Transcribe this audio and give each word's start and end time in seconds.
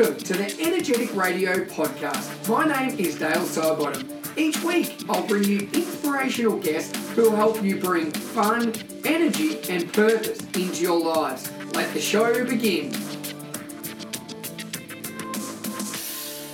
Welcome 0.00 0.18
to 0.18 0.32
the 0.32 0.62
Energetic 0.62 1.14
Radio 1.14 1.62
Podcast. 1.66 2.48
My 2.48 2.64
name 2.64 2.98
is 2.98 3.18
Dale 3.18 3.32
Sidebottom. 3.32 4.34
Each 4.34 4.58
week, 4.64 5.04
I'll 5.10 5.26
bring 5.26 5.44
you 5.44 5.68
inspirational 5.74 6.58
guests 6.58 6.96
who 7.10 7.24
will 7.24 7.36
help 7.36 7.62
you 7.62 7.78
bring 7.78 8.10
fun, 8.10 8.72
energy, 9.04 9.60
and 9.68 9.92
purpose 9.92 10.40
into 10.54 10.82
your 10.82 10.98
lives. 10.98 11.52
Let 11.74 11.92
the 11.92 12.00
show 12.00 12.46
begin. 12.46 12.94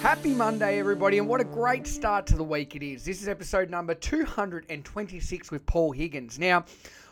Happy 0.01 0.35
Monday, 0.35 0.81
everybody, 0.81 1.19
and 1.19 1.29
what 1.29 1.41
a 1.41 1.45
great 1.45 1.87
start 1.87 2.27
to 2.27 2.37
the 2.37 2.43
week 2.43 2.75
it 2.75 2.83
is. 2.83 3.05
This 3.05 3.23
is 3.23 3.29
episode 3.29 3.71
number 3.71 3.95
226 3.95 5.53
with 5.53 5.65
Paul 5.67 5.93
Higgins. 5.93 6.41
Now, 6.41 6.65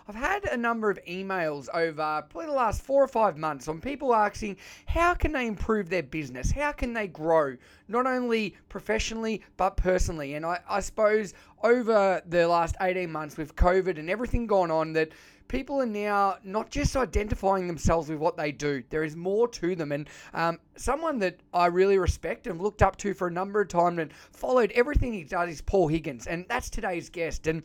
I've 0.06 0.14
had 0.14 0.44
a 0.44 0.56
number 0.56 0.90
of 0.90 0.98
emails 1.08 1.68
over 1.72 2.22
probably 2.28 2.46
the 2.46 2.52
last 2.52 2.82
four 2.82 3.02
or 3.02 3.08
five 3.08 3.38
months 3.38 3.68
on 3.68 3.80
people 3.80 4.14
asking 4.14 4.58
how 4.86 5.14
can 5.14 5.32
they 5.32 5.46
improve 5.46 5.88
their 5.88 6.02
business? 6.02 6.50
How 6.50 6.72
can 6.72 6.92
they 6.92 7.08
grow, 7.08 7.56
not 7.88 8.06
only 8.06 8.54
professionally, 8.68 9.42
but 9.56 9.78
personally? 9.78 10.34
And 10.34 10.44
I, 10.44 10.60
I 10.68 10.80
suppose 10.80 11.32
over 11.62 12.20
the 12.26 12.46
last 12.46 12.76
18 12.82 13.10
months 13.10 13.38
with 13.38 13.56
COVID 13.56 13.98
and 13.98 14.10
everything 14.10 14.46
going 14.46 14.70
on, 14.70 14.92
that 14.92 15.12
people 15.48 15.80
are 15.80 15.86
now 15.86 16.36
not 16.44 16.70
just 16.70 16.96
identifying 16.96 17.66
themselves 17.66 18.10
with 18.10 18.18
what 18.18 18.36
they 18.36 18.52
do. 18.52 18.82
There 18.90 19.04
is 19.04 19.16
more 19.16 19.48
to 19.48 19.74
them. 19.74 19.92
And 19.92 20.08
um, 20.34 20.58
someone 20.76 21.18
that 21.20 21.40
I 21.54 21.66
really 21.66 21.96
respect 21.96 22.46
and 22.46 22.60
looked 22.60 22.82
up 22.82 22.96
to 22.96 23.14
for 23.14 23.28
a 23.28 23.32
number 23.32 23.62
of 23.62 23.68
times 23.68 23.98
and 23.98 24.12
followed 24.12 24.70
everything 24.72 25.14
he 25.14 25.24
does 25.24 25.48
is 25.48 25.62
Paul 25.62 25.88
Higgins. 25.88 26.26
And 26.26 26.44
that's 26.48 26.68
today's 26.68 27.08
guest. 27.08 27.46
And 27.46 27.62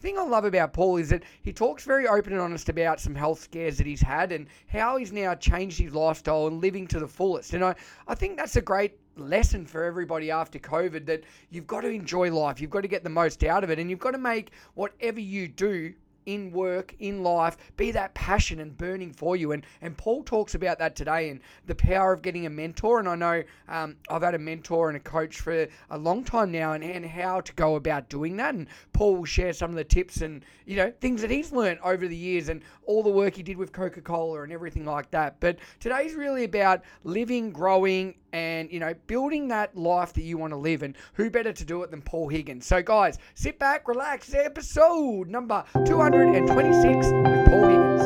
thing 0.00 0.18
I 0.18 0.22
love 0.22 0.44
about 0.44 0.72
Paul 0.72 0.96
is 0.96 1.10
that 1.10 1.22
he 1.42 1.52
talks 1.52 1.84
very 1.84 2.08
open 2.08 2.32
and 2.32 2.40
honest 2.40 2.68
about 2.68 3.00
some 3.00 3.14
health 3.14 3.40
scares 3.40 3.76
that 3.78 3.86
he's 3.86 4.00
had 4.00 4.32
and 4.32 4.46
how 4.66 4.96
he's 4.96 5.12
now 5.12 5.34
changed 5.34 5.78
his 5.78 5.94
lifestyle 5.94 6.46
and 6.46 6.60
living 6.60 6.86
to 6.88 6.98
the 6.98 7.08
fullest. 7.08 7.52
And 7.52 7.64
I, 7.64 7.74
I 8.08 8.14
think 8.14 8.36
that's 8.36 8.56
a 8.56 8.62
great 8.62 8.98
lesson 9.16 9.66
for 9.66 9.84
everybody 9.84 10.30
after 10.30 10.58
COVID 10.58 11.04
that 11.06 11.24
you've 11.50 11.66
got 11.66 11.82
to 11.82 11.88
enjoy 11.88 12.32
life. 12.32 12.60
You've 12.60 12.70
got 12.70 12.80
to 12.80 12.88
get 12.88 13.04
the 13.04 13.10
most 13.10 13.44
out 13.44 13.62
of 13.62 13.70
it. 13.70 13.78
And 13.78 13.90
you've 13.90 13.98
got 13.98 14.12
to 14.12 14.18
make 14.18 14.52
whatever 14.74 15.20
you 15.20 15.48
do 15.48 15.92
in 16.26 16.52
work, 16.52 16.94
in 16.98 17.22
life, 17.22 17.56
be 17.76 17.90
that 17.92 18.14
passion 18.14 18.60
and 18.60 18.76
burning 18.76 19.12
for 19.12 19.36
you. 19.36 19.52
And 19.52 19.64
and 19.80 19.96
Paul 19.96 20.22
talks 20.22 20.54
about 20.54 20.78
that 20.78 20.96
today 20.96 21.30
and 21.30 21.40
the 21.66 21.74
power 21.74 22.12
of 22.12 22.22
getting 22.22 22.46
a 22.46 22.50
mentor. 22.50 22.98
And 22.98 23.08
I 23.08 23.14
know 23.14 23.42
um, 23.68 23.96
I've 24.08 24.22
had 24.22 24.34
a 24.34 24.38
mentor 24.38 24.88
and 24.88 24.96
a 24.96 25.00
coach 25.00 25.40
for 25.40 25.66
a 25.90 25.98
long 25.98 26.24
time 26.24 26.52
now, 26.52 26.72
and, 26.72 26.84
and 26.84 27.06
how 27.06 27.40
to 27.40 27.52
go 27.54 27.76
about 27.76 28.08
doing 28.08 28.36
that. 28.36 28.54
And 28.54 28.68
Paul 28.92 29.16
will 29.16 29.24
share 29.24 29.52
some 29.52 29.70
of 29.70 29.76
the 29.76 29.84
tips 29.84 30.20
and 30.20 30.44
you 30.66 30.76
know 30.76 30.92
things 31.00 31.20
that 31.22 31.30
he's 31.30 31.52
learned 31.52 31.80
over 31.82 32.06
the 32.06 32.16
years 32.16 32.48
and 32.48 32.62
all 32.86 33.02
the 33.02 33.10
work 33.10 33.34
he 33.34 33.42
did 33.42 33.56
with 33.56 33.72
Coca 33.72 34.00
Cola 34.00 34.42
and 34.42 34.52
everything 34.52 34.84
like 34.84 35.10
that. 35.10 35.40
But 35.40 35.58
today's 35.78 36.14
really 36.14 36.44
about 36.44 36.82
living, 37.04 37.52
growing, 37.52 38.14
and 38.32 38.70
you 38.70 38.80
know 38.80 38.94
building 39.06 39.48
that 39.48 39.76
life 39.76 40.12
that 40.14 40.22
you 40.22 40.38
want 40.38 40.52
to 40.52 40.56
live 40.56 40.82
and 40.82 40.96
who 41.14 41.30
better 41.30 41.52
to 41.52 41.64
do 41.64 41.82
it 41.82 41.90
than 41.90 42.02
paul 42.02 42.28
higgins? 42.28 42.66
So 42.66 42.82
guys 42.82 43.18
sit 43.34 43.58
back 43.58 43.88
relax 43.88 44.34
episode 44.34 45.28
number 45.28 45.64
226 45.86 47.06
with 47.06 47.46
paul 47.46 47.68
higgins. 47.68 48.02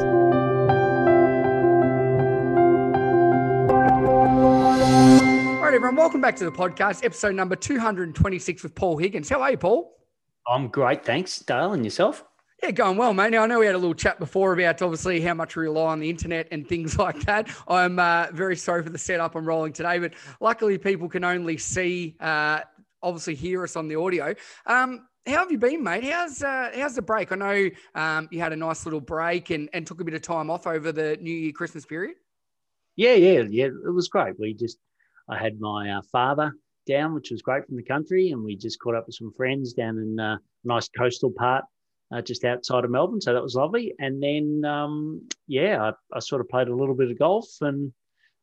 All 5.47 5.71
right 5.71 5.75
everyone 5.75 5.97
welcome 5.97 6.21
back 6.21 6.37
to 6.37 6.45
the 6.45 6.53
podcast 6.53 7.05
episode 7.05 7.35
number 7.35 7.57
226 7.57 8.63
with 8.63 8.75
paul 8.75 8.97
higgins. 8.97 9.29
How 9.29 9.43
are 9.43 9.51
you 9.51 9.59
paul? 9.59 9.97
I'm 10.47 10.69
great 10.69 11.05
thanks 11.05 11.39
dale 11.39 11.73
and 11.73 11.85
yourself 11.85 12.25
yeah, 12.65 12.71
going 12.71 12.97
well, 12.97 13.13
mate. 13.13 13.31
Now, 13.31 13.43
I 13.43 13.47
know 13.47 13.59
we 13.59 13.67
had 13.67 13.75
a 13.75 13.79
little 13.79 13.95
chat 13.95 14.19
before 14.19 14.55
about 14.55 14.81
obviously 14.81 15.21
how 15.21 15.35
much 15.35 15.55
we 15.55 15.65
rely 15.65 15.93
on 15.93 16.01
the 16.01 16.09
internet 16.09 16.49
and 16.51 16.67
things 16.67 16.99
like 16.99 17.21
that. 17.25 17.49
I'm 17.69 17.99
uh, 17.99 18.29
very 18.33 18.57
sorry 18.57 18.83
for 18.83 18.89
the 18.89 18.99
setup 18.99 19.35
I'm 19.35 19.47
rolling 19.47 19.75
today, 19.75 19.99
but 19.99 20.15
luckily 20.41 20.79
people 20.79 21.09
can 21.09 21.25
only 21.25 21.59
see, 21.59 22.17
uh, 22.21 22.61
obviously 23.03 23.35
hear 23.35 23.65
us 23.65 23.77
on 23.77 23.87
the 23.89 23.97
audio. 23.97 24.35
Um, 24.65 25.07
how 25.27 25.39
have 25.39 25.53
you 25.53 25.59
been, 25.59 25.83
mate? 25.83 26.05
How's 26.05 26.43
uh, 26.43 26.71
how's 26.75 26.95
the 26.95 27.03
break? 27.03 27.33
I 27.33 27.37
know 27.37 27.71
um, 27.95 28.29
you 28.31 28.41
had 28.41 28.53
a 28.53 28.57
nice 28.57 28.85
little 28.85 29.01
break 29.01 29.51
and, 29.51 29.69
and 29.73 29.87
took 29.87 30.01
a 30.01 30.05
bit 30.05 30.15
of 30.15 30.23
time 30.23 30.51
off 30.51 30.67
over 30.67 30.93
the 30.93 31.19
New 31.21 31.33
Year 31.33 31.53
Christmas 31.53 31.85
period. 31.87 32.17
Yeah, 32.97 33.15
yeah, 33.15 33.43
yeah. 33.49 33.67
It 33.67 33.95
was 33.95 34.09
great. 34.09 34.39
We 34.39 34.55
just 34.55 34.79
I 35.29 35.39
had 35.39 35.61
my 35.61 35.91
uh, 35.91 36.03
father 36.13 36.53
down, 36.87 37.15
which 37.15 37.31
was 37.31 37.41
great 37.41 37.67
from 37.67 37.77
the 37.77 37.83
country, 37.83 38.31
and 38.31 38.43
we 38.43 38.57
just 38.57 38.79
caught 38.81 38.95
up 38.95 39.07
with 39.07 39.17
some 39.17 39.33
friends 39.35 39.73
down 39.73 39.99
in 39.99 40.19
a 40.19 40.35
uh, 40.35 40.37
nice 40.65 40.89
coastal 40.89 41.31
part 41.31 41.65
uh, 42.15 42.23
just 42.23 42.45
outside 42.45 42.85
of 42.85 42.91
Melbourne. 42.91 43.21
So 43.21 43.35
that 43.35 43.43
was 43.43 43.57
lovely. 43.57 43.93
And 43.99 44.23
then, 44.23 44.65
um, 44.65 45.29
yeah, 45.49 45.91
I, 45.91 46.17
I, 46.17 46.21
sort 46.21 46.41
of 46.41 46.49
played 46.49 46.69
a 46.69 46.75
little 46.75 46.95
bit 46.95 47.11
of 47.11 47.19
golf 47.19 47.47
and 47.61 47.93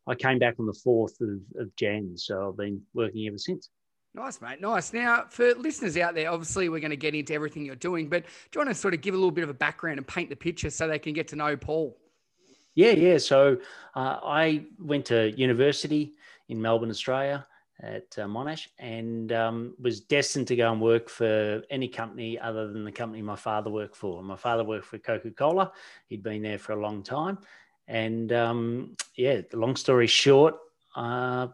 I 0.07 0.15
came 0.15 0.39
back 0.39 0.55
on 0.59 0.65
the 0.65 0.77
4th 0.85 1.21
of, 1.21 1.61
of 1.61 1.75
Jan. 1.77 2.17
So 2.17 2.49
I've 2.49 2.57
been 2.57 2.81
working 2.93 3.25
ever 3.27 3.37
since. 3.37 3.69
Nice, 4.13 4.41
mate. 4.41 4.59
Nice. 4.59 4.91
Now, 4.91 5.25
for 5.29 5.53
listeners 5.55 5.95
out 5.95 6.15
there, 6.15 6.29
obviously 6.29 6.67
we're 6.67 6.81
going 6.81 6.91
to 6.91 6.97
get 6.97 7.15
into 7.15 7.33
everything 7.33 7.65
you're 7.65 7.75
doing, 7.75 8.09
but 8.09 8.23
do 8.23 8.59
you 8.59 8.65
want 8.65 8.69
to 8.69 8.75
sort 8.75 8.93
of 8.93 8.99
give 8.99 9.13
a 9.13 9.17
little 9.17 9.31
bit 9.31 9.45
of 9.45 9.49
a 9.49 9.53
background 9.53 9.99
and 9.99 10.07
paint 10.07 10.29
the 10.29 10.35
picture 10.35 10.69
so 10.69 10.85
they 10.85 10.99
can 10.99 11.13
get 11.13 11.29
to 11.29 11.37
know 11.37 11.55
Paul? 11.55 11.97
Yeah, 12.75 12.91
yeah. 12.91 13.19
So 13.19 13.57
uh, 13.95 14.17
I 14.21 14.65
went 14.79 15.05
to 15.05 15.31
university 15.31 16.15
in 16.49 16.61
Melbourne, 16.61 16.89
Australia 16.89 17.47
at 17.81 18.15
uh, 18.17 18.25
Monash 18.25 18.67
and 18.79 19.31
um, 19.31 19.75
was 19.79 20.01
destined 20.01 20.47
to 20.47 20.55
go 20.55 20.71
and 20.71 20.81
work 20.81 21.09
for 21.09 21.63
any 21.69 21.87
company 21.87 22.39
other 22.39 22.71
than 22.71 22.83
the 22.83 22.91
company 22.91 23.21
my 23.21 23.35
father 23.35 23.69
worked 23.69 23.95
for. 23.95 24.21
My 24.21 24.35
father 24.35 24.63
worked 24.63 24.85
for 24.85 24.99
Coca 24.99 25.31
Cola, 25.31 25.71
he'd 26.07 26.23
been 26.23 26.43
there 26.43 26.59
for 26.59 26.73
a 26.73 26.81
long 26.81 27.03
time. 27.03 27.39
And 27.87 28.31
um, 28.31 28.95
yeah, 29.15 29.41
long 29.53 29.75
story 29.75 30.07
short, 30.07 30.55
uh, 30.95 31.47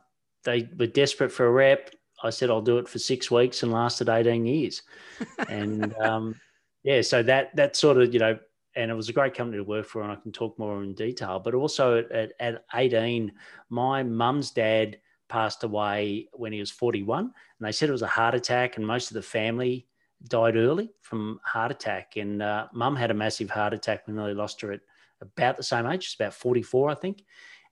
they 0.44 0.70
were 0.78 0.88
desperate 0.88 1.32
for 1.32 1.48
a 1.48 1.52
rep. 1.52 1.92
I 2.24 2.30
said, 2.30 2.50
I'll 2.50 2.62
do 2.62 2.78
it 2.78 2.88
for 2.88 3.00
six 3.00 3.32
weeks 3.32 3.64
and 3.64 3.72
lasted 3.72 4.10
18 4.10 4.46
years. 4.46 4.82
and 5.50 5.96
um, 5.98 6.36
yeah, 6.84 7.02
so 7.02 7.24
that, 7.24 7.56
that 7.56 7.76
sort 7.76 7.98
of, 7.98 8.14
you 8.14 8.20
know, 8.20 8.38
and 8.76 8.92
it 8.92 8.94
was 8.94 9.10
a 9.10 9.14
great 9.14 9.34
company 9.34 9.58
to 9.58 9.64
work 9.64 9.88
for, 9.88 10.04
and 10.04 10.12
I 10.12 10.16
can 10.16 10.32
talk 10.32 10.58
more 10.60 10.84
in 10.84 10.94
detail. 10.94 11.40
But 11.40 11.56
also 11.56 12.06
at, 12.12 12.34
at 12.40 12.64
18, 12.74 13.32
my 13.70 14.04
mum's 14.04 14.52
dad 14.52 14.98
passed 15.28 15.64
away 15.64 16.28
when 16.34 16.54
he 16.54 16.60
was 16.60 16.72
41. 16.72 17.20
And 17.26 17.34
they 17.60 17.72
said 17.72 17.90
it 17.90 17.94
was 17.94 18.02
a 18.02 18.08
heart 18.08 18.36
attack, 18.36 18.78
and 18.78 18.86
most 18.86 19.10
of 19.10 19.16
the 19.16 19.22
family 19.22 19.88
died 20.28 20.56
early 20.56 20.90
from 21.02 21.40
heart 21.44 21.72
attack. 21.72 22.18
And 22.18 22.42
uh, 22.42 22.68
mum 22.74 22.96
had 22.96 23.12
a 23.12 23.16
massive 23.16 23.50
heart 23.50 23.74
attack. 23.74 24.08
We 24.08 24.14
nearly 24.14 24.34
lost 24.34 24.62
her 24.62 24.72
at 24.72 24.82
about 25.22 25.58
the 25.58 25.64
same 25.64 25.86
age, 25.88 26.04
just 26.04 26.20
about 26.20 26.34
44, 26.34 26.90
I 26.90 26.96
think. 26.96 27.24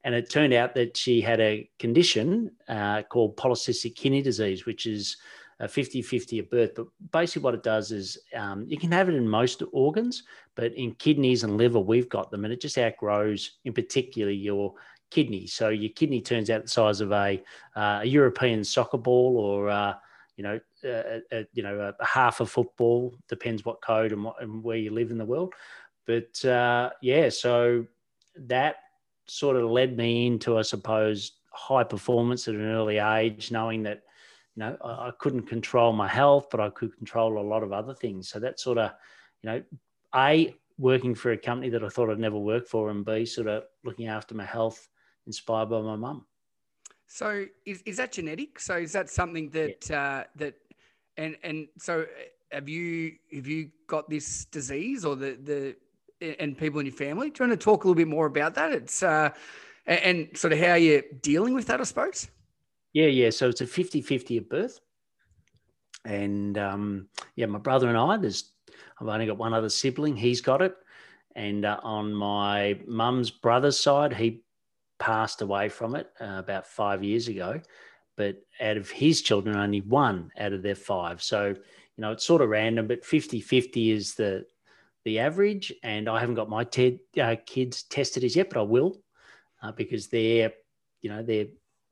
And 0.03 0.13
it 0.13 0.29
turned 0.29 0.53
out 0.53 0.75
that 0.75 0.95
she 0.95 1.21
had 1.21 1.39
a 1.39 1.69
condition 1.79 2.51
uh, 2.67 3.03
called 3.03 3.37
polycystic 3.37 3.95
kidney 3.95 4.21
disease, 4.21 4.65
which 4.65 4.85
is 4.85 5.17
a 5.59 5.67
50 5.67 6.01
50 6.01 6.39
at 6.39 6.49
birth. 6.49 6.71
But 6.75 6.87
basically, 7.11 7.43
what 7.43 7.55
it 7.55 7.63
does 7.63 7.91
is 7.91 8.17
um, 8.35 8.65
you 8.67 8.77
can 8.77 8.91
have 8.91 9.09
it 9.09 9.15
in 9.15 9.27
most 9.27 9.63
organs, 9.71 10.23
but 10.55 10.73
in 10.73 10.93
kidneys 10.95 11.43
and 11.43 11.57
liver, 11.57 11.79
we've 11.79 12.09
got 12.09 12.29
them, 12.29 12.43
and 12.43 12.53
it 12.53 12.61
just 12.61 12.77
outgrows, 12.77 13.57
in 13.63 13.73
particular, 13.73 14.31
your 14.31 14.75
kidney. 15.15 15.47
So 15.47 15.69
your 15.69 15.91
kidney 15.91 16.21
turns 16.21 16.49
out 16.49 16.63
the 16.63 16.67
size 16.67 16.99
of 16.99 17.11
a, 17.13 17.41
uh, 17.75 17.99
a 18.01 18.05
European 18.05 18.65
soccer 18.65 18.97
ball 18.97 19.37
or, 19.37 19.69
uh, 19.69 19.93
you 20.35 20.43
know, 20.43 20.59
a, 20.83 21.21
a, 21.31 21.47
you 21.53 21.63
know, 21.63 21.93
a, 21.97 22.05
half 22.05 22.41
a 22.41 22.45
football, 22.45 23.15
depends 23.29 23.63
what 23.63 23.81
code 23.81 24.11
and, 24.11 24.25
what, 24.25 24.41
and 24.41 24.61
where 24.61 24.77
you 24.77 24.91
live 24.91 25.11
in 25.11 25.17
the 25.17 25.25
world. 25.33 25.53
But 26.05 26.43
uh, 26.43 26.89
yeah, 27.01 27.29
so 27.29 27.85
that 28.35 28.75
sort 29.27 29.55
of 29.55 29.71
led 29.71 29.95
me 29.95 30.27
into, 30.27 30.57
I 30.57 30.63
suppose, 30.63 31.39
high 31.51 31.85
performance 31.85 32.49
at 32.49 32.55
an 32.55 32.69
early 32.69 32.97
age, 32.97 33.51
knowing 33.51 33.83
that, 33.83 34.01
you 34.55 34.59
know, 34.63 34.77
I, 34.83 35.07
I 35.07 35.11
couldn't 35.17 35.47
control 35.47 35.93
my 35.93 36.09
health, 36.09 36.47
but 36.51 36.59
I 36.59 36.69
could 36.71 36.95
control 36.97 37.39
a 37.39 37.49
lot 37.53 37.63
of 37.63 37.71
other 37.71 37.93
things. 37.93 38.27
So 38.27 38.39
that 38.39 38.59
sort 38.59 38.79
of, 38.79 38.91
you 39.41 39.49
know, 39.49 39.63
A, 40.13 40.53
working 40.77 41.15
for 41.15 41.31
a 41.31 41.37
company 41.37 41.69
that 41.69 41.85
I 41.85 41.87
thought 41.87 42.09
I'd 42.09 42.19
never 42.19 42.37
work 42.37 42.67
for, 42.67 42.89
and 42.89 43.05
B, 43.05 43.25
sort 43.25 43.47
of 43.47 43.63
looking 43.85 44.07
after 44.07 44.35
my 44.35 44.43
health 44.43 44.89
inspired 45.27 45.69
by 45.69 45.81
my 45.81 45.95
mum. 45.95 46.25
So 47.07 47.45
is, 47.65 47.81
is 47.83 47.97
that 47.97 48.11
genetic? 48.11 48.59
So 48.59 48.77
is 48.77 48.91
that 48.93 49.09
something 49.09 49.49
that 49.51 49.89
yeah. 49.89 50.01
uh, 50.01 50.23
that 50.37 50.55
and 51.17 51.35
and 51.43 51.67
so 51.77 52.05
have 52.51 52.67
you 52.67 53.13
have 53.33 53.47
you 53.47 53.69
got 53.87 54.09
this 54.09 54.45
disease 54.45 55.05
or 55.05 55.15
the 55.15 55.37
the 55.41 55.75
and 56.39 56.57
people 56.57 56.79
in 56.79 56.85
your 56.85 56.95
family? 56.95 57.29
Do 57.29 57.43
you 57.43 57.49
want 57.49 57.59
to 57.59 57.63
talk 57.63 57.83
a 57.83 57.87
little 57.87 57.95
bit 57.95 58.07
more 58.07 58.25
about 58.25 58.55
that? 58.55 58.71
It's 58.71 59.03
uh, 59.03 59.29
and, 59.85 59.99
and 59.99 60.37
sort 60.37 60.53
of 60.53 60.59
how 60.59 60.75
you're 60.75 61.03
dealing 61.21 61.53
with 61.53 61.67
that, 61.67 61.79
I 61.79 61.83
suppose. 61.83 62.27
Yeah, 62.93 63.07
yeah. 63.07 63.29
So 63.29 63.49
it's 63.49 63.61
a 63.61 63.65
50-50 63.65 64.37
at 64.37 64.49
birth. 64.49 64.79
And 66.05 66.57
um, 66.57 67.07
yeah, 67.35 67.47
my 67.47 67.59
brother 67.59 67.89
and 67.89 67.97
I, 67.97 68.17
there's 68.17 68.51
I've 68.99 69.07
only 69.07 69.25
got 69.25 69.37
one 69.37 69.53
other 69.53 69.69
sibling, 69.69 70.15
he's 70.15 70.41
got 70.41 70.61
it. 70.61 70.75
And 71.35 71.65
uh, 71.65 71.79
on 71.83 72.13
my 72.13 72.79
mum's 72.87 73.29
brother's 73.29 73.77
side, 73.79 74.13
he 74.13 74.41
passed 74.99 75.41
away 75.41 75.69
from 75.69 75.95
it 75.95 76.09
uh, 76.19 76.35
about 76.37 76.67
five 76.67 77.03
years 77.03 77.27
ago. 77.27 77.61
But 78.15 78.37
out 78.61 78.77
of 78.77 78.89
his 78.89 79.21
children, 79.21 79.57
only 79.57 79.81
one 79.81 80.31
out 80.39 80.53
of 80.53 80.63
their 80.63 80.75
five. 80.75 81.21
So, 81.21 81.47
you 81.47 82.01
know, 82.01 82.13
it's 82.13 82.25
sort 82.25 82.41
of 82.41 82.49
random, 82.49 82.87
but 82.87 83.03
50 83.05 83.41
50 83.41 83.91
is 83.91 84.15
the 84.15 84.45
the 85.03 85.19
average. 85.19 85.73
And 85.83 86.09
I 86.09 86.19
haven't 86.19 86.35
got 86.35 86.49
my 86.49 86.63
te- 86.63 87.01
uh, 87.21 87.35
kids 87.45 87.83
tested 87.83 88.23
as 88.23 88.35
yet, 88.35 88.49
but 88.49 88.59
I 88.59 88.63
will 88.63 89.01
uh, 89.61 89.71
because 89.73 90.07
they're, 90.07 90.53
you 91.01 91.09
know, 91.09 91.23
they're 91.23 91.47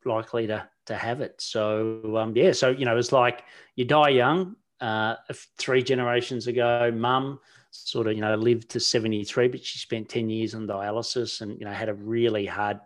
likely 0.06 0.48
to 0.48 0.68
to 0.86 0.96
have 0.96 1.22
it. 1.22 1.36
So 1.40 2.18
um, 2.18 2.34
yeah, 2.36 2.54
so 2.54 2.70
you 2.70 2.86
know, 2.86 2.98
it's 2.98 3.12
like 3.12 3.44
you 3.76 3.86
die 3.86 4.10
young. 4.10 4.56
Uh, 4.82 5.16
three 5.58 5.82
generations 5.82 6.48
ago, 6.48 6.92
mum 6.94 7.40
sort 7.74 8.08
of 8.08 8.14
you 8.14 8.22
know 8.22 8.36
lived 8.36 8.70
to 8.70 8.80
73 8.80 9.48
but 9.48 9.66
she 9.66 9.80
spent 9.80 10.08
10 10.08 10.30
years 10.30 10.54
on 10.54 10.68
dialysis 10.68 11.42
and 11.42 11.60
you 11.60 11.66
know 11.66 11.72
had 11.72 11.90
a 11.90 11.94
really 11.94 12.46
hard 12.46 12.80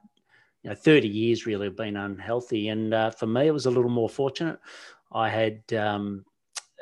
know 0.69 0.75
30 0.75 1.07
years 1.07 1.45
really 1.45 1.67
of 1.67 1.77
being 1.77 1.95
unhealthy 1.95 2.69
and 2.69 2.93
uh, 2.93 3.09
for 3.09 3.27
me 3.27 3.47
it 3.47 3.51
was 3.51 3.65
a 3.65 3.71
little 3.71 3.89
more 3.89 4.09
fortunate 4.09 4.59
i 5.11 5.29
had 5.29 5.61
um, 5.73 6.25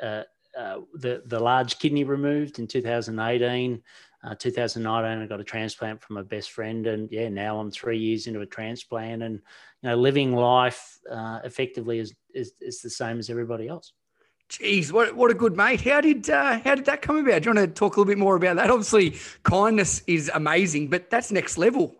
uh, 0.02 0.22
uh, 0.58 0.80
the 0.94 1.22
the 1.26 1.38
large 1.38 1.78
kidney 1.78 2.04
removed 2.04 2.58
in 2.58 2.66
2018 2.66 3.82
uh, 4.24 4.34
2019 4.34 5.22
i 5.22 5.26
got 5.26 5.40
a 5.40 5.44
transplant 5.44 6.00
from 6.00 6.14
my 6.14 6.22
best 6.22 6.50
friend 6.50 6.86
and 6.86 7.10
yeah 7.10 7.28
now 7.28 7.58
i'm 7.58 7.70
three 7.70 7.98
years 7.98 8.26
into 8.26 8.40
a 8.40 8.46
transplant 8.46 9.22
and 9.22 9.34
you 9.82 9.88
know 9.88 9.96
living 9.96 10.34
life 10.34 10.98
uh, 11.10 11.40
effectively 11.44 11.98
is, 11.98 12.14
is 12.34 12.52
is 12.60 12.80
the 12.80 12.90
same 12.90 13.18
as 13.18 13.30
everybody 13.30 13.68
else 13.68 13.92
Jeez, 14.48 14.92
what, 14.92 15.16
what 15.16 15.30
a 15.32 15.34
good 15.34 15.56
mate. 15.56 15.80
How 15.80 16.00
did 16.00 16.30
uh, 16.30 16.60
how 16.60 16.76
did 16.76 16.84
that 16.84 17.02
come 17.02 17.16
about? 17.16 17.42
Do 17.42 17.50
you 17.50 17.54
want 17.56 17.68
to 17.68 17.74
talk 17.74 17.96
a 17.96 18.00
little 18.00 18.08
bit 18.08 18.16
more 18.18 18.36
about 18.36 18.54
that? 18.56 18.70
Obviously, 18.70 19.16
kindness 19.42 20.04
is 20.06 20.30
amazing, 20.34 20.88
but 20.88 21.10
that's 21.10 21.32
next 21.32 21.58
level. 21.58 21.96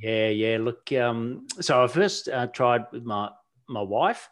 Yeah, 0.00 0.28
yeah. 0.28 0.58
Look, 0.60 0.92
um, 0.92 1.46
so 1.60 1.84
I 1.84 1.86
first 1.86 2.28
uh, 2.28 2.46
tried 2.48 2.84
with 2.92 3.04
my 3.04 3.30
my 3.68 3.82
wife, 3.82 4.28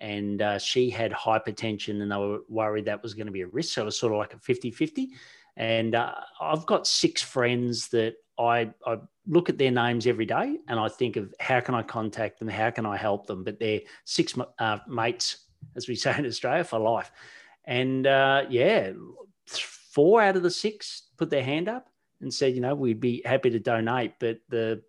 and 0.00 0.42
uh, 0.42 0.58
she 0.58 0.90
had 0.90 1.12
hypertension, 1.12 2.02
and 2.02 2.10
they 2.10 2.16
were 2.16 2.40
worried 2.48 2.86
that 2.86 3.02
was 3.02 3.14
going 3.14 3.26
to 3.26 3.32
be 3.32 3.42
a 3.42 3.46
risk. 3.46 3.74
So 3.74 3.82
it 3.82 3.86
was 3.86 3.98
sort 3.98 4.12
of 4.12 4.18
like 4.18 4.34
a 4.34 4.36
50-50. 4.36 5.08
And 5.56 5.94
uh, 5.94 6.14
I've 6.40 6.66
got 6.66 6.86
six 6.86 7.22
friends 7.22 7.88
that 7.88 8.14
I, 8.38 8.70
I 8.86 8.98
look 9.26 9.48
at 9.48 9.58
their 9.58 9.70
names 9.70 10.06
every 10.06 10.26
day, 10.26 10.58
and 10.68 10.80
I 10.80 10.88
think 10.88 11.16
of 11.16 11.32
how 11.40 11.60
can 11.60 11.74
I 11.74 11.82
contact 11.82 12.38
them, 12.38 12.48
how 12.48 12.70
can 12.70 12.84
I 12.84 12.96
help 12.96 13.26
them. 13.26 13.44
But 13.44 13.60
they're 13.60 13.80
six 14.04 14.34
uh, 14.58 14.78
mates 14.88 15.46
as 15.76 15.88
we 15.88 15.94
say 15.96 16.14
in 16.18 16.26
Australia, 16.26 16.64
for 16.64 16.78
life. 16.78 17.10
And 17.64 18.06
uh, 18.06 18.44
yeah, 18.50 18.92
four 19.46 20.22
out 20.22 20.36
of 20.36 20.42
the 20.42 20.50
six 20.50 21.08
put 21.16 21.30
their 21.30 21.44
hand 21.44 21.68
up 21.68 21.88
and 22.20 22.32
said, 22.32 22.54
you 22.54 22.60
know, 22.60 22.74
we'd 22.74 23.00
be 23.00 23.22
happy 23.24 23.50
to 23.50 23.58
donate. 23.58 24.14
But 24.18 24.38
the 24.48 24.82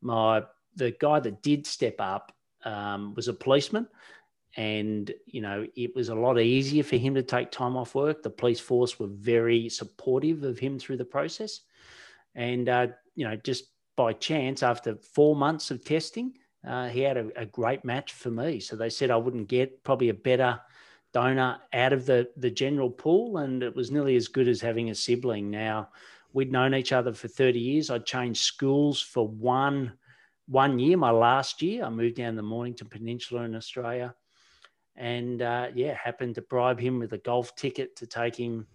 my 0.00 0.42
the 0.74 0.94
guy 1.00 1.20
that 1.20 1.42
did 1.42 1.66
step 1.66 1.96
up 1.98 2.32
um, 2.64 3.14
was 3.14 3.28
a 3.28 3.34
policeman, 3.34 3.88
and 4.56 5.12
you 5.26 5.40
know 5.40 5.66
it 5.76 5.94
was 5.94 6.08
a 6.08 6.14
lot 6.14 6.38
easier 6.38 6.82
for 6.82 6.96
him 6.96 7.14
to 7.14 7.22
take 7.22 7.50
time 7.50 7.76
off 7.76 7.94
work. 7.94 8.22
The 8.22 8.30
police 8.30 8.60
force 8.60 8.98
were 8.98 9.08
very 9.08 9.68
supportive 9.68 10.42
of 10.44 10.58
him 10.58 10.78
through 10.78 10.98
the 10.98 11.04
process, 11.04 11.60
and 12.34 12.68
uh, 12.68 12.88
you 13.14 13.26
know 13.28 13.36
just 13.36 13.64
by 13.96 14.12
chance, 14.12 14.62
after 14.62 14.96
four 14.96 15.34
months 15.34 15.70
of 15.70 15.84
testing, 15.84 16.34
uh, 16.66 16.88
he 16.88 17.00
had 17.00 17.16
a, 17.16 17.28
a, 17.36 17.46
great 17.46 17.84
match 17.84 18.12
for 18.12 18.30
me. 18.30 18.60
So 18.60 18.76
they 18.76 18.90
said 18.90 19.10
I 19.10 19.16
wouldn't 19.16 19.48
get 19.48 19.82
probably 19.82 20.10
a 20.10 20.14
better 20.14 20.60
donor 21.12 21.58
out 21.72 21.92
of 21.92 22.04
the, 22.04 22.28
the 22.36 22.50
general 22.50 22.90
pool. 22.90 23.38
And 23.38 23.62
it 23.62 23.74
was 23.74 23.90
nearly 23.90 24.16
as 24.16 24.28
good 24.28 24.48
as 24.48 24.60
having 24.60 24.90
a 24.90 24.94
sibling. 24.94 25.50
Now, 25.50 25.88
we'd 26.36 26.52
known 26.52 26.74
each 26.74 26.92
other 26.92 27.14
for 27.14 27.28
30 27.28 27.58
years. 27.58 27.88
I'd 27.88 28.04
changed 28.04 28.44
schools 28.44 29.00
for 29.00 29.26
one, 29.26 29.94
one 30.46 30.78
year, 30.78 30.98
my 30.98 31.10
last 31.10 31.62
year. 31.62 31.82
I 31.82 31.88
moved 31.88 32.16
down 32.16 32.36
the 32.36 32.42
Mornington 32.42 32.88
Peninsula 32.88 33.44
in 33.44 33.56
Australia. 33.56 34.14
And 34.96 35.40
uh, 35.40 35.68
yeah, 35.74 35.94
happened 35.94 36.34
to 36.34 36.42
bribe 36.42 36.78
him 36.78 36.98
with 36.98 37.14
a 37.14 37.18
golf 37.18 37.56
ticket 37.56 37.96
to 37.96 38.06
take 38.06 38.36
him 38.36 38.66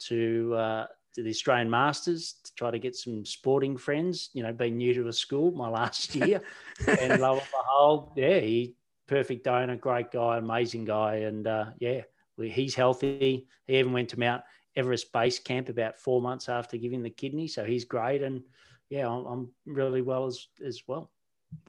to 0.00 0.54
uh, 0.54 0.86
to 1.14 1.22
the 1.22 1.30
Australian 1.30 1.70
Masters 1.70 2.34
to 2.44 2.54
try 2.54 2.70
to 2.70 2.78
get 2.78 2.94
some 2.94 3.24
sporting 3.24 3.78
friends. 3.78 4.28
You 4.34 4.42
know, 4.42 4.52
being 4.52 4.76
new 4.76 4.92
to 4.92 5.08
a 5.08 5.12
school 5.12 5.50
my 5.52 5.68
last 5.68 6.14
year, 6.14 6.42
and 6.86 7.22
lo 7.22 7.38
and 7.38 7.42
behold, 7.50 8.12
yeah, 8.16 8.38
he 8.40 8.74
perfect 9.06 9.44
donor, 9.44 9.76
great 9.76 10.10
guy, 10.10 10.36
amazing 10.36 10.84
guy, 10.84 11.16
and 11.16 11.46
uh, 11.46 11.66
yeah, 11.78 12.02
he's 12.38 12.74
healthy. 12.74 13.46
He 13.66 13.78
even 13.78 13.92
went 13.92 14.10
to 14.10 14.18
Mount 14.18 14.42
Everest 14.78 15.12
Base 15.12 15.38
Camp 15.38 15.68
about 15.68 15.98
four 15.98 16.22
months 16.22 16.48
after 16.48 16.76
giving 16.76 17.02
the 17.02 17.10
kidney, 17.10 17.48
so 17.48 17.64
he's 17.64 17.84
great, 17.84 18.22
and 18.22 18.42
yeah, 18.88 19.08
I'm, 19.08 19.26
I'm 19.26 19.50
really 19.66 20.02
well 20.02 20.26
as 20.26 20.46
as 20.64 20.82
well. 20.86 21.10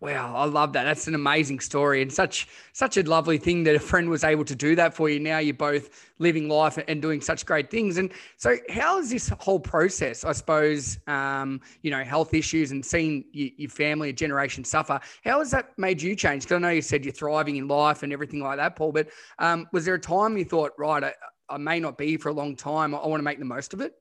Wow, 0.02 0.36
I 0.36 0.46
love 0.46 0.74
that. 0.74 0.84
That's 0.84 1.08
an 1.08 1.16
amazing 1.16 1.60
story 1.60 2.02
and 2.02 2.12
such 2.12 2.48
such 2.74 2.98
a 2.98 3.04
lovely 3.04 3.38
thing 3.38 3.64
that 3.64 3.76
a 3.76 3.80
friend 3.80 4.10
was 4.10 4.24
able 4.24 4.46
to 4.46 4.56
do 4.56 4.76
that 4.76 4.94
for 4.94 5.10
you. 5.10 5.20
Now 5.20 5.40
you're 5.40 5.54
both 5.54 6.14
living 6.20 6.48
life 6.48 6.78
and 6.88 7.02
doing 7.02 7.22
such 7.22 7.46
great 7.46 7.70
things. 7.70 7.98
And 7.98 8.12
so, 8.38 8.58
how 8.70 9.00
is 9.00 9.10
this 9.10 9.30
whole 9.40 9.60
process? 9.60 10.24
I 10.24 10.32
suppose 10.32 11.00
um, 11.08 11.62
you 11.82 11.92
know 11.92 12.04
health 12.04 12.34
issues 12.34 12.72
and 12.72 12.86
seeing 12.86 13.26
your 13.32 13.70
family, 13.70 14.10
a 14.10 14.14
generation 14.14 14.64
suffer. 14.64 15.00
How 15.24 15.40
has 15.40 15.52
that 15.52 15.78
made 15.78 16.02
you 16.02 16.16
change? 16.16 16.44
Because 16.44 16.56
I 16.56 16.60
know 16.60 16.70
you 16.70 16.82
said 16.82 17.04
you're 17.04 17.14
thriving 17.14 17.58
in 17.58 17.68
life 17.68 18.04
and 18.04 18.14
everything 18.14 18.42
like 18.42 18.58
that, 18.58 18.76
Paul. 18.76 18.92
But 18.94 19.10
um, 19.38 19.68
was 19.72 19.86
there 19.86 19.96
a 19.96 20.00
time 20.00 20.38
you 20.38 20.46
thought, 20.46 20.72
right, 20.78 21.14
I, 21.50 21.58
may 21.58 21.80
not 21.80 21.98
be 21.98 22.18
for 22.18 22.30
a 22.30 22.34
long 22.34 22.56
time. 22.56 22.94
I, 22.94 23.00
I 23.00 23.08
want 23.08 23.20
to 23.20 23.26
make 23.26 23.40
the 23.40 23.46
most 23.46 23.74
of 23.74 23.82
it. 23.82 23.94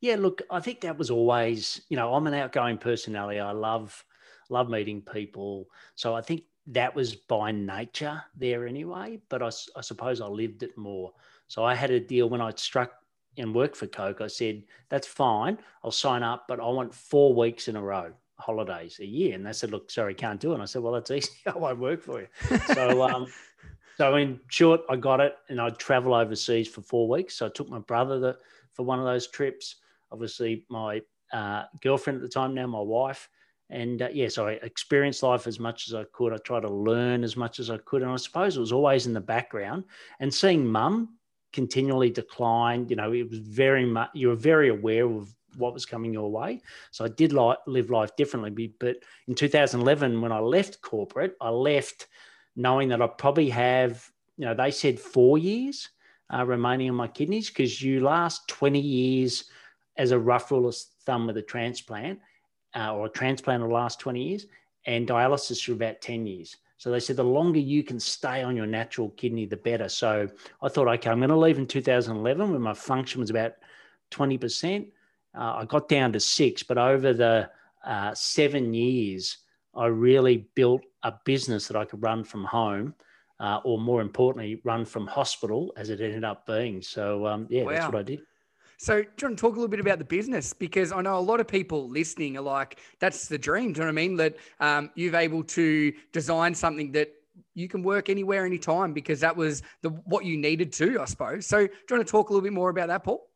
Yeah, 0.00 0.16
look, 0.16 0.42
I 0.50 0.60
think 0.60 0.80
that 0.80 0.98
was 0.98 1.10
always, 1.10 1.82
you 1.88 1.96
know, 1.96 2.12
I'm 2.14 2.26
an 2.26 2.34
outgoing 2.34 2.78
personality. 2.78 3.38
I 3.38 3.52
love 3.52 4.04
love 4.48 4.68
meeting 4.68 5.00
people. 5.00 5.68
So 5.94 6.14
I 6.14 6.20
think 6.20 6.42
that 6.68 6.94
was 6.94 7.14
by 7.14 7.50
nature 7.50 8.22
there 8.36 8.66
anyway, 8.66 9.20
but 9.28 9.42
I, 9.42 9.50
I 9.76 9.80
suppose 9.80 10.20
I 10.20 10.26
lived 10.26 10.62
it 10.62 10.76
more. 10.76 11.12
So 11.48 11.64
I 11.64 11.74
had 11.74 11.90
a 11.90 11.98
deal 11.98 12.28
when 12.28 12.40
I 12.40 12.52
struck 12.54 12.92
and 13.38 13.54
worked 13.54 13.76
for 13.76 13.86
Coke. 13.86 14.20
I 14.20 14.26
said, 14.26 14.62
that's 14.88 15.06
fine. 15.06 15.58
I'll 15.82 15.90
sign 15.90 16.22
up, 16.22 16.44
but 16.48 16.60
I 16.60 16.68
want 16.68 16.94
four 16.94 17.34
weeks 17.34 17.68
in 17.68 17.76
a 17.76 17.82
row 17.82 18.12
holidays 18.38 18.98
a 19.00 19.06
year. 19.06 19.34
And 19.34 19.46
they 19.46 19.52
said, 19.52 19.70
look, 19.70 19.90
sorry, 19.90 20.14
can't 20.14 20.40
do 20.40 20.50
it. 20.50 20.54
And 20.54 20.62
I 20.62 20.66
said, 20.66 20.82
well, 20.82 20.92
that's 20.92 21.10
easy. 21.12 21.30
I 21.46 21.56
won't 21.56 21.78
work 21.78 22.02
for 22.02 22.20
you. 22.20 22.28
so, 22.74 23.02
um, 23.02 23.26
so 24.02 24.16
in 24.16 24.40
short, 24.48 24.80
I 24.90 24.96
got 24.96 25.20
it 25.20 25.36
and 25.48 25.60
I'd 25.60 25.78
travel 25.78 26.12
overseas 26.12 26.66
for 26.66 26.82
four 26.82 27.08
weeks. 27.08 27.36
So 27.36 27.46
I 27.46 27.50
took 27.50 27.68
my 27.68 27.78
brother 27.78 28.18
the, 28.18 28.36
for 28.72 28.84
one 28.84 28.98
of 28.98 29.04
those 29.04 29.28
trips. 29.28 29.76
Obviously, 30.10 30.66
my 30.68 31.02
uh, 31.32 31.66
girlfriend 31.80 32.16
at 32.16 32.22
the 32.22 32.28
time, 32.28 32.52
now 32.52 32.66
my 32.66 32.80
wife, 32.80 33.28
and 33.70 34.02
uh, 34.02 34.08
I 34.08 34.58
experienced 34.64 35.22
life 35.22 35.46
as 35.46 35.60
much 35.60 35.86
as 35.86 35.94
I 35.94 36.02
could. 36.12 36.32
I 36.32 36.38
tried 36.38 36.62
to 36.62 36.68
learn 36.68 37.22
as 37.22 37.36
much 37.36 37.60
as 37.60 37.70
I 37.70 37.78
could, 37.78 38.02
and 38.02 38.10
I 38.10 38.16
suppose 38.16 38.56
it 38.56 38.60
was 38.60 38.72
always 38.72 39.06
in 39.06 39.12
the 39.12 39.20
background. 39.20 39.84
And 40.18 40.34
seeing 40.34 40.66
mum 40.66 41.16
continually 41.52 42.10
decline, 42.10 42.88
you 42.88 42.96
know, 42.96 43.12
it 43.12 43.30
was 43.30 43.38
very 43.38 43.86
much 43.86 44.10
you 44.14 44.30
were 44.30 44.34
very 44.34 44.70
aware 44.70 45.06
of 45.06 45.32
what 45.58 45.74
was 45.74 45.86
coming 45.86 46.12
your 46.12 46.28
way. 46.28 46.60
So 46.90 47.04
I 47.04 47.08
did 47.08 47.32
like 47.32 47.58
live 47.68 47.88
life 47.88 48.16
differently. 48.16 48.74
But 48.80 48.96
in 49.28 49.36
2011, 49.36 50.20
when 50.20 50.32
I 50.32 50.40
left 50.40 50.82
corporate, 50.82 51.36
I 51.40 51.50
left 51.50 52.08
knowing 52.56 52.88
that 52.88 53.02
I 53.02 53.06
probably 53.06 53.50
have, 53.50 54.10
you 54.36 54.44
know, 54.44 54.54
they 54.54 54.70
said 54.70 54.98
four 54.98 55.38
years 55.38 55.88
uh, 56.32 56.44
remaining 56.44 56.90
on 56.90 56.96
my 56.96 57.08
kidneys 57.08 57.48
because 57.48 57.82
you 57.82 58.00
last 58.00 58.48
20 58.48 58.78
years 58.78 59.44
as 59.96 60.10
a 60.10 60.18
rough 60.18 60.50
rule 60.50 60.68
of 60.68 60.76
thumb 61.04 61.26
with 61.26 61.36
a 61.36 61.42
transplant 61.42 62.18
uh, 62.74 62.94
or 62.94 63.06
a 63.06 63.10
transplant 63.10 63.62
will 63.62 63.70
last 63.70 64.00
20 64.00 64.22
years, 64.22 64.46
and 64.86 65.06
dialysis 65.06 65.64
for 65.64 65.72
about 65.72 66.00
10 66.00 66.26
years. 66.26 66.56
So 66.78 66.90
they 66.90 67.00
said 67.00 67.16
the 67.16 67.24
longer 67.24 67.60
you 67.60 67.84
can 67.84 68.00
stay 68.00 68.42
on 68.42 68.56
your 68.56 68.66
natural 68.66 69.10
kidney, 69.10 69.46
the 69.46 69.56
better. 69.56 69.88
So 69.88 70.28
I 70.60 70.68
thought, 70.68 70.88
okay, 70.88 71.10
I'm 71.10 71.18
going 71.18 71.28
to 71.30 71.36
leave 71.36 71.58
in 71.58 71.66
2011 71.66 72.52
when 72.52 72.60
my 72.60 72.74
function 72.74 73.20
was 73.20 73.30
about 73.30 73.52
20%. 74.10 74.88
Uh, 75.34 75.38
I 75.38 75.64
got 75.64 75.88
down 75.88 76.12
to 76.12 76.20
six, 76.20 76.62
but 76.62 76.78
over 76.78 77.12
the 77.12 77.50
uh, 77.84 78.14
seven 78.14 78.74
years, 78.74 79.38
I 79.74 79.86
really 79.86 80.48
built 80.54 80.82
a 81.02 81.14
business 81.24 81.66
that 81.68 81.76
I 81.76 81.84
could 81.84 82.02
run 82.02 82.24
from 82.24 82.44
home, 82.44 82.94
uh, 83.40 83.60
or 83.64 83.78
more 83.78 84.00
importantly, 84.00 84.60
run 84.64 84.84
from 84.84 85.06
hospital 85.06 85.72
as 85.76 85.90
it 85.90 86.00
ended 86.00 86.24
up 86.24 86.46
being. 86.46 86.82
So, 86.82 87.26
um, 87.26 87.46
yeah, 87.50 87.64
wow. 87.64 87.72
that's 87.72 87.86
what 87.86 87.96
I 87.96 88.02
did. 88.02 88.20
So, 88.76 89.00
do 89.00 89.08
you 89.20 89.28
want 89.28 89.38
to 89.38 89.40
talk 89.40 89.52
a 89.52 89.60
little 89.60 89.68
bit 89.68 89.80
about 89.80 89.98
the 89.98 90.04
business? 90.04 90.52
Because 90.52 90.90
I 90.90 91.00
know 91.02 91.16
a 91.16 91.20
lot 91.20 91.38
of 91.38 91.46
people 91.46 91.88
listening 91.88 92.36
are 92.36 92.42
like, 92.42 92.80
that's 92.98 93.28
the 93.28 93.38
dream. 93.38 93.72
Do 93.72 93.80
you 93.80 93.86
know 93.86 93.92
what 93.92 94.00
I 94.00 94.06
mean? 94.06 94.16
That 94.16 94.36
um, 94.58 94.90
you've 94.96 95.14
able 95.14 95.44
to 95.44 95.92
design 96.12 96.54
something 96.54 96.90
that 96.92 97.12
you 97.54 97.68
can 97.68 97.82
work 97.82 98.08
anywhere, 98.08 98.44
anytime, 98.44 98.92
because 98.92 99.20
that 99.20 99.36
was 99.36 99.62
the 99.82 99.90
what 99.90 100.24
you 100.24 100.36
needed 100.36 100.72
to, 100.74 101.00
I 101.00 101.04
suppose. 101.04 101.46
So, 101.46 101.58
do 101.58 101.72
you 101.72 101.96
want 101.96 102.06
to 102.06 102.10
talk 102.10 102.30
a 102.30 102.32
little 102.32 102.42
bit 102.42 102.52
more 102.52 102.70
about 102.70 102.88
that, 102.88 103.04
Paul? 103.04 103.28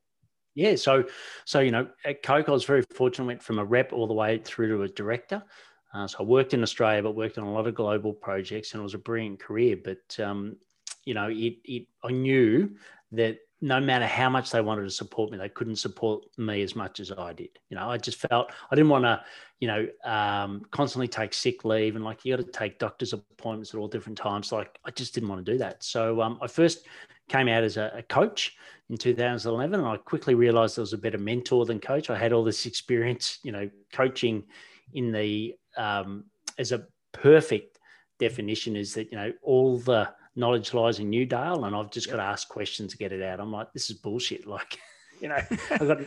Yeah, 0.57 0.75
so 0.75 1.05
so 1.45 1.61
you 1.61 1.71
know, 1.71 1.87
at 2.05 2.23
Coke, 2.23 2.49
I 2.49 2.53
was 2.53 2.65
very 2.65 2.83
fortunate. 2.95 3.27
Went 3.27 3.43
from 3.43 3.59
a 3.59 3.65
rep 3.65 3.93
all 3.93 4.07
the 4.07 4.15
way 4.15 4.41
through 4.43 4.77
to 4.77 4.83
a 4.83 4.89
director. 4.89 5.43
Uh, 5.97 6.07
so 6.07 6.19
I 6.21 6.23
worked 6.25 6.53
in 6.53 6.63
Australia, 6.63 7.03
but 7.03 7.15
worked 7.15 7.39
on 7.39 7.45
a 7.45 7.53
lot 7.53 7.67
of 7.67 7.75
global 7.75 8.13
projects, 8.13 8.73
and 8.73 8.81
it 8.81 8.83
was 8.83 8.93
a 8.93 8.99
brilliant 8.99 9.41
career. 9.41 9.79
But 9.83 10.21
um, 10.23 10.57
you 11.05 11.15
know, 11.15 11.29
it, 11.31 11.57
it 11.65 11.87
I 12.05 12.11
knew 12.11 12.77
that 13.13 13.39
no 13.63 13.81
matter 13.81 14.07
how 14.07 14.29
much 14.29 14.51
they 14.51 14.61
wanted 14.61 14.83
to 14.83 14.91
support 14.91 15.31
me, 15.31 15.39
they 15.39 15.49
couldn't 15.49 15.77
support 15.77 16.25
me 16.37 16.61
as 16.63 16.77
much 16.77 17.01
as 17.01 17.11
I 17.11 17.33
did. 17.33 17.49
You 17.71 17.79
know, 17.79 17.89
I 17.89 17.97
just 17.97 18.19
felt 18.19 18.53
I 18.71 18.75
didn't 18.75 18.91
want 18.91 19.05
to, 19.05 19.25
you 19.59 19.69
know, 19.69 19.89
um, 20.05 20.67
constantly 20.71 21.09
take 21.09 21.33
sick 21.33 21.65
leave 21.65 21.97
and 21.97 22.05
like 22.05 22.27
you 22.27 22.37
got 22.37 22.45
to 22.45 22.53
take 22.53 22.79
doctor's 22.79 23.15
appointments 23.15 23.73
at 23.73 23.81
all 23.81 23.89
different 23.89 24.19
times. 24.19 24.53
Like 24.53 24.79
I 24.85 24.91
just 24.91 25.15
didn't 25.15 25.31
want 25.31 25.47
to 25.47 25.53
do 25.53 25.57
that. 25.59 25.83
So 25.83 26.21
um, 26.21 26.39
I 26.43 26.47
first 26.47 26.87
came 27.31 27.49
out 27.49 27.65
as 27.65 27.79
a, 27.79 27.91
a, 27.95 28.03
coach 28.03 28.55
in 28.91 28.99
2011, 28.99 29.81
and 29.81 29.89
I 29.89 29.97
quickly 29.97 30.35
realised 30.35 30.79
I 30.79 30.83
was 30.83 30.93
a 30.93 30.99
better 30.99 31.19
mentor 31.19 31.65
than 31.65 31.81
coach. 31.81 32.11
I 32.11 32.19
had 32.19 32.35
all 32.35 32.45
this 32.45 32.67
experience, 32.67 33.39
you 33.43 33.53
know, 33.53 33.71
coaching 33.93 34.45
in 34.93 35.13
the 35.13 35.55
um, 35.77 36.25
as 36.59 36.73
a 36.73 36.87
perfect 37.13 37.79
definition 38.19 38.77
is 38.77 38.95
that 38.95 39.11
you 39.11 39.19
know 39.19 39.33
all 39.43 39.79
the 39.79 40.09
knowledge 40.37 40.75
lies 40.75 40.99
in 40.99 41.11
Newdale, 41.11 41.65
and 41.65 41.75
I've 41.75 41.91
just 41.91 42.11
got 42.11 42.17
to 42.17 42.23
ask 42.23 42.49
questions 42.49 42.93
to 42.93 42.99
get 42.99 43.13
it 43.13 43.23
out. 43.23 43.41
I'm 43.41 43.53
like, 43.53 43.73
this 43.73 43.91
is 43.91 43.97
bullshit. 43.97 44.47
Like, 44.57 44.79
you 45.21 45.29
know, 45.29 45.39
I've 45.71 45.89
got 45.89 46.01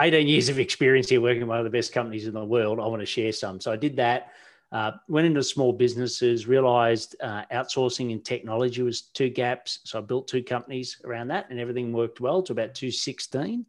18 0.00 0.28
years 0.28 0.48
of 0.50 0.58
experience 0.58 1.08
here 1.08 1.22
working 1.22 1.40
with 1.40 1.48
one 1.48 1.58
of 1.58 1.64
the 1.64 1.70
best 1.70 1.92
companies 1.92 2.26
in 2.26 2.34
the 2.34 2.44
world. 2.44 2.78
I 2.78 2.86
want 2.86 3.00
to 3.00 3.06
share 3.06 3.32
some. 3.32 3.60
So 3.60 3.72
I 3.72 3.76
did 3.76 3.96
that. 3.96 4.32
Uh, 4.72 4.92
went 5.08 5.26
into 5.26 5.42
small 5.42 5.72
businesses, 5.72 6.46
realized 6.46 7.16
uh, 7.22 7.44
outsourcing 7.52 8.12
and 8.12 8.24
technology 8.24 8.82
was 8.82 9.02
two 9.02 9.30
gaps. 9.30 9.78
So 9.84 9.98
I 9.98 10.02
built 10.02 10.28
two 10.28 10.42
companies 10.42 11.00
around 11.04 11.28
that, 11.28 11.46
and 11.50 11.58
everything 11.58 11.92
worked 11.92 12.20
well 12.20 12.42
to 12.42 12.52
about 12.52 12.74
2016. 12.74 13.64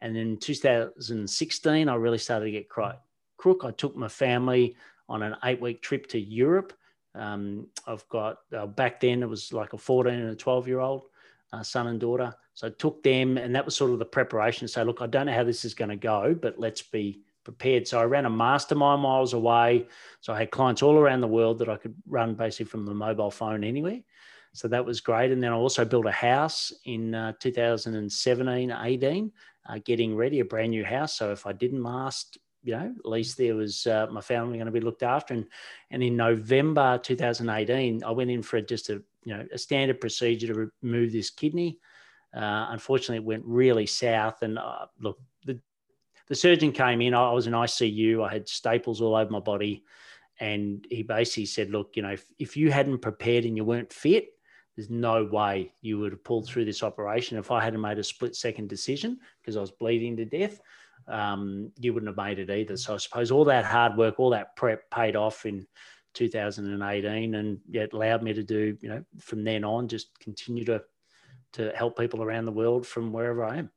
And 0.00 0.16
then 0.16 0.36
2016, 0.38 1.88
I 1.88 1.94
really 1.94 2.18
started 2.18 2.46
to 2.46 2.50
get 2.50 2.68
quite 2.68 2.96
crook. 3.42 3.64
I 3.64 3.72
took 3.72 3.96
my 3.96 4.06
family 4.06 4.76
on 5.08 5.22
an 5.24 5.34
eight 5.42 5.60
week 5.60 5.82
trip 5.82 6.06
to 6.08 6.20
Europe. 6.20 6.72
Um, 7.16 7.66
I've 7.88 8.08
got 8.08 8.38
uh, 8.56 8.66
back 8.66 9.00
then 9.00 9.20
it 9.20 9.28
was 9.28 9.52
like 9.52 9.72
a 9.72 9.78
14 9.78 10.14
and 10.14 10.30
a 10.30 10.36
12 10.36 10.68
year 10.68 10.78
old 10.78 11.02
uh, 11.52 11.64
son 11.64 11.88
and 11.88 11.98
daughter. 11.98 12.32
So 12.54 12.68
I 12.68 12.70
took 12.70 13.02
them, 13.02 13.38
and 13.38 13.52
that 13.56 13.64
was 13.64 13.74
sort 13.74 13.90
of 13.90 13.98
the 13.98 14.04
preparation 14.04 14.68
say, 14.68 14.84
look, 14.84 15.02
I 15.02 15.08
don't 15.08 15.26
know 15.26 15.34
how 15.34 15.42
this 15.42 15.64
is 15.64 15.74
going 15.74 15.88
to 15.88 15.96
go, 15.96 16.34
but 16.40 16.60
let's 16.60 16.82
be 16.82 17.22
prepared. 17.42 17.88
So 17.88 17.98
I 17.98 18.04
ran 18.04 18.26
a 18.26 18.30
mastermind 18.30 19.02
miles 19.02 19.32
away. 19.32 19.88
So 20.20 20.32
I 20.32 20.38
had 20.38 20.52
clients 20.52 20.82
all 20.82 20.96
around 20.96 21.20
the 21.20 21.26
world 21.26 21.58
that 21.58 21.68
I 21.68 21.76
could 21.76 21.96
run 22.06 22.34
basically 22.34 22.66
from 22.66 22.86
the 22.86 22.94
mobile 22.94 23.32
phone 23.32 23.64
anywhere. 23.64 24.00
So 24.52 24.68
that 24.68 24.84
was 24.84 25.00
great. 25.00 25.32
And 25.32 25.42
then 25.42 25.52
I 25.52 25.56
also 25.56 25.84
built 25.84 26.06
a 26.06 26.12
house 26.12 26.72
in 26.84 27.14
uh, 27.14 27.32
2017, 27.40 28.70
18, 28.70 29.32
uh, 29.68 29.78
getting 29.84 30.14
ready, 30.14 30.40
a 30.40 30.44
brand 30.44 30.70
new 30.70 30.84
house. 30.84 31.16
So 31.16 31.32
if 31.32 31.44
I 31.46 31.52
didn't 31.52 31.82
last, 31.82 32.38
you 32.62 32.72
know, 32.72 32.94
at 32.96 33.10
least 33.10 33.36
there 33.36 33.54
was 33.54 33.86
uh, 33.86 34.06
my 34.10 34.20
family 34.20 34.58
going 34.58 34.66
to 34.66 34.72
be 34.72 34.80
looked 34.80 35.02
after. 35.02 35.34
And, 35.34 35.46
and 35.90 36.02
in 36.02 36.16
November 36.16 36.98
2018, 36.98 38.04
I 38.04 38.10
went 38.10 38.30
in 38.30 38.42
for 38.42 38.60
just 38.60 38.90
a, 38.90 39.02
you 39.24 39.34
know, 39.36 39.46
a 39.52 39.58
standard 39.58 40.00
procedure 40.00 40.48
to 40.48 40.70
remove 40.82 41.12
this 41.12 41.30
kidney. 41.30 41.78
Uh, 42.34 42.68
unfortunately, 42.70 43.16
it 43.16 43.24
went 43.24 43.44
really 43.44 43.86
south. 43.86 44.42
And 44.42 44.58
uh, 44.58 44.86
look, 45.00 45.18
the, 45.44 45.58
the 46.28 46.34
surgeon 46.34 46.72
came 46.72 47.02
in. 47.02 47.14
I 47.14 47.32
was 47.32 47.46
in 47.46 47.52
ICU. 47.52 48.24
I 48.26 48.32
had 48.32 48.48
staples 48.48 49.00
all 49.00 49.16
over 49.16 49.30
my 49.30 49.40
body. 49.40 49.84
And 50.40 50.86
he 50.88 51.02
basically 51.02 51.46
said, 51.46 51.70
Look, 51.70 51.90
you 51.94 52.02
know, 52.02 52.12
if, 52.12 52.24
if 52.38 52.56
you 52.56 52.70
hadn't 52.70 52.98
prepared 52.98 53.44
and 53.44 53.56
you 53.56 53.64
weren't 53.64 53.92
fit, 53.92 54.28
there's 54.76 54.88
no 54.88 55.24
way 55.24 55.74
you 55.82 55.98
would 55.98 56.12
have 56.12 56.24
pulled 56.24 56.46
through 56.46 56.64
this 56.64 56.82
operation. 56.82 57.38
If 57.38 57.50
I 57.50 57.62
hadn't 57.62 57.80
made 57.80 57.98
a 57.98 58.04
split 58.04 58.34
second 58.34 58.68
decision 58.68 59.18
because 59.40 59.56
I 59.56 59.60
was 59.60 59.70
bleeding 59.70 60.16
to 60.16 60.24
death, 60.24 60.60
um, 61.08 61.72
you 61.78 61.92
wouldn't 61.92 62.08
have 62.08 62.24
made 62.24 62.38
it 62.38 62.50
either. 62.50 62.76
So 62.76 62.94
I 62.94 62.96
suppose 62.98 63.30
all 63.30 63.44
that 63.46 63.64
hard 63.64 63.96
work, 63.96 64.18
all 64.18 64.30
that 64.30 64.56
prep 64.56 64.90
paid 64.90 65.16
off 65.16 65.46
in 65.46 65.66
2018 66.14 67.34
and 67.34 67.58
it 67.72 67.92
allowed 67.92 68.22
me 68.22 68.32
to 68.32 68.42
do, 68.42 68.76
you 68.80 68.88
know, 68.88 69.04
from 69.18 69.44
then 69.44 69.64
on, 69.64 69.88
just 69.88 70.18
continue 70.18 70.64
to 70.66 70.82
to 71.52 71.70
help 71.74 71.98
people 71.98 72.22
around 72.22 72.46
the 72.46 72.52
world 72.52 72.86
from 72.86 73.12
wherever 73.12 73.44
I 73.44 73.58
am. 73.58 73.70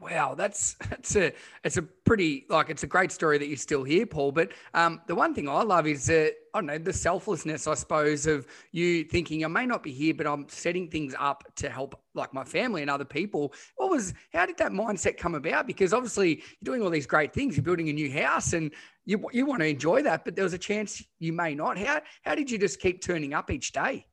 Wow, 0.00 0.34
that's 0.36 0.74
that's 0.90 1.16
a 1.16 1.32
it's 1.64 1.76
a 1.76 1.82
pretty 1.82 2.46
like 2.48 2.70
it's 2.70 2.84
a 2.84 2.86
great 2.86 3.10
story 3.10 3.38
that 3.38 3.48
you're 3.48 3.56
still 3.56 3.82
here, 3.82 4.06
Paul. 4.06 4.32
But 4.32 4.52
um, 4.74 5.00
the 5.06 5.14
one 5.14 5.34
thing 5.34 5.48
I 5.48 5.62
love 5.62 5.86
is 5.86 6.06
that 6.06 6.34
I 6.54 6.60
don't 6.60 6.66
know 6.66 6.78
the 6.78 6.92
selflessness, 6.92 7.66
I 7.66 7.74
suppose, 7.74 8.26
of 8.26 8.46
you 8.72 9.04
thinking 9.04 9.44
I 9.44 9.48
may 9.48 9.66
not 9.66 9.82
be 9.82 9.92
here, 9.92 10.14
but 10.14 10.26
I'm 10.26 10.48
setting 10.48 10.88
things 10.88 11.14
up 11.18 11.44
to 11.56 11.68
help 11.68 12.00
like 12.14 12.32
my 12.32 12.44
family 12.44 12.82
and 12.82 12.90
other 12.90 13.04
people. 13.04 13.52
What 13.76 13.90
was 13.90 14.14
how 14.32 14.46
did 14.46 14.56
that 14.58 14.72
mindset 14.72 15.16
come 15.16 15.34
about? 15.34 15.66
Because 15.66 15.92
obviously 15.92 16.36
you're 16.36 16.64
doing 16.64 16.82
all 16.82 16.90
these 16.90 17.06
great 17.06 17.32
things, 17.32 17.56
you're 17.56 17.64
building 17.64 17.88
a 17.88 17.92
new 17.92 18.12
house, 18.12 18.52
and 18.52 18.72
you 19.04 19.24
you 19.32 19.46
want 19.46 19.62
to 19.62 19.66
enjoy 19.66 20.02
that, 20.02 20.24
but 20.24 20.36
there 20.36 20.44
was 20.44 20.54
a 20.54 20.58
chance 20.58 21.02
you 21.18 21.32
may 21.32 21.56
not. 21.56 21.76
How 21.76 22.02
how 22.22 22.36
did 22.36 22.50
you 22.50 22.58
just 22.58 22.80
keep 22.80 23.02
turning 23.02 23.34
up 23.34 23.50
each 23.50 23.72
day? 23.72 24.06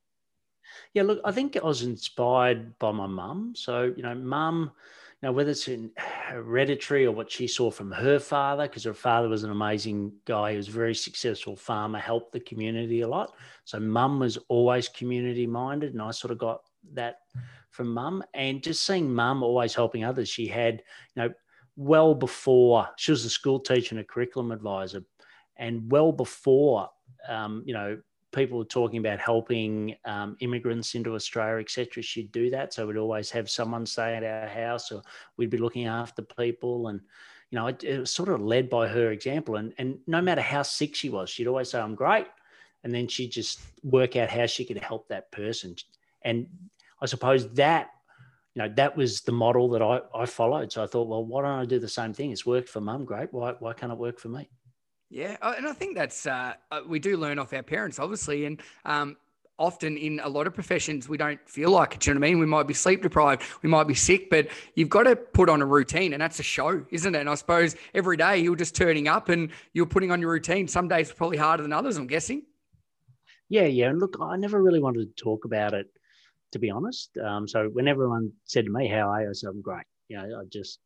Yeah, 0.96 1.04
look, 1.04 1.22
I 1.24 1.32
think 1.32 1.56
I 1.56 1.63
was 1.63 1.84
inspired 1.84 2.77
by 2.80 2.92
my 2.92 3.06
mum. 3.06 3.54
So 3.56 3.94
you 3.96 4.01
know, 4.01 4.15
mum 4.15 4.72
know, 5.25 5.32
whether 5.32 5.51
it's 5.51 5.67
in 5.67 5.91
hereditary 5.98 7.05
or 7.05 7.12
what 7.12 7.32
she 7.32 7.48
saw 7.48 7.70
from 7.70 7.91
her 7.91 8.20
father, 8.20 8.67
because 8.67 8.84
her 8.84 8.94
father 8.94 9.27
was 9.27 9.44
an 9.44 9.51
amazing 9.51 10.13
guy. 10.25 10.51
He 10.51 10.58
was 10.58 10.67
a 10.67 10.72
very 10.72 10.96
successful 10.96 11.55
farmer, 11.55 12.00
helped 12.00 12.32
the 12.32 12.39
community 12.39 13.01
a 13.01 13.08
lot. 13.08 13.34
So 13.65 13.79
mum 13.79 14.20
was 14.20 14.38
always 14.48 14.88
community 14.88 15.48
minded, 15.48 15.94
and 15.94 16.01
I 16.01 16.12
sort 16.12 16.32
of 16.32 16.38
got 16.38 16.62
that 16.94 17.17
from 17.72 17.94
mum. 17.94 18.24
And 18.34 18.63
just 18.63 18.86
seeing 18.86 19.13
mum 19.13 19.44
always 19.44 19.75
helping 19.75 20.03
others, 20.03 20.29
she 20.29 20.48
had, 20.48 20.84
you 21.15 21.24
know, 21.24 21.34
well 21.75 22.15
before 22.15 22.88
she 22.96 23.12
was 23.12 23.25
a 23.25 23.29
school 23.29 23.60
teacher 23.60 23.96
and 23.96 24.00
a 24.00 24.03
curriculum 24.03 24.51
advisor, 24.51 25.03
and 25.58 25.91
well 25.91 26.12
before, 26.12 26.89
um, 27.27 27.63
you 27.65 27.74
know, 27.74 27.98
people 28.36 28.58
were 28.58 28.65
talking 28.65 29.00
about 29.00 29.20
helping 29.20 29.96
um, 30.06 30.36
immigrants 30.42 30.94
into 30.94 31.15
Australia, 31.15 31.60
etc., 31.60 32.04
she'd 32.04 32.32
do 32.32 32.50
that. 32.50 32.74
So 32.74 32.86
we'd 32.86 32.98
always 32.98 33.32
have 33.32 33.50
someone 33.50 33.86
stay 33.86 34.15
at 34.15 34.24
our 34.24 34.48
house, 34.48 34.92
or 34.92 35.01
we'd 35.38 35.50
be 35.50 35.58
looking 35.58 35.86
after 35.86 36.22
people, 36.22 36.89
and 36.89 37.00
you 37.50 37.58
know, 37.58 37.68
it, 37.68 37.84
it, 37.84 38.00
was 38.00 38.12
sort 38.12 38.30
of 38.30 38.42
led 38.42 38.70
by 38.70 38.88
her 38.88 39.12
example. 39.12 39.56
And 39.56 39.74
and 39.77 40.00
no 40.06 40.22
matter 40.22 40.42
how 40.42 40.62
sick 40.62 40.96
she 40.96 41.10
was, 41.10 41.30
she'd 41.30 41.48
always 41.48 41.70
say, 41.70 41.80
"I'm 41.80 41.96
great," 41.96 42.27
and 42.84 42.94
then 42.94 43.08
she'd 43.08 43.32
just 43.32 43.60
work 43.84 44.15
out 44.15 44.30
how 44.30 44.46
she 44.46 44.65
could 44.65 44.77
help 44.77 45.08
that 45.08 45.32
person. 45.32 45.75
And 46.22 46.48
I 47.01 47.06
suppose 47.06 47.51
that 47.54 47.92
you 48.54 48.62
know 48.62 48.74
that 48.75 48.98
was 48.98 49.22
the 49.22 49.32
model 49.32 49.70
that 49.70 49.82
I, 49.82 50.01
I 50.13 50.25
followed. 50.25 50.72
So 50.72 50.84
I 50.84 50.88
thought, 50.88 51.08
well, 51.08 51.25
why 51.25 51.44
don't 51.44 51.60
I 51.60 51.65
do 51.65 51.80
the 51.80 51.88
same 51.88 52.13
thing? 52.13 52.32
It's 52.32 52.46
worked 52.46 52.70
for 52.70 52.82
mum, 52.82 53.06
great. 53.06 53.34
Why 53.34 53.54
why 53.60 53.74
can't 53.74 53.92
it 53.92 53.98
work 53.98 54.20
for 54.20 54.30
me? 54.30 54.50
Yeah, 55.09 55.38
uh, 55.41 55.53
and 55.57 55.67
I 55.67 55.74
think 55.74 55.95
that's 55.95 56.25
uh, 56.25 56.53
uh, 56.71 56.81
we 56.88 57.00
do 57.00 57.15
learn 57.17 57.39
off 57.39 57.53
our 57.53 57.63
parents, 57.63 58.00
obviously, 58.00 58.45
and 58.45 58.62
um, 58.85 59.17
often 59.57 59.97
in 59.97 60.19
a 60.24 60.27
lot 60.27 60.47
of 60.47 60.53
professions 60.53 61.07
we 61.07 61.17
don't 61.17 61.39
feel 61.47 61.69
like 61.69 61.93
it. 61.93 62.01
Do 62.01 62.09
you 62.09 62.13
know 62.15 62.19
what 62.19 62.27
I 62.27 62.29
mean? 62.31 62.39
We 62.39 62.45
might 62.45 62.67
be 62.67 62.74
sleep 62.74 63.01
deprived, 63.01 63.43
we 63.62 63.69
might 63.69 63.88
be 63.88 63.93
sick, 63.93 64.29
but 64.29 64.47
you've 64.75 64.89
got 64.89 65.03
to 65.03 65.15
put 65.15 65.50
on 65.50 65.62
a 65.62 65.65
routine, 65.65 66.13
and 66.13 66.21
that's 66.21 66.39
a 66.39 66.43
show, 66.43 66.83
isn't 66.91 67.15
it? 67.15 67.19
And 67.19 67.29
I 67.29 67.35
suppose 67.35 67.75
every 67.93 68.17
day 68.17 68.39
you're 68.39 68.55
just 68.55 68.75
turning 68.75 69.07
up 69.07 69.29
and 69.29 69.51
you're 69.74 69.85
putting 69.85 70.12
on 70.12 70.21
your 70.21 70.31
routine. 70.31 70.67
Some 70.67 70.88
days 70.88 71.12
probably 71.12 71.38
harder 71.38 71.63
than 71.63 71.74
others. 71.74 71.97
I'm 71.97 72.07
guessing. 72.07 72.43
Yeah, 73.47 73.65
yeah, 73.65 73.89
and 73.89 74.00
look, 74.00 74.17
I 74.19 74.38
never 74.38 74.62
really 74.62 74.79
wanted 74.79 75.15
to 75.15 75.24
talk 75.24 75.45
about 75.45 75.75
it, 75.75 75.88
to 76.51 76.59
be 76.59 76.71
honest. 76.71 77.15
Um, 77.19 77.47
so 77.47 77.69
when 77.71 77.88
everyone 77.88 78.31
said 78.45 78.65
to 78.65 78.71
me, 78.71 78.88
"How 78.88 79.09
are 79.12 79.21
you?" 79.21 79.29
I 79.29 79.33
said, 79.33 79.50
"I'm 79.50 79.62
great." 79.62 79.85
You 80.07 80.17
know, 80.17 80.41
I 80.41 80.45
just 80.51 80.79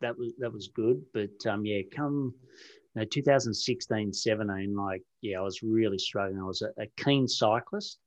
that 0.00 0.16
was 0.16 0.32
that 0.38 0.52
was 0.52 0.68
good, 0.68 1.02
but 1.12 1.44
um, 1.50 1.66
yeah, 1.66 1.82
come 1.94 2.34
know, 3.00 3.04
2016, 3.04 4.12
17, 4.12 4.76
like, 4.76 5.02
yeah, 5.20 5.38
I 5.38 5.42
was 5.42 5.62
really 5.62 5.98
struggling. 5.98 6.40
I 6.40 6.44
was 6.44 6.62
a, 6.62 6.70
a 6.80 6.86
keen 6.96 7.26
cyclist 7.26 7.98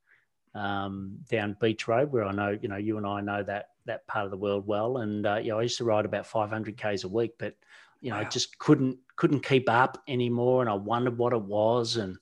um, 0.55 1.17
down 1.29 1.57
Beach 1.59 1.87
Road, 1.87 2.11
where 2.11 2.25
I 2.25 2.31
know, 2.31 2.57
you 2.61 2.67
know, 2.67 2.77
you 2.77 2.97
and 2.97 3.05
I 3.05 3.21
know 3.21 3.43
that 3.43 3.69
that 3.85 4.05
part 4.07 4.25
of 4.25 4.31
the 4.31 4.37
world 4.37 4.65
well. 4.65 4.97
And 4.97 5.25
uh, 5.25 5.39
yeah, 5.41 5.55
I 5.55 5.61
used 5.61 5.77
to 5.77 5.85
ride 5.85 6.05
about 6.05 6.25
500 6.25 6.77
k's 6.77 7.03
a 7.03 7.09
week, 7.09 7.31
but 7.39 7.55
you 8.01 8.11
know, 8.11 8.17
wow. 8.17 8.23
I 8.23 8.29
just 8.29 8.57
couldn't 8.59 8.97
couldn't 9.15 9.45
keep 9.45 9.69
up 9.69 10.01
anymore. 10.07 10.61
And 10.61 10.69
I 10.69 10.75
wondered 10.75 11.17
what 11.17 11.33
it 11.33 11.41
was. 11.41 11.97
And 11.97 12.17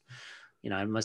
you 0.61 0.69
know, 0.69 0.85
my 0.85 1.01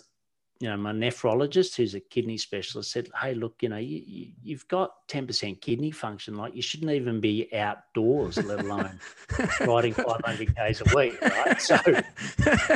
you 0.60 0.68
know, 0.68 0.76
my 0.76 0.92
nephrologist, 0.92 1.74
who's 1.74 1.94
a 1.94 2.00
kidney 2.00 2.36
specialist, 2.36 2.92
said, 2.92 3.08
"Hey, 3.18 3.32
look, 3.34 3.54
you 3.62 3.70
know, 3.70 3.78
you, 3.78 4.30
you've 4.42 4.68
got 4.68 4.92
ten 5.08 5.26
percent 5.26 5.62
kidney 5.62 5.90
function. 5.90 6.34
Like, 6.34 6.54
you 6.54 6.60
shouldn't 6.60 6.90
even 6.90 7.18
be 7.18 7.48
outdoors, 7.54 8.36
let 8.44 8.60
alone 8.60 9.00
riding 9.60 9.94
five 9.94 10.20
hundred 10.22 10.54
k's 10.54 10.82
a 10.82 10.94
week, 10.94 11.18
right?" 11.22 11.60
So, 11.60 11.76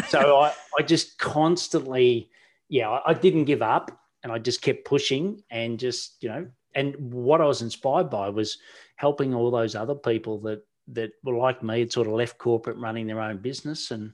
so 0.08 0.38
I, 0.38 0.54
I 0.78 0.82
just 0.82 1.18
constantly, 1.18 2.30
yeah, 2.70 2.88
I, 2.88 3.10
I 3.10 3.14
didn't 3.14 3.44
give 3.44 3.60
up, 3.60 3.90
and 4.22 4.32
I 4.32 4.38
just 4.38 4.62
kept 4.62 4.86
pushing, 4.86 5.42
and 5.50 5.78
just, 5.78 6.22
you 6.22 6.30
know, 6.30 6.46
and 6.74 6.96
what 7.12 7.42
I 7.42 7.44
was 7.44 7.60
inspired 7.60 8.08
by 8.08 8.30
was 8.30 8.56
helping 8.96 9.34
all 9.34 9.50
those 9.50 9.74
other 9.74 9.94
people 9.94 10.38
that 10.40 10.62
that 10.88 11.12
were 11.22 11.36
like 11.36 11.62
me, 11.62 11.80
had 11.80 11.92
sort 11.92 12.06
of 12.06 12.12
left 12.12 12.38
corporate 12.38 12.76
running 12.76 13.06
their 13.06 13.20
own 13.20 13.38
business. 13.38 13.90
And 13.90 14.12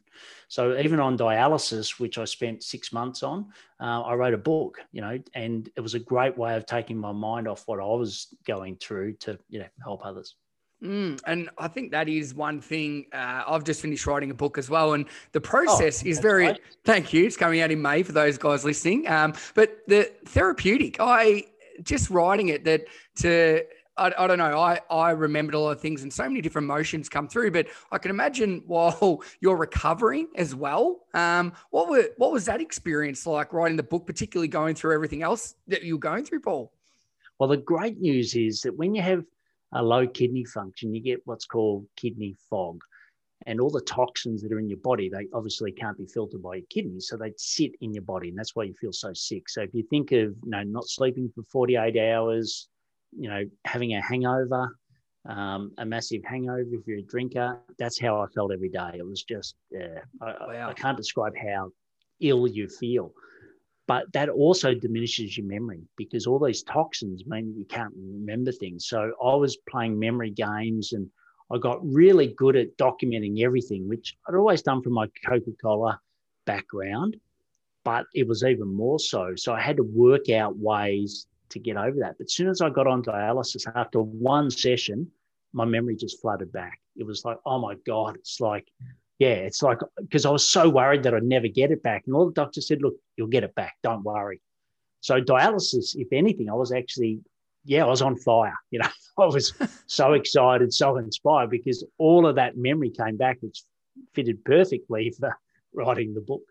so 0.49 0.79
even 0.79 1.01
on 1.01 1.19
dialysis, 1.19 1.99
which 1.99 2.19
I 2.19 2.25
spent 2.25 2.63
six 2.63 2.93
months 2.93 3.23
on, 3.23 3.47
uh, 3.81 4.03
I 4.03 4.15
wrote 4.15 4.35
a 4.35 4.39
book, 4.39 4.79
you 4.93 5.01
know, 5.01 5.19
and 5.35 5.69
it 5.77 5.81
was 5.81 5.95
a 5.95 5.99
great 5.99 6.37
way 6.37 6.57
of 6.57 6.67
taking 6.67 6.97
my 6.97 7.13
mind 7.13 7.49
off 7.49 7.65
what 7.67 7.81
I 7.81 7.85
was 7.85 8.35
going 8.47 8.77
through 8.77 9.15
to, 9.15 9.39
you 9.49 9.61
know, 9.61 9.69
help 9.83 10.05
others. 10.05 10.37
Mm, 10.83 11.21
and 11.27 11.51
I 11.59 11.69
think 11.69 11.91
that 11.91 12.09
is 12.09 12.35
one 12.35 12.61
thing. 12.61 13.07
Uh, 13.13 13.43
I've 13.47 13.65
just 13.65 13.83
finished 13.83 14.07
writing 14.07 14.31
a 14.31 14.35
book 14.35 14.57
as 14.57 14.71
well, 14.71 14.95
and 14.95 15.05
the 15.33 15.41
process 15.41 16.03
oh, 16.03 16.09
is 16.09 16.21
very. 16.21 16.57
Thank 16.85 17.13
you. 17.13 17.27
It's 17.27 17.37
coming 17.37 17.61
out 17.61 17.71
in 17.71 17.83
May 17.83 18.03
for 18.03 18.13
those 18.13 18.39
guys 18.39 18.65
listening. 18.65 19.07
Um, 19.07 19.35
but 19.55 19.81
the 19.89 20.11
therapeutic, 20.25 20.97
I 20.99 21.45
just 21.83 22.09
writing 22.09 22.49
it 22.49 22.65
that 22.65 22.87
to 23.17 23.63
I, 24.01 24.25
I, 24.25 24.27
don't 24.27 24.39
know. 24.39 24.59
I, 24.59 24.81
I 24.91 25.11
remembered 25.11 25.55
a 25.55 25.59
lot 25.59 25.73
of 25.73 25.81
things 25.81 26.03
and 26.03 26.13
so 26.13 26.25
many 26.25 26.41
different 26.41 26.65
emotions 26.65 27.11
come 27.11 27.29
through, 27.29 27.51
but 27.51 27.67
I 27.93 27.99
can 27.99 28.11
imagine 28.11 28.63
while 28.67 29.23
you're 29.41 29.57
recovering 29.57 30.29
as 30.37 30.55
well. 30.55 31.01
Um, 31.13 31.53
what 31.71 31.89
were 31.89 32.09
what 32.17 32.33
was 32.33 32.47
that 32.47 32.61
experience 32.61 33.27
like 33.27 33.53
writing 33.53 33.77
the 33.77 33.83
book, 33.83 34.07
particularly 34.07 34.49
going 34.49 34.75
through 34.75 34.95
everything 34.95 35.23
else 35.23 35.55
that 35.69 35.85
you're 35.85 35.99
going 35.99 36.25
through, 36.25 36.41
Paul? 36.41 36.73
Well, 37.39 37.51
the 37.51 37.59
great 37.59 38.01
news 38.01 38.35
is 38.35 38.63
that 38.63 38.77
when 38.77 38.95
you 38.95 39.03
have 39.03 39.25
a 39.73 39.83
low 39.83 40.07
kidney 40.07 40.45
function, 40.45 40.95
you 40.95 41.01
get 41.01 41.21
what's 41.27 41.47
called 41.47 41.87
kidney 41.97 42.35
fog. 42.49 42.83
and 43.47 43.61
all 43.61 43.71
the 43.71 43.81
toxins 43.83 44.43
that 44.43 44.53
are 44.53 44.59
in 44.59 44.69
your 44.69 44.79
body, 44.79 45.09
they 45.09 45.27
obviously 45.33 45.73
can't 45.73 45.97
be 45.97 46.07
filtered 46.07 46.43
by 46.43 46.57
your 46.57 46.67
kidneys, 46.69 47.09
so 47.09 47.17
they 47.17 47.33
sit 47.37 47.73
in 47.81 47.93
your 47.95 48.03
body, 48.03 48.29
and 48.31 48.39
that's 48.39 48.55
why 48.57 48.65
you 48.65 48.75
feel 48.75 48.93
so 48.93 49.13
sick. 49.13 49.49
So 49.49 49.63
if 49.63 49.75
you 49.75 49.83
think 49.83 50.13
of 50.13 50.35
you 50.43 50.51
know 50.51 50.63
not 50.63 50.89
sleeping 50.89 51.31
for 51.35 51.43
48 51.45 51.99
hours, 51.99 52.69
you 53.17 53.29
know 53.29 53.45
having 53.65 53.95
a 53.95 54.03
hangover, 54.03 54.77
um, 55.29 55.73
a 55.79 55.85
massive 55.85 56.23
hangover 56.25 56.61
if 56.61 56.87
you're 56.87 56.99
a 56.99 57.03
drinker, 57.03 57.59
that's 57.79 58.01
how 58.01 58.21
I 58.21 58.27
felt 58.29 58.53
every 58.53 58.71
day. 58.71 58.93
It 58.95 59.07
was 59.07 59.23
just, 59.23 59.55
yeah, 59.71 60.01
I, 60.21 60.27
wow. 60.27 60.71
I 60.71 60.73
can't 60.73 60.97
describe 60.97 61.35
how 61.37 61.73
ill 62.21 62.47
you 62.47 62.69
feel. 62.69 63.13
But 63.87 64.13
that 64.13 64.29
also 64.29 64.73
diminishes 64.73 65.37
your 65.37 65.47
memory 65.47 65.83
because 65.97 66.27
all 66.27 66.39
these 66.39 66.63
toxins 66.63 67.27
mean 67.27 67.53
that 67.53 67.59
you 67.59 67.65
can't 67.65 67.93
remember 67.97 68.53
things. 68.53 68.87
So 68.87 69.13
I 69.23 69.35
was 69.35 69.59
playing 69.69 69.99
memory 69.99 70.31
games 70.31 70.93
and 70.93 71.11
I 71.53 71.59
got 71.59 71.85
really 71.85 72.29
good 72.29 72.55
at 72.55 72.77
documenting 72.77 73.43
everything, 73.43 73.89
which 73.89 74.17
I'd 74.29 74.37
always 74.37 74.63
done 74.63 74.81
from 74.83 74.93
my 74.93 75.09
Coca 75.27 75.51
Cola 75.61 75.99
background, 76.47 77.17
but 77.85 78.07
it 78.15 78.29
was 78.29 78.45
even 78.45 78.73
more 78.73 79.01
so. 79.01 79.35
So 79.35 79.53
I 79.53 79.61
had 79.61 79.79
to 79.79 79.83
work 79.83 80.31
out 80.31 80.57
ways 80.57 81.27
to 81.51 81.59
get 81.59 81.77
over 81.77 81.99
that. 82.01 82.17
But 82.19 82.27
as 82.27 82.35
soon 82.35 82.49
as 82.49 82.61
I 82.61 82.71
got 82.71 82.87
on 82.87 83.03
dialysis 83.03 83.71
after 83.75 84.01
one 84.01 84.51
session, 84.51 85.11
my 85.53 85.65
memory 85.65 85.97
just 85.97 86.21
flooded 86.21 86.53
back. 86.53 86.81
It 86.97 87.07
was 87.07 87.25
like, 87.25 87.39
oh 87.45 87.59
my 87.59 87.75
God, 87.87 88.17
it's 88.17 88.41
like, 88.41 88.69
yeah, 89.19 89.29
it's 89.29 89.63
like, 89.63 89.79
because 90.01 90.25
I 90.27 90.31
was 90.31 90.49
so 90.49 90.69
worried 90.69 91.03
that 91.03 91.15
I'd 91.15 91.25
never 91.25 91.49
get 91.49 91.71
it 91.71 91.83
back. 91.83 92.05
And 92.07 92.15
all 92.15 92.27
the 92.27 92.33
doctors 92.33 92.69
said, 92.69 92.83
look, 92.83 92.95
you'll 93.17 93.29
get 93.29 93.45
it 93.45 93.55
back. 93.55 93.75
Don't 93.83 94.05
worry. 94.05 94.41
So 95.01 95.21
dialysis, 95.21 95.97
if 95.97 96.09
anything, 96.13 96.51
I 96.51 96.55
was 96.55 96.73
actually 96.73 97.21
yeah, 97.65 97.85
I 97.85 97.89
was 97.89 98.03
on 98.03 98.17
fire. 98.17 98.57
You 98.71 98.81
know, 98.81 98.89
I 99.19 99.27
was 99.27 99.53
so 99.87 100.13
excited, 100.15 100.73
so 100.73 100.97
inspired 100.97 101.51
because 101.51 101.85
all 101.99 102.27
of 102.27 102.37
that 102.37 102.57
memory 102.57 102.91
came 102.91 103.17
back, 103.17 103.39
which 103.41 103.63
fitted 104.15 104.45
perfectly 104.45 105.13
for 105.19 105.37
writing 105.73 106.15
the 106.15 106.21
book. 106.21 106.43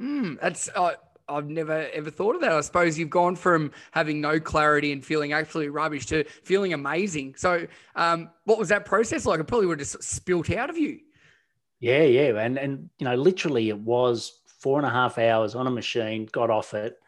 Mm, 0.00 0.40
that's 0.40 0.68
uh, 0.74 0.92
I've 1.30 1.48
never 1.48 1.88
ever 1.92 2.10
thought 2.10 2.34
of 2.34 2.40
that. 2.42 2.52
I 2.52 2.60
suppose 2.60 2.98
you've 2.98 3.10
gone 3.10 3.36
from 3.36 3.70
having 3.92 4.20
no 4.20 4.40
clarity 4.40 4.92
and 4.92 5.04
feeling 5.04 5.32
absolutely 5.32 5.70
rubbish 5.70 6.06
to 6.06 6.24
feeling 6.24 6.72
amazing. 6.72 7.34
So, 7.36 7.66
um, 7.96 8.30
what 8.44 8.58
was 8.58 8.68
that 8.68 8.84
process 8.84 9.26
like? 9.26 9.40
It 9.40 9.44
probably 9.44 9.66
would 9.66 9.80
have 9.80 9.88
just 9.88 10.02
spilt 10.02 10.50
out 10.50 10.70
of 10.70 10.76
you. 10.76 11.00
Yeah, 11.78 12.02
yeah, 12.02 12.38
and 12.38 12.58
and 12.58 12.90
you 12.98 13.04
know, 13.04 13.14
literally, 13.14 13.68
it 13.68 13.78
was 13.78 14.40
four 14.58 14.78
and 14.78 14.86
a 14.86 14.90
half 14.90 15.18
hours 15.18 15.54
on 15.54 15.66
a 15.66 15.70
machine. 15.70 16.26
Got 16.32 16.50
off 16.50 16.74
it 16.74 16.98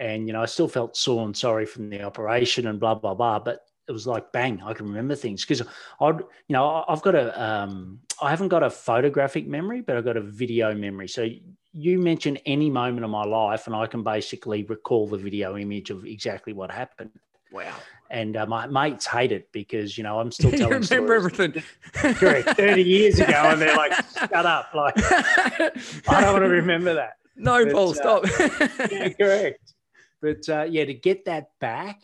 and 0.00 0.26
you 0.26 0.32
know 0.32 0.42
I 0.42 0.46
still 0.46 0.66
felt 0.66 0.96
sore 0.96 1.24
and 1.24 1.36
sorry 1.36 1.66
from 1.66 1.90
the 1.90 2.02
operation 2.02 2.66
and 2.66 2.80
blah 2.80 2.94
blah 2.94 3.14
blah. 3.14 3.38
But 3.38 3.60
it 3.86 3.92
was 3.92 4.06
like 4.06 4.32
bang, 4.32 4.60
I 4.64 4.72
can 4.72 4.86
remember 4.86 5.14
things 5.14 5.44
because 5.44 5.62
I'd 6.00 6.18
you 6.18 6.54
know 6.54 6.84
I've 6.88 7.02
got 7.02 7.14
a 7.14 7.40
um, 7.40 8.00
I 8.20 8.30
haven't 8.30 8.48
got 8.48 8.62
a 8.62 8.70
photographic 8.70 9.46
memory, 9.46 9.82
but 9.82 9.96
I've 9.96 10.04
got 10.04 10.16
a 10.16 10.22
video 10.22 10.74
memory. 10.74 11.06
So 11.06 11.28
you 11.72 11.98
mention 11.98 12.36
any 12.46 12.70
moment 12.70 13.04
of 13.04 13.10
my 13.10 13.24
life, 13.24 13.66
and 13.66 13.76
I 13.76 13.86
can 13.86 14.02
basically 14.02 14.64
recall 14.64 15.06
the 15.06 15.16
video 15.16 15.56
image 15.56 15.90
of 15.90 16.04
exactly 16.04 16.52
what 16.52 16.70
happened. 16.70 17.10
Wow. 17.52 17.74
And 18.10 18.36
uh, 18.36 18.46
my 18.46 18.66
mates 18.66 19.06
hate 19.06 19.32
it 19.32 19.50
because 19.52 19.96
you 19.96 20.04
know 20.04 20.18
I'm 20.18 20.32
still 20.32 20.50
telling. 20.50 20.82
you 20.82 20.88
remember 20.88 21.14
everything. 21.14 21.62
Correct. 21.92 22.56
Thirty 22.56 22.82
years 22.82 23.18
ago, 23.20 23.32
and 23.32 23.60
they're 23.60 23.76
like, 23.76 23.92
"Shut 24.16 24.46
up!" 24.46 24.74
Like, 24.74 24.94
I 24.98 26.20
don't 26.20 26.32
want 26.32 26.44
to 26.44 26.50
remember 26.50 26.94
that. 26.94 27.14
No, 27.36 27.64
but, 27.64 27.72
Paul, 27.72 27.90
uh, 27.90 27.94
stop. 27.94 28.24
yeah, 28.90 29.08
correct 29.10 29.74
but 30.20 30.48
uh, 30.48 30.62
yeah, 30.68 30.84
to 30.84 30.94
get 30.94 31.24
that 31.24 31.50
back 31.60 32.00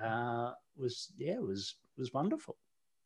uh, 0.00 0.52
was 0.76 1.12
yeah 1.18 1.38
was 1.38 1.74
was 1.98 2.12
wonderful. 2.12 2.56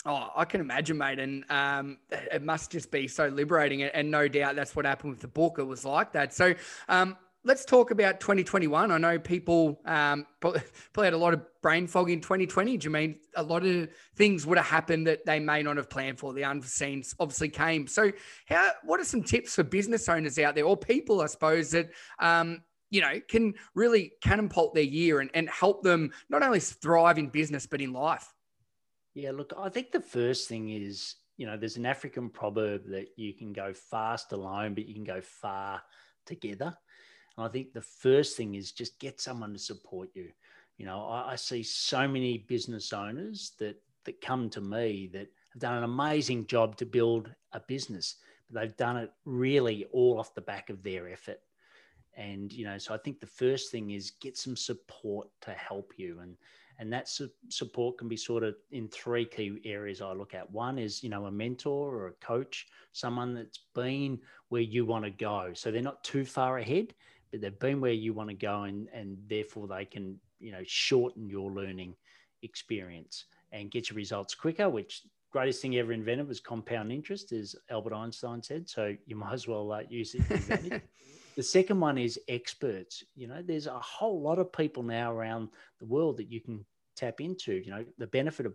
Oh, 0.06 0.28
I 0.36 0.44
can 0.44 0.60
imagine, 0.60 0.98
mate, 0.98 1.18
and 1.18 1.44
um, 1.50 1.96
it 2.10 2.42
must 2.42 2.70
just 2.70 2.90
be 2.90 3.08
so 3.08 3.28
liberating, 3.28 3.82
and 3.82 4.10
no 4.10 4.28
doubt 4.28 4.54
that's 4.54 4.76
what 4.76 4.84
happened 4.84 5.12
with 5.12 5.20
the 5.20 5.28
book. 5.28 5.58
It 5.58 5.64
was 5.64 5.86
like 5.86 6.12
that. 6.12 6.34
So, 6.34 6.54
um, 6.90 7.16
let's 7.42 7.64
talk 7.64 7.90
about 7.90 8.20
2021. 8.20 8.90
I 8.90 8.98
know 8.98 9.18
people 9.18 9.80
um, 9.86 10.26
probably 10.40 10.60
had 11.04 11.14
a 11.14 11.18
lot 11.18 11.32
of 11.32 11.42
brain 11.62 11.86
fog 11.86 12.10
in 12.10 12.20
2020. 12.20 12.76
Do 12.76 12.84
you 12.84 12.90
mean 12.90 13.18
a 13.34 13.42
lot 13.42 13.64
of 13.64 13.88
things 14.14 14.46
would 14.46 14.58
have 14.58 14.66
happened 14.66 15.06
that 15.06 15.24
they 15.24 15.40
may 15.40 15.62
not 15.62 15.78
have 15.78 15.88
planned 15.88 16.18
for? 16.18 16.34
The 16.34 16.44
unforeseen 16.44 17.02
obviously 17.18 17.48
came. 17.48 17.86
So, 17.86 18.12
how? 18.46 18.72
What 18.82 19.00
are 19.00 19.04
some 19.04 19.22
tips 19.22 19.54
for 19.54 19.62
business 19.62 20.06
owners 20.10 20.38
out 20.38 20.54
there, 20.54 20.64
or 20.64 20.76
people, 20.76 21.22
I 21.22 21.26
suppose, 21.26 21.70
that 21.70 21.88
um, 22.18 22.62
you 22.90 23.00
know, 23.00 23.20
can 23.26 23.54
really 23.74 24.12
catapult 24.20 24.74
their 24.74 24.84
year 24.84 25.20
and, 25.20 25.30
and 25.32 25.48
help 25.48 25.82
them 25.82 26.12
not 26.28 26.42
only 26.42 26.60
thrive 26.60 27.16
in 27.16 27.28
business, 27.28 27.66
but 27.66 27.80
in 27.80 27.94
life? 27.94 28.34
Yeah, 29.14 29.30
look, 29.30 29.52
I 29.56 29.68
think 29.68 29.92
the 29.92 30.00
first 30.00 30.48
thing 30.48 30.70
is, 30.70 31.16
you 31.36 31.46
know, 31.46 31.56
there's 31.56 31.76
an 31.76 31.86
African 31.86 32.28
proverb 32.28 32.86
that 32.88 33.08
you 33.16 33.32
can 33.32 33.52
go 33.52 33.72
fast 33.72 34.32
alone, 34.32 34.74
but 34.74 34.86
you 34.86 34.94
can 34.94 35.04
go 35.04 35.20
far 35.20 35.82
together. 36.26 36.76
And 37.36 37.46
I 37.46 37.48
think 37.48 37.72
the 37.72 37.80
first 37.80 38.36
thing 38.36 38.54
is 38.54 38.72
just 38.72 38.98
get 38.98 39.20
someone 39.20 39.52
to 39.52 39.58
support 39.58 40.10
you. 40.14 40.30
You 40.78 40.86
know, 40.86 41.06
I, 41.06 41.32
I 41.32 41.36
see 41.36 41.62
so 41.62 42.08
many 42.08 42.38
business 42.38 42.92
owners 42.92 43.52
that 43.58 43.80
that 44.04 44.20
come 44.20 44.50
to 44.50 44.60
me 44.60 45.08
that 45.14 45.28
have 45.54 45.60
done 45.60 45.78
an 45.78 45.84
amazing 45.84 46.46
job 46.46 46.76
to 46.76 46.84
build 46.84 47.30
a 47.52 47.60
business, 47.60 48.16
but 48.50 48.60
they've 48.60 48.76
done 48.76 48.98
it 48.98 49.10
really 49.24 49.86
all 49.92 50.18
off 50.18 50.34
the 50.34 50.42
back 50.42 50.68
of 50.68 50.82
their 50.82 51.08
effort 51.08 51.40
and 52.16 52.52
you 52.52 52.64
know 52.64 52.78
so 52.78 52.94
i 52.94 52.98
think 52.98 53.20
the 53.20 53.26
first 53.26 53.70
thing 53.70 53.90
is 53.90 54.12
get 54.20 54.36
some 54.36 54.56
support 54.56 55.28
to 55.40 55.50
help 55.52 55.92
you 55.96 56.20
and 56.20 56.36
and 56.78 56.92
that 56.92 57.08
su- 57.08 57.30
support 57.48 57.98
can 57.98 58.08
be 58.08 58.16
sort 58.16 58.42
of 58.42 58.54
in 58.72 58.88
three 58.88 59.24
key 59.24 59.60
areas 59.64 60.00
i 60.00 60.12
look 60.12 60.34
at. 60.34 60.50
One 60.50 60.78
is 60.78 61.02
you 61.02 61.08
know 61.08 61.26
a 61.26 61.30
mentor 61.30 61.94
or 61.94 62.08
a 62.08 62.26
coach 62.26 62.66
someone 62.92 63.34
that's 63.34 63.60
been 63.74 64.18
where 64.48 64.62
you 64.62 64.84
want 64.84 65.04
to 65.04 65.10
go. 65.10 65.52
So 65.54 65.70
they're 65.70 65.82
not 65.82 66.04
too 66.04 66.24
far 66.24 66.58
ahead 66.58 66.94
but 67.34 67.40
they've 67.40 67.58
been 67.58 67.80
where 67.80 67.92
you 67.92 68.12
want 68.12 68.30
to 68.30 68.36
go 68.36 68.62
and 68.62 68.88
and 68.94 69.18
therefore 69.28 69.66
they 69.66 69.84
can 69.84 70.18
you 70.38 70.52
know 70.52 70.62
shorten 70.64 71.28
your 71.28 71.50
learning 71.50 71.94
experience 72.42 73.24
and 73.50 73.70
get 73.70 73.90
your 73.90 73.96
results 73.96 74.34
quicker 74.34 74.68
which 74.68 75.02
greatest 75.32 75.60
thing 75.60 75.76
ever 75.76 75.92
invented 75.92 76.28
was 76.28 76.38
compound 76.38 76.92
interest 76.92 77.32
as 77.32 77.56
albert 77.70 77.92
einstein 77.92 78.40
said. 78.40 78.68
So 78.68 78.94
you 79.06 79.16
might 79.16 79.32
as 79.32 79.48
well 79.48 79.72
uh, 79.72 79.80
use 79.88 80.14
it 80.14 80.22
The 81.36 81.42
second 81.42 81.80
one 81.80 81.98
is 81.98 82.18
experts. 82.28 83.02
You 83.16 83.26
know, 83.26 83.42
there's 83.42 83.66
a 83.66 83.78
whole 83.78 84.20
lot 84.20 84.38
of 84.38 84.52
people 84.52 84.82
now 84.82 85.12
around 85.12 85.48
the 85.78 85.86
world 85.86 86.16
that 86.18 86.30
you 86.30 86.40
can 86.40 86.64
tap 86.96 87.20
into. 87.20 87.54
You 87.54 87.70
know, 87.70 87.84
the 87.98 88.06
benefit 88.06 88.46
of 88.46 88.54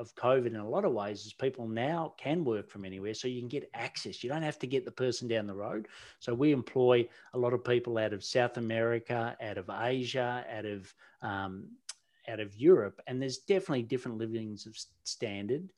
of 0.00 0.14
COVID 0.14 0.46
in 0.46 0.56
a 0.56 0.68
lot 0.68 0.86
of 0.86 0.92
ways 0.92 1.26
is 1.26 1.34
people 1.34 1.68
now 1.68 2.14
can 2.16 2.42
work 2.42 2.70
from 2.70 2.86
anywhere, 2.86 3.12
so 3.12 3.28
you 3.28 3.40
can 3.40 3.48
get 3.48 3.68
access. 3.74 4.24
You 4.24 4.30
don't 4.30 4.42
have 4.42 4.58
to 4.60 4.66
get 4.66 4.86
the 4.86 4.90
person 4.90 5.28
down 5.28 5.46
the 5.46 5.54
road. 5.54 5.88
So 6.20 6.32
we 6.32 6.52
employ 6.52 7.06
a 7.34 7.38
lot 7.38 7.52
of 7.52 7.62
people 7.62 7.98
out 7.98 8.14
of 8.14 8.24
South 8.24 8.56
America, 8.56 9.36
out 9.42 9.58
of 9.58 9.68
Asia, 9.68 10.44
out 10.50 10.64
of 10.64 10.94
um, 11.20 11.68
out 12.28 12.40
of 12.40 12.56
Europe, 12.56 13.00
and 13.06 13.20
there's 13.20 13.38
definitely 13.38 13.82
different 13.82 14.18
livings 14.18 14.66
of 14.66 14.78
standard 15.04 15.68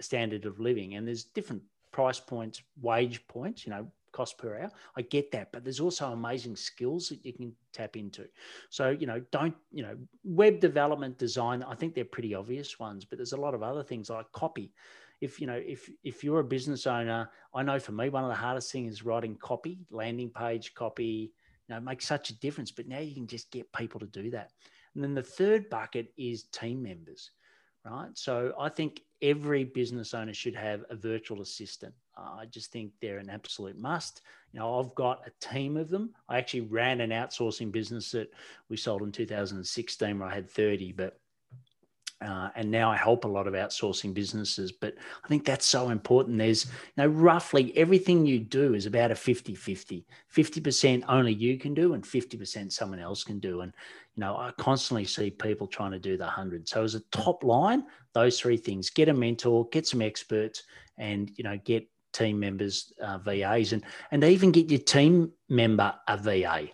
standard 0.00 0.44
of 0.44 0.60
living, 0.60 0.94
and 0.94 1.06
there's 1.06 1.24
different 1.24 1.62
price 1.90 2.20
points, 2.20 2.62
wage 2.80 3.26
points. 3.26 3.66
You 3.66 3.70
know, 3.70 3.88
cost 4.12 4.38
per 4.38 4.58
hour. 4.58 4.70
I 4.96 5.02
get 5.02 5.30
that, 5.32 5.52
but 5.52 5.64
there's 5.64 5.80
also 5.80 6.12
amazing 6.12 6.56
skills 6.56 7.08
that 7.08 7.24
you 7.24 7.32
can 7.32 7.52
tap 7.72 7.96
into. 7.96 8.26
So, 8.70 8.90
you 8.90 9.06
know, 9.06 9.20
don't, 9.30 9.54
you 9.72 9.82
know, 9.82 9.96
web 10.24 10.60
development, 10.60 11.18
design, 11.18 11.62
I 11.62 11.74
think 11.74 11.94
they're 11.94 12.04
pretty 12.04 12.34
obvious 12.34 12.78
ones, 12.78 13.04
but 13.04 13.18
there's 13.18 13.32
a 13.32 13.40
lot 13.40 13.54
of 13.54 13.62
other 13.62 13.82
things 13.82 14.10
like 14.10 14.30
copy. 14.32 14.72
If, 15.20 15.40
you 15.40 15.46
know, 15.46 15.60
if 15.64 15.90
if 16.04 16.22
you're 16.22 16.40
a 16.40 16.44
business 16.44 16.86
owner, 16.86 17.28
I 17.52 17.62
know 17.62 17.78
for 17.78 17.92
me, 17.92 18.08
one 18.08 18.24
of 18.24 18.30
the 18.30 18.36
hardest 18.36 18.70
things 18.70 18.94
is 18.94 19.04
writing 19.04 19.36
copy, 19.36 19.80
landing 19.90 20.30
page 20.30 20.74
copy, 20.74 21.32
you 21.68 21.74
know, 21.74 21.80
makes 21.80 22.06
such 22.06 22.30
a 22.30 22.38
difference. 22.38 22.70
But 22.70 22.86
now 22.86 23.00
you 23.00 23.14
can 23.14 23.26
just 23.26 23.50
get 23.50 23.72
people 23.72 23.98
to 24.00 24.06
do 24.06 24.30
that. 24.30 24.52
And 24.94 25.02
then 25.02 25.14
the 25.14 25.22
third 25.22 25.68
bucket 25.70 26.12
is 26.16 26.44
team 26.44 26.82
members 26.82 27.32
right? 27.84 28.10
So 28.14 28.52
I 28.58 28.68
think 28.68 29.02
every 29.22 29.64
business 29.64 30.14
owner 30.14 30.34
should 30.34 30.54
have 30.54 30.84
a 30.90 30.96
virtual 30.96 31.42
assistant. 31.42 31.94
I 32.18 32.46
just 32.46 32.72
think 32.72 32.92
they're 33.00 33.18
an 33.18 33.30
absolute 33.30 33.78
must. 33.78 34.22
You 34.52 34.60
know, 34.60 34.78
I've 34.78 34.94
got 34.94 35.26
a 35.26 35.46
team 35.46 35.76
of 35.76 35.88
them. 35.88 36.14
I 36.28 36.38
actually 36.38 36.62
ran 36.62 37.00
an 37.00 37.10
outsourcing 37.10 37.70
business 37.70 38.10
that 38.12 38.30
we 38.68 38.76
sold 38.76 39.02
in 39.02 39.12
2016 39.12 40.18
where 40.18 40.28
I 40.28 40.34
had 40.34 40.50
30, 40.50 40.92
but 40.92 41.18
uh, 42.20 42.48
and 42.56 42.68
now 42.68 42.90
I 42.90 42.96
help 42.96 43.24
a 43.24 43.28
lot 43.28 43.46
of 43.46 43.54
outsourcing 43.54 44.12
businesses, 44.12 44.72
but 44.72 44.94
I 45.24 45.28
think 45.28 45.44
that's 45.44 45.64
so 45.64 45.90
important. 45.90 46.36
There's, 46.36 46.64
you 46.64 46.72
know, 46.96 47.06
roughly 47.06 47.76
everything 47.76 48.26
you 48.26 48.40
do 48.40 48.74
is 48.74 48.86
about 48.86 49.12
a 49.12 49.14
50 49.14 49.54
50. 49.54 50.04
50% 50.34 51.04
only 51.08 51.32
you 51.32 51.58
can 51.58 51.74
do, 51.74 51.94
and 51.94 52.02
50% 52.02 52.72
someone 52.72 52.98
else 52.98 53.22
can 53.22 53.38
do. 53.38 53.60
And, 53.60 53.72
you 54.16 54.20
know, 54.20 54.36
I 54.36 54.50
constantly 54.58 55.04
see 55.04 55.30
people 55.30 55.68
trying 55.68 55.92
to 55.92 56.00
do 56.00 56.16
the 56.16 56.24
100. 56.24 56.68
So, 56.68 56.82
as 56.82 56.96
a 56.96 57.00
top 57.12 57.44
line, 57.44 57.84
those 58.14 58.40
three 58.40 58.56
things 58.56 58.90
get 58.90 59.08
a 59.08 59.14
mentor, 59.14 59.68
get 59.68 59.86
some 59.86 60.02
experts, 60.02 60.64
and, 60.96 61.30
you 61.36 61.44
know, 61.44 61.56
get 61.64 61.86
team 62.18 62.40
members, 62.40 62.92
uh, 63.02 63.18
VAs, 63.18 63.72
and, 63.72 63.84
and 64.10 64.24
even 64.24 64.50
get 64.50 64.70
your 64.70 64.80
team 64.80 65.32
member 65.48 65.94
a 66.06 66.16
VA 66.16 66.68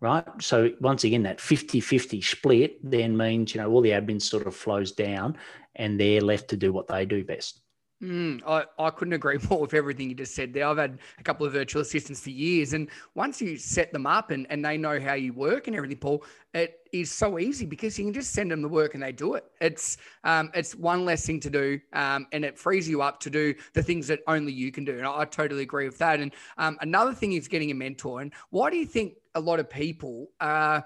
right? 0.00 0.24
So 0.42 0.70
once 0.80 1.04
again, 1.04 1.22
that 1.22 1.38
50-50 1.38 2.22
split 2.22 2.78
then 2.82 3.16
means, 3.16 3.54
you 3.54 3.60
know, 3.62 3.70
all 3.70 3.80
the 3.80 3.90
admin 3.90 4.20
sort 4.20 4.46
of 4.46 4.54
flows 4.54 4.92
down 4.92 5.38
and 5.76 5.98
they're 5.98 6.20
left 6.20 6.48
to 6.48 6.58
do 6.58 6.74
what 6.74 6.88
they 6.88 7.06
do 7.06 7.24
best. 7.24 7.62
Mm, 8.02 8.42
I, 8.46 8.64
I 8.78 8.90
couldn't 8.90 9.14
agree 9.14 9.38
more 9.50 9.60
with 9.60 9.74
everything 9.74 10.08
you 10.08 10.14
just 10.14 10.34
said 10.34 10.52
there. 10.52 10.66
I've 10.66 10.78
had 10.78 10.98
a 11.18 11.22
couple 11.22 11.46
of 11.46 11.52
virtual 11.52 11.82
assistants 11.82 12.20
for 12.20 12.30
years. 12.30 12.72
And 12.72 12.88
once 13.14 13.40
you 13.40 13.56
set 13.56 13.92
them 13.92 14.06
up 14.06 14.30
and, 14.30 14.46
and 14.50 14.64
they 14.64 14.76
know 14.76 15.00
how 15.00 15.14
you 15.14 15.32
work 15.32 15.68
and 15.68 15.76
everything, 15.76 15.96
Paul, 15.98 16.24
it 16.52 16.80
is 16.92 17.10
so 17.10 17.38
easy 17.38 17.66
because 17.66 17.98
you 17.98 18.04
can 18.04 18.12
just 18.12 18.32
send 18.32 18.50
them 18.50 18.62
the 18.62 18.68
work 18.68 18.94
and 18.94 19.02
they 19.02 19.12
do 19.12 19.34
it. 19.34 19.44
It's 19.60 19.96
um, 20.24 20.50
it's 20.54 20.74
one 20.74 21.04
less 21.04 21.24
thing 21.24 21.40
to 21.40 21.50
do 21.50 21.80
um, 21.92 22.26
and 22.32 22.44
it 22.44 22.58
frees 22.58 22.88
you 22.88 23.00
up 23.00 23.20
to 23.20 23.30
do 23.30 23.54
the 23.72 23.82
things 23.82 24.06
that 24.08 24.20
only 24.26 24.52
you 24.52 24.70
can 24.70 24.84
do. 24.84 24.98
And 24.98 25.06
I, 25.06 25.20
I 25.20 25.24
totally 25.24 25.62
agree 25.62 25.86
with 25.86 25.98
that. 25.98 26.20
And 26.20 26.32
um, 26.58 26.76
another 26.80 27.14
thing 27.14 27.32
is 27.32 27.48
getting 27.48 27.70
a 27.70 27.74
mentor. 27.74 28.20
And 28.20 28.32
why 28.50 28.70
do 28.70 28.76
you 28.76 28.86
think 28.86 29.14
a 29.34 29.40
lot 29.40 29.60
of 29.60 29.68
people 29.68 30.28
are 30.40 30.84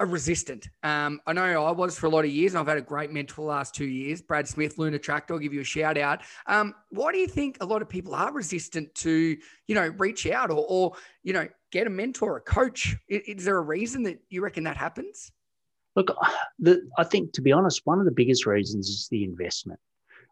are 0.00 0.06
resistant. 0.06 0.66
Um, 0.82 1.20
I 1.26 1.34
know 1.34 1.64
I 1.66 1.72
was 1.72 1.98
for 1.98 2.06
a 2.06 2.08
lot 2.08 2.24
of 2.24 2.30
years, 2.30 2.54
and 2.54 2.60
I've 2.60 2.66
had 2.66 2.78
a 2.78 2.82
great 2.82 3.12
mentor 3.12 3.34
the 3.34 3.42
last 3.42 3.74
two 3.74 3.84
years. 3.84 4.22
Brad 4.22 4.48
Smith, 4.48 4.78
Luna 4.78 4.98
Tractor, 4.98 5.34
I'll 5.34 5.40
give 5.40 5.52
you 5.52 5.60
a 5.60 5.64
shout 5.64 5.98
out. 5.98 6.22
Um, 6.46 6.74
why 6.88 7.12
do 7.12 7.18
you 7.18 7.26
think 7.26 7.58
a 7.60 7.66
lot 7.66 7.82
of 7.82 7.88
people 7.88 8.14
are 8.14 8.32
resistant 8.32 8.94
to, 8.96 9.36
you 9.66 9.74
know, 9.74 9.88
reach 9.98 10.26
out 10.26 10.50
or, 10.50 10.64
or 10.66 10.92
you 11.22 11.34
know, 11.34 11.46
get 11.70 11.86
a 11.86 11.90
mentor, 11.90 12.38
a 12.38 12.40
coach? 12.40 12.96
Is, 13.08 13.22
is 13.38 13.44
there 13.44 13.58
a 13.58 13.62
reason 13.62 14.02
that 14.04 14.18
you 14.30 14.42
reckon 14.42 14.64
that 14.64 14.78
happens? 14.78 15.30
Look, 15.96 16.10
the, 16.58 16.80
I 16.96 17.04
think 17.04 17.34
to 17.34 17.42
be 17.42 17.52
honest, 17.52 17.82
one 17.84 17.98
of 17.98 18.06
the 18.06 18.10
biggest 18.10 18.46
reasons 18.46 18.88
is 18.88 19.06
the 19.10 19.22
investment, 19.24 19.80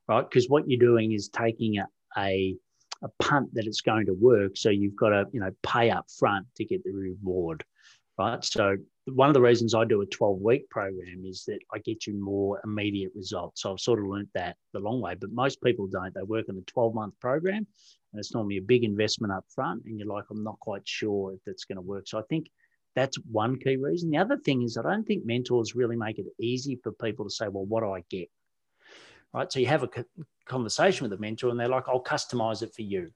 right? 0.09 0.27
Because 0.29 0.49
what 0.49 0.65
you're 0.67 0.81
doing 0.81 1.13
is 1.13 1.29
taking 1.29 1.77
a, 1.77 1.87
a 2.17 2.57
a 3.03 3.09
punt 3.23 3.55
that 3.55 3.67
it's 3.67 3.81
going 3.81 4.07
to 4.07 4.15
work. 4.15 4.57
So 4.57 4.71
you've 4.71 4.97
got 4.97 5.11
to, 5.11 5.27
you 5.33 5.41
know, 5.41 5.51
pay 5.63 5.91
up 5.91 6.07
front 6.19 6.47
to 6.57 6.65
get 6.65 6.83
the 6.85 6.93
reward, 6.93 7.65
right? 8.19 8.45
So 8.45 8.77
one 9.07 9.29
of 9.29 9.35
the 9.35 9.41
reasons 9.41 9.75
I 9.75 9.85
do 9.85 10.03
a 10.03 10.07
12 10.07 10.41
week 10.41 10.69
program 10.69 11.25
is 11.25 11.45
that 11.47 11.61
I 11.73 11.79
get 11.79 12.07
you 12.07 12.15
more 12.15 12.61
immediate 12.65 13.13
results. 13.15 13.63
So 13.63 13.73
I've 13.73 13.81
sort 13.81 14.01
of 14.01 14.07
learned 14.07 14.29
that 14.35 14.57
the 14.73 14.81
long 14.81 15.01
way, 15.01 15.15
but 15.15 15.33
most 15.33 15.63
people 15.63 15.87
don't. 15.87 16.13
They 16.15 16.23
work 16.23 16.47
on 16.49 16.59
a 16.59 16.71
12 16.71 16.95
month 16.95 17.15
program 17.21 17.67
and 18.13 18.21
it's 18.21 18.35
normally 18.35 18.59
a 18.59 18.63
big 18.63 18.85
investment 18.85 19.33
up 19.33 19.45
front. 19.55 19.85
And 19.85 19.99
you're 19.99 20.09
like, 20.09 20.25
I'm 20.31 20.45
not 20.45 20.59
quite 20.61 20.87
sure 20.87 21.33
if 21.35 21.41
that's 21.47 21.65
going 21.65 21.77
to 21.77 21.83
work. 21.83 22.09
So 22.09 22.19
I 22.19 22.23
think 22.29 22.51
that's 22.95 23.19
one 23.31 23.59
key 23.59 23.77
reason. 23.77 24.11
The 24.11 24.19
other 24.19 24.39
thing 24.39 24.63
is, 24.63 24.77
I 24.77 24.83
don't 24.83 25.05
think 25.05 25.25
mentors 25.25 25.75
really 25.75 25.97
make 25.97 26.19
it 26.19 26.27
easy 26.41 26.79
for 26.83 26.93
people 26.93 27.25
to 27.25 27.31
say, 27.31 27.49
well, 27.49 27.65
what 27.65 27.83
do 27.83 27.93
I 27.93 28.03
get? 28.11 28.29
Right. 29.33 29.53
So 29.53 29.61
you 29.61 29.67
have 29.67 29.83
a 29.83 29.91
conversation 30.47 31.05
with 31.05 31.19
a 31.19 31.21
mentor 31.21 31.51
and 31.51 31.61
they're 31.61 31.69
like, 31.69 31.89
I'll 31.89 32.03
customize 32.03 32.63
it 32.63 32.75
for 32.75 32.83
you. 32.83 33.11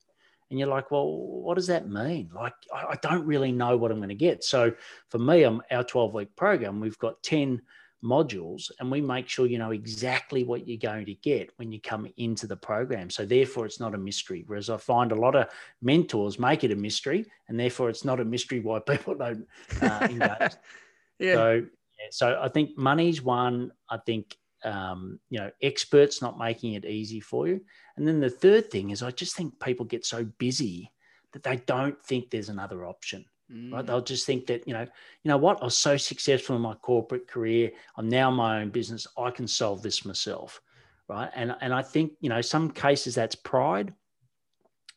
And 0.50 0.58
you're 0.58 0.68
like, 0.68 0.90
well, 0.90 1.08
what 1.16 1.54
does 1.54 1.68
that 1.68 1.88
mean? 1.88 2.30
Like, 2.34 2.52
I, 2.74 2.96
don't 3.00 3.24
really 3.24 3.52
know 3.52 3.78
what 3.78 3.90
I'm 3.90 3.96
going 3.96 4.10
to 4.10 4.14
get. 4.14 4.44
So 4.44 4.70
for 5.08 5.18
me, 5.18 5.44
I'm 5.44 5.62
our 5.70 5.82
12 5.82 6.12
week 6.12 6.36
program, 6.36 6.78
we've 6.78 6.98
got 6.98 7.22
10 7.22 7.62
modules 8.04 8.70
and 8.78 8.90
we 8.90 9.00
make 9.00 9.28
sure 9.28 9.46
you 9.46 9.58
know 9.58 9.70
exactly 9.70 10.44
what 10.44 10.66
you're 10.66 10.76
going 10.76 11.06
to 11.06 11.14
get 11.14 11.50
when 11.56 11.72
you 11.72 11.80
come 11.80 12.06
into 12.16 12.46
the 12.46 12.56
program. 12.56 13.08
So 13.08 13.24
therefore 13.24 13.64
it's 13.64 13.80
not 13.80 13.94
a 13.94 13.98
mystery. 13.98 14.44
Whereas 14.46 14.68
I 14.68 14.76
find 14.76 15.12
a 15.12 15.16
lot 15.16 15.36
of 15.36 15.48
mentors 15.80 16.38
make 16.38 16.64
it 16.64 16.72
a 16.72 16.76
mystery 16.76 17.24
and 17.48 17.58
therefore 17.58 17.88
it's 17.88 18.04
not 18.04 18.20
a 18.20 18.24
mystery 18.24 18.60
why 18.60 18.78
people 18.86 19.14
don't 19.14 19.46
uh, 19.80 20.08
engage. 20.10 20.52
yeah. 21.18 21.34
So, 21.34 21.52
yeah, 21.54 22.08
so 22.10 22.40
I 22.42 22.48
think 22.48 22.76
money's 22.76 23.22
one. 23.22 23.70
I 23.88 23.98
think 23.98 24.36
um, 24.64 25.18
you 25.30 25.38
know, 25.38 25.50
experts 25.60 26.22
not 26.22 26.38
making 26.38 26.74
it 26.74 26.84
easy 26.84 27.20
for 27.20 27.48
you. 27.48 27.60
And 27.96 28.06
then 28.06 28.20
the 28.20 28.30
third 28.30 28.70
thing 28.70 28.90
is 28.90 29.02
I 29.02 29.10
just 29.10 29.36
think 29.36 29.58
people 29.60 29.84
get 29.86 30.06
so 30.06 30.24
busy 30.38 30.92
that 31.32 31.42
they 31.42 31.56
don't 31.56 32.00
think 32.02 32.30
there's 32.30 32.48
another 32.48 32.86
option. 32.86 33.24
Mm. 33.52 33.72
Right. 33.72 33.86
They'll 33.86 34.00
just 34.00 34.26
think 34.26 34.46
that, 34.46 34.66
you 34.66 34.74
know, 34.74 34.82
you 34.82 35.28
know 35.28 35.36
what, 35.36 35.60
I 35.60 35.64
was 35.64 35.76
so 35.76 35.96
successful 35.96 36.56
in 36.56 36.62
my 36.62 36.74
corporate 36.74 37.28
career. 37.28 37.70
I'm 37.96 38.08
now 38.08 38.30
my 38.30 38.60
own 38.60 38.70
business. 38.70 39.06
I 39.18 39.30
can 39.30 39.46
solve 39.46 39.82
this 39.82 40.04
myself. 40.04 40.60
Right. 41.08 41.30
And 41.34 41.54
and 41.60 41.74
I 41.74 41.82
think, 41.82 42.12
you 42.20 42.28
know, 42.28 42.40
some 42.40 42.70
cases 42.70 43.14
that's 43.14 43.34
pride. 43.34 43.92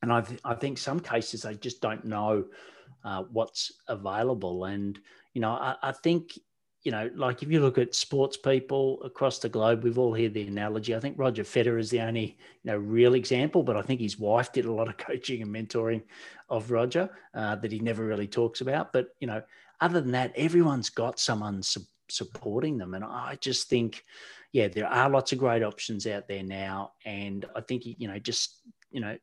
And 0.01 0.13
I, 0.13 0.23
I 0.43 0.53
think 0.53 0.77
some 0.77 0.99
cases 0.99 1.41
they 1.41 1.55
just 1.55 1.81
don't 1.81 2.05
know 2.05 2.45
uh, 3.03 3.23
what's 3.31 3.71
available. 3.87 4.65
And, 4.65 4.99
you 5.33 5.41
know, 5.41 5.51
I, 5.51 5.75
I 5.81 5.91
think 5.91 6.37
you 6.85 6.91
know, 6.91 7.09
like 7.15 7.41
if 7.41 7.51
you 7.51 7.59
look 7.59 7.79
at 7.79 7.95
sports 7.95 8.37
people 8.37 9.01
across 9.03 9.39
the 9.39 9.49
globe, 9.49 9.83
we've 9.83 9.97
all 9.97 10.15
heard 10.15 10.35
the 10.35 10.47
analogy. 10.47 10.95
I 10.95 10.99
think 10.99 11.17
Roger 11.17 11.43
Federer 11.43 11.79
is 11.79 11.89
the 11.89 11.99
only, 11.99 12.37
you 12.63 12.71
know, 12.71 12.77
real 12.77 13.15
example, 13.15 13.63
but 13.63 13.75
I 13.75 13.81
think 13.81 13.99
his 13.99 14.19
wife 14.19 14.53
did 14.53 14.65
a 14.65 14.71
lot 14.71 14.87
of 14.87 14.95
coaching 14.97 15.41
and 15.41 15.53
mentoring 15.53 16.03
of 16.47 16.69
Roger 16.69 17.09
uh, 17.33 17.55
that 17.55 17.71
he 17.71 17.79
never 17.79 18.05
really 18.05 18.27
talks 18.27 18.61
about. 18.61 18.93
But 18.93 19.07
you 19.19 19.25
know, 19.25 19.41
other 19.81 19.99
than 19.99 20.11
that, 20.11 20.31
everyone's 20.35 20.91
got 20.91 21.19
someone 21.19 21.63
su- 21.63 21.81
supporting 22.07 22.77
them, 22.77 22.93
and 22.93 23.03
I 23.03 23.35
just 23.41 23.67
think, 23.67 24.05
yeah, 24.51 24.67
there 24.67 24.87
are 24.87 25.09
lots 25.09 25.31
of 25.31 25.39
great 25.39 25.63
options 25.63 26.05
out 26.05 26.27
there 26.27 26.43
now, 26.43 26.91
and 27.03 27.45
I 27.55 27.61
think 27.61 27.81
you 27.85 28.07
know, 28.07 28.19
just 28.19 28.61
you 28.91 29.01
know, 29.01 29.17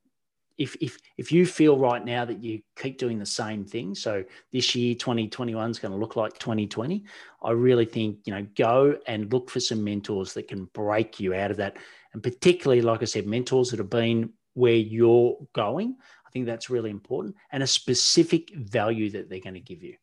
if 0.63 0.77
if 0.81 0.97
if 1.19 1.33
you 1.33 1.45
feel 1.45 1.77
right 1.77 2.05
now 2.05 2.25
that 2.25 2.43
you 2.43 2.63
keep 2.77 2.97
doing 2.97 3.19
the 3.19 3.27
same 3.27 3.65
thing, 3.65 3.97
so 3.97 4.23
this 4.53 4.77
year 4.77 4.95
2021 4.95 5.71
is 5.71 5.81
going 5.81 5.91
to 5.91 5.99
look 5.99 6.15
like 6.15 6.39
2020, 6.39 7.05
I 7.43 7.51
really 7.51 7.85
think 7.85 8.19
you 8.25 8.33
know 8.33 8.47
go 8.55 8.97
and 9.09 9.33
look 9.33 9.51
for 9.51 9.59
some 9.59 9.83
mentors 9.83 10.35
that 10.35 10.47
can 10.47 10.67
break 10.67 11.19
you 11.19 11.35
out 11.35 11.51
of 11.51 11.57
that, 11.57 11.79
and 12.13 12.23
particularly 12.23 12.81
like 12.81 13.03
I 13.03 13.07
said, 13.07 13.27
mentors 13.27 13.71
that 13.71 13.79
have 13.79 13.91
been 13.91 14.31
where 14.55 14.75
you're 14.75 15.37
going. 15.53 15.97
I 16.25 16.31
think 16.31 16.47
that's 16.47 16.71
really 16.71 16.91
important, 16.91 17.35
and 17.51 17.65
a 17.65 17.67
specific 17.67 18.55
value 18.55 19.11
that 19.11 19.29
they're 19.29 19.41
going 19.41 19.55
to 19.55 19.61
give 19.61 19.83
you. 19.83 19.97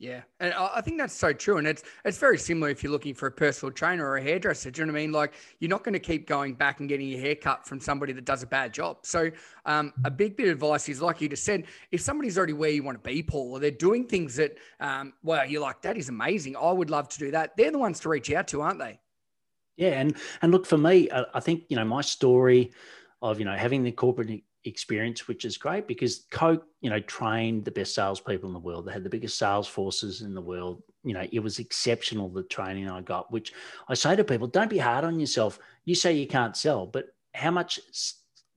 Yeah, 0.00 0.22
and 0.40 0.54
I 0.54 0.80
think 0.80 0.96
that's 0.96 1.12
so 1.12 1.30
true, 1.34 1.58
and 1.58 1.66
it's 1.66 1.82
it's 2.06 2.16
very 2.16 2.38
similar 2.38 2.70
if 2.70 2.82
you're 2.82 2.90
looking 2.90 3.12
for 3.12 3.26
a 3.26 3.30
personal 3.30 3.70
trainer 3.70 4.08
or 4.08 4.16
a 4.16 4.22
hairdresser. 4.22 4.70
Do 4.70 4.80
you 4.80 4.86
know 4.86 4.94
what 4.94 4.98
I 4.98 5.02
mean? 5.02 5.12
Like 5.12 5.34
you're 5.58 5.68
not 5.68 5.84
going 5.84 5.92
to 5.92 5.98
keep 5.98 6.26
going 6.26 6.54
back 6.54 6.80
and 6.80 6.88
getting 6.88 7.06
your 7.06 7.20
hair 7.20 7.34
cut 7.34 7.66
from 7.66 7.80
somebody 7.80 8.14
that 8.14 8.24
does 8.24 8.42
a 8.42 8.46
bad 8.46 8.72
job. 8.72 9.00
So 9.02 9.30
um, 9.66 9.92
a 10.06 10.10
big 10.10 10.38
bit 10.38 10.48
of 10.48 10.54
advice 10.54 10.88
is, 10.88 11.02
like 11.02 11.20
you 11.20 11.28
just 11.28 11.44
said, 11.44 11.64
if 11.92 12.00
somebody's 12.00 12.38
already 12.38 12.54
where 12.54 12.70
you 12.70 12.82
want 12.82 12.96
to 12.96 13.06
be, 13.06 13.22
Paul, 13.22 13.52
or 13.52 13.60
they're 13.60 13.70
doing 13.70 14.06
things 14.06 14.36
that, 14.36 14.56
um, 14.80 15.12
well, 15.22 15.46
you're 15.46 15.60
like, 15.60 15.82
that 15.82 15.98
is 15.98 16.08
amazing. 16.08 16.56
I 16.56 16.72
would 16.72 16.88
love 16.88 17.10
to 17.10 17.18
do 17.18 17.30
that. 17.32 17.54
They're 17.58 17.70
the 17.70 17.78
ones 17.78 18.00
to 18.00 18.08
reach 18.08 18.32
out 18.32 18.48
to, 18.48 18.62
aren't 18.62 18.78
they? 18.78 18.98
Yeah, 19.76 20.00
and 20.00 20.16
and 20.40 20.50
look 20.50 20.64
for 20.64 20.78
me, 20.78 21.10
I 21.12 21.40
think 21.40 21.64
you 21.68 21.76
know 21.76 21.84
my 21.84 22.00
story 22.00 22.72
of 23.20 23.38
you 23.38 23.44
know 23.44 23.54
having 23.54 23.82
the 23.82 23.92
corporate 23.92 24.40
experience, 24.64 25.26
which 25.26 25.44
is 25.44 25.56
great 25.56 25.86
because 25.86 26.26
Coke, 26.30 26.64
you 26.80 26.90
know, 26.90 27.00
trained 27.00 27.64
the 27.64 27.70
best 27.70 27.94
salespeople 27.94 28.48
in 28.48 28.52
the 28.52 28.60
world. 28.60 28.86
They 28.86 28.92
had 28.92 29.04
the 29.04 29.10
biggest 29.10 29.38
sales 29.38 29.68
forces 29.68 30.20
in 30.22 30.34
the 30.34 30.40
world. 30.40 30.82
You 31.02 31.14
know, 31.14 31.26
it 31.32 31.40
was 31.40 31.58
exceptional 31.58 32.28
the 32.28 32.42
training 32.42 32.88
I 32.88 33.00
got. 33.00 33.32
Which 33.32 33.52
I 33.88 33.94
say 33.94 34.16
to 34.16 34.24
people, 34.24 34.46
don't 34.46 34.70
be 34.70 34.78
hard 34.78 35.04
on 35.04 35.18
yourself. 35.18 35.58
You 35.84 35.94
say 35.94 36.12
you 36.12 36.26
can't 36.26 36.56
sell, 36.56 36.86
but 36.86 37.06
how 37.34 37.50
much, 37.50 37.80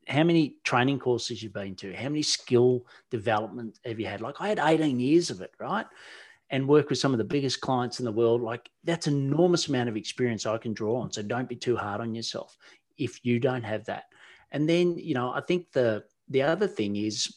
how 0.08 0.24
many 0.24 0.58
training 0.64 1.00
courses 1.00 1.42
you've 1.42 1.54
been 1.54 1.76
to? 1.76 1.94
How 1.94 2.10
many 2.10 2.22
skill 2.22 2.86
development 3.10 3.80
have 3.86 4.00
you 4.00 4.08
had? 4.08 4.22
Like 4.22 4.36
I 4.40 4.50
had 4.50 4.60
18 4.60 5.00
years 5.00 5.30
of 5.30 5.42
it, 5.42 5.52
right? 5.60 5.86
And 6.50 6.68
work 6.68 6.90
with 6.90 7.00
some 7.00 7.14
of 7.14 7.18
the 7.18 7.24
biggest 7.24 7.62
clients 7.62 8.00
in 8.00 8.06
the 8.06 8.12
world. 8.12 8.42
Like 8.42 8.70
that's 8.84 9.08
enormous 9.08 9.70
amount 9.70 9.90
of 9.90 9.96
experience 9.96 10.46
I 10.46 10.58
can 10.58 10.74
draw 10.74 11.00
on. 11.00 11.12
So 11.12 11.22
don't 11.22 11.48
be 11.48 11.56
too 11.56 11.78
hard 11.78 12.02
on 12.02 12.14
yourself 12.14 12.58
if 12.98 13.26
you 13.26 13.40
don't 13.40 13.64
have 13.64 13.86
that 13.86 14.06
and 14.54 14.70
then, 14.70 14.98
you 14.98 15.16
know, 15.16 15.32
I 15.32 15.42
think 15.42 15.72
the 15.72 16.04
the 16.30 16.44
other 16.44 16.68
thing 16.68 16.96
is, 16.96 17.36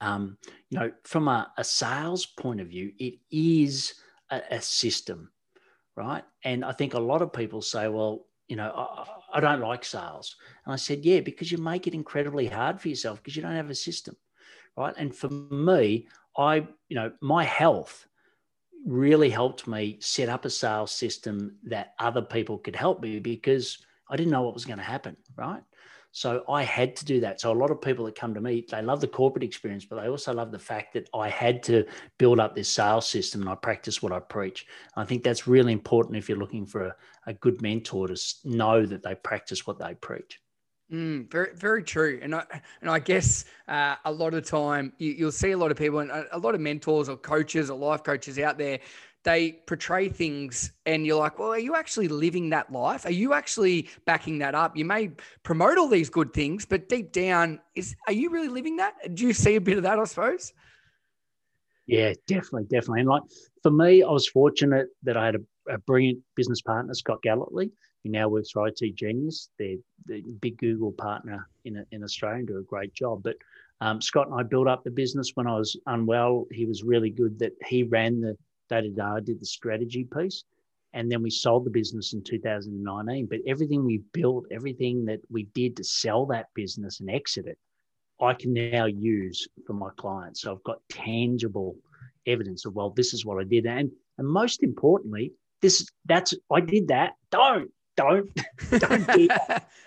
um, 0.00 0.36
you 0.68 0.78
know, 0.78 0.92
from 1.02 1.26
a, 1.28 1.50
a 1.56 1.64
sales 1.64 2.26
point 2.26 2.60
of 2.60 2.68
view, 2.68 2.92
it 2.98 3.14
is 3.30 3.94
a, 4.30 4.40
a, 4.50 4.60
system, 4.60 5.30
right? 5.96 6.22
And 6.44 6.64
I 6.64 6.72
think 6.72 6.94
a 6.94 7.00
lot 7.00 7.20
of 7.20 7.32
people 7.32 7.60
say, 7.60 7.88
well, 7.88 8.26
you 8.48 8.56
know, 8.56 8.70
I, 8.70 9.38
I 9.38 9.40
don't 9.40 9.60
like 9.60 9.84
sales. 9.84 10.36
And 10.64 10.72
I 10.72 10.76
said, 10.76 11.04
yeah, 11.04 11.20
because 11.20 11.50
you 11.50 11.58
make 11.58 11.86
it 11.86 11.94
incredibly 11.94 12.46
hard 12.46 12.80
for 12.80 12.88
yourself 12.88 13.18
because 13.18 13.34
you 13.34 13.42
don't 13.42 13.56
have 13.56 13.70
a 13.70 13.74
system, 13.74 14.16
right? 14.76 14.94
And 14.96 15.14
for 15.14 15.28
me, 15.28 16.06
I, 16.36 16.66
you 16.88 16.96
know, 16.96 17.12
my 17.20 17.44
health 17.44 18.06
really 18.86 19.30
helped 19.30 19.66
me 19.66 19.98
set 20.00 20.28
up 20.28 20.44
a 20.44 20.50
sales 20.50 20.92
system 20.92 21.56
that 21.64 21.94
other 21.98 22.22
people 22.22 22.58
could 22.58 22.76
help 22.76 23.02
me 23.02 23.18
because 23.18 23.78
I 24.08 24.16
didn't 24.16 24.32
know 24.32 24.42
what 24.42 24.54
was 24.54 24.64
going 24.64 24.78
to 24.78 24.84
happen, 24.84 25.16
right? 25.36 25.62
So 26.12 26.44
I 26.48 26.64
had 26.64 26.96
to 26.96 27.04
do 27.04 27.20
that. 27.20 27.40
So 27.40 27.52
a 27.52 27.54
lot 27.54 27.70
of 27.70 27.80
people 27.80 28.04
that 28.06 28.16
come 28.16 28.34
to 28.34 28.40
me, 28.40 28.64
they 28.68 28.82
love 28.82 29.00
the 29.00 29.06
corporate 29.06 29.44
experience, 29.44 29.84
but 29.84 30.00
they 30.00 30.08
also 30.08 30.34
love 30.34 30.50
the 30.50 30.58
fact 30.58 30.92
that 30.94 31.08
I 31.14 31.28
had 31.28 31.62
to 31.64 31.84
build 32.18 32.40
up 32.40 32.54
this 32.54 32.68
sales 32.68 33.08
system 33.08 33.42
and 33.42 33.50
I 33.50 33.54
practice 33.54 34.02
what 34.02 34.12
I 34.12 34.18
preach. 34.18 34.66
I 34.96 35.04
think 35.04 35.22
that's 35.22 35.46
really 35.46 35.72
important 35.72 36.16
if 36.16 36.28
you're 36.28 36.38
looking 36.38 36.66
for 36.66 36.86
a, 36.86 36.96
a 37.26 37.34
good 37.34 37.62
mentor 37.62 38.08
to 38.08 38.20
know 38.44 38.84
that 38.86 39.02
they 39.02 39.14
practice 39.14 39.66
what 39.66 39.78
they 39.78 39.94
preach. 39.94 40.40
Mm, 40.92 41.30
very, 41.30 41.54
very 41.54 41.84
true. 41.84 42.18
And 42.20 42.34
I, 42.34 42.44
and 42.80 42.90
I 42.90 42.98
guess 42.98 43.44
uh, 43.68 43.94
a 44.04 44.10
lot 44.10 44.34
of 44.34 44.44
time 44.44 44.92
you, 44.98 45.24
will 45.24 45.32
see 45.32 45.52
a 45.52 45.56
lot 45.56 45.70
of 45.70 45.76
people 45.76 46.00
and 46.00 46.10
a, 46.10 46.36
a 46.36 46.38
lot 46.38 46.56
of 46.56 46.60
mentors 46.60 47.08
or 47.08 47.16
coaches 47.16 47.70
or 47.70 47.78
life 47.78 48.02
coaches 48.02 48.40
out 48.40 48.58
there 48.58 48.80
they 49.22 49.52
portray 49.66 50.08
things 50.08 50.72
and 50.86 51.04
you're 51.04 51.18
like, 51.18 51.38
well, 51.38 51.50
are 51.50 51.58
you 51.58 51.74
actually 51.76 52.08
living 52.08 52.50
that 52.50 52.72
life? 52.72 53.04
Are 53.04 53.12
you 53.12 53.34
actually 53.34 53.88
backing 54.06 54.38
that 54.38 54.54
up? 54.54 54.76
You 54.76 54.84
may 54.84 55.10
promote 55.42 55.76
all 55.76 55.88
these 55.88 56.08
good 56.08 56.32
things, 56.32 56.64
but 56.64 56.88
deep 56.88 57.12
down, 57.12 57.60
is 57.74 57.94
are 58.06 58.12
you 58.12 58.30
really 58.30 58.48
living 58.48 58.76
that? 58.76 59.14
Do 59.14 59.26
you 59.26 59.32
see 59.32 59.56
a 59.56 59.60
bit 59.60 59.76
of 59.76 59.82
that, 59.82 59.98
I 59.98 60.04
suppose? 60.04 60.52
Yeah, 61.86 62.14
definitely, 62.26 62.64
definitely. 62.64 63.00
And 63.00 63.08
like 63.08 63.22
for 63.62 63.70
me, 63.70 64.02
I 64.02 64.10
was 64.10 64.28
fortunate 64.28 64.88
that 65.02 65.16
I 65.16 65.26
had 65.26 65.34
a, 65.34 65.74
a 65.74 65.78
brilliant 65.78 66.20
business 66.34 66.62
partner, 66.62 66.94
Scott 66.94 67.18
Galletley, 67.24 67.70
who 68.02 68.10
now 68.10 68.28
works 68.28 68.52
for 68.52 68.66
IT 68.68 68.80
Genius. 68.94 69.50
They're 69.58 69.76
the 70.06 70.22
big 70.40 70.56
Google 70.56 70.92
partner 70.92 71.46
in, 71.64 71.84
in 71.90 72.02
Australia 72.02 72.38
and 72.38 72.48
do 72.48 72.58
a 72.58 72.62
great 72.62 72.94
job. 72.94 73.22
But 73.22 73.36
um, 73.82 74.00
Scott 74.00 74.28
and 74.28 74.38
I 74.38 74.44
built 74.44 74.68
up 74.68 74.84
the 74.84 74.90
business 74.90 75.32
when 75.34 75.46
I 75.46 75.56
was 75.56 75.76
unwell. 75.86 76.46
He 76.50 76.64
was 76.64 76.82
really 76.82 77.10
good 77.10 77.38
that 77.40 77.52
he 77.66 77.82
ran 77.82 78.20
the 78.20 78.36
day 78.70 78.80
to 78.80 78.88
day, 78.88 79.02
I 79.02 79.20
did 79.20 79.40
the 79.40 79.46
strategy 79.46 80.04
piece. 80.04 80.44
And 80.92 81.10
then 81.10 81.22
we 81.22 81.30
sold 81.30 81.64
the 81.64 81.70
business 81.70 82.14
in 82.14 82.22
2019. 82.22 83.26
But 83.26 83.40
everything 83.46 83.84
we 83.84 83.98
built, 84.12 84.46
everything 84.50 85.04
that 85.04 85.20
we 85.30 85.44
did 85.54 85.76
to 85.76 85.84
sell 85.84 86.26
that 86.26 86.46
business 86.54 87.00
and 87.00 87.10
exit 87.10 87.46
it, 87.46 87.58
I 88.20 88.34
can 88.34 88.52
now 88.52 88.86
use 88.86 89.46
for 89.66 89.72
my 89.72 89.90
clients. 89.96 90.42
So 90.42 90.52
I've 90.52 90.64
got 90.64 90.80
tangible 90.90 91.76
evidence 92.26 92.64
of, 92.64 92.74
well, 92.74 92.90
this 92.90 93.14
is 93.14 93.24
what 93.24 93.40
I 93.40 93.44
did. 93.44 93.66
And, 93.66 93.90
and 94.18 94.28
most 94.28 94.62
importantly, 94.62 95.32
this 95.62 95.86
that's 96.06 96.34
I 96.50 96.60
did 96.60 96.88
that. 96.88 97.12
Don't, 97.30 97.70
don't, 97.96 98.30
don't 98.70 99.06
do 99.12 99.28
that. 99.28 99.68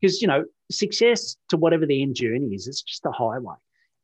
Because 0.00 0.20
you 0.20 0.28
know, 0.28 0.44
success 0.70 1.36
to 1.48 1.56
whatever 1.56 1.86
the 1.86 2.02
end 2.02 2.14
journey 2.14 2.48
is, 2.48 2.66
it's 2.66 2.82
just 2.82 3.06
a 3.06 3.10
highway. 3.10 3.54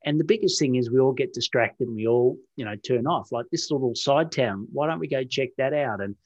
And 0.04 0.18
the 0.18 0.24
biggest 0.24 0.58
thing 0.58 0.76
is 0.76 0.90
we 0.90 0.98
all 0.98 1.12
get 1.12 1.34
distracted 1.34 1.88
and 1.88 1.96
we 1.96 2.06
all, 2.06 2.38
you 2.56 2.64
know, 2.64 2.74
turn 2.76 3.06
off. 3.06 3.32
Like 3.32 3.46
this 3.50 3.70
little 3.70 3.94
side 3.94 4.32
town, 4.32 4.66
why 4.72 4.86
don't 4.86 4.98
we 4.98 5.08
go 5.08 5.24
check 5.24 5.50
that 5.58 5.74
out? 5.74 6.00
And 6.00 6.16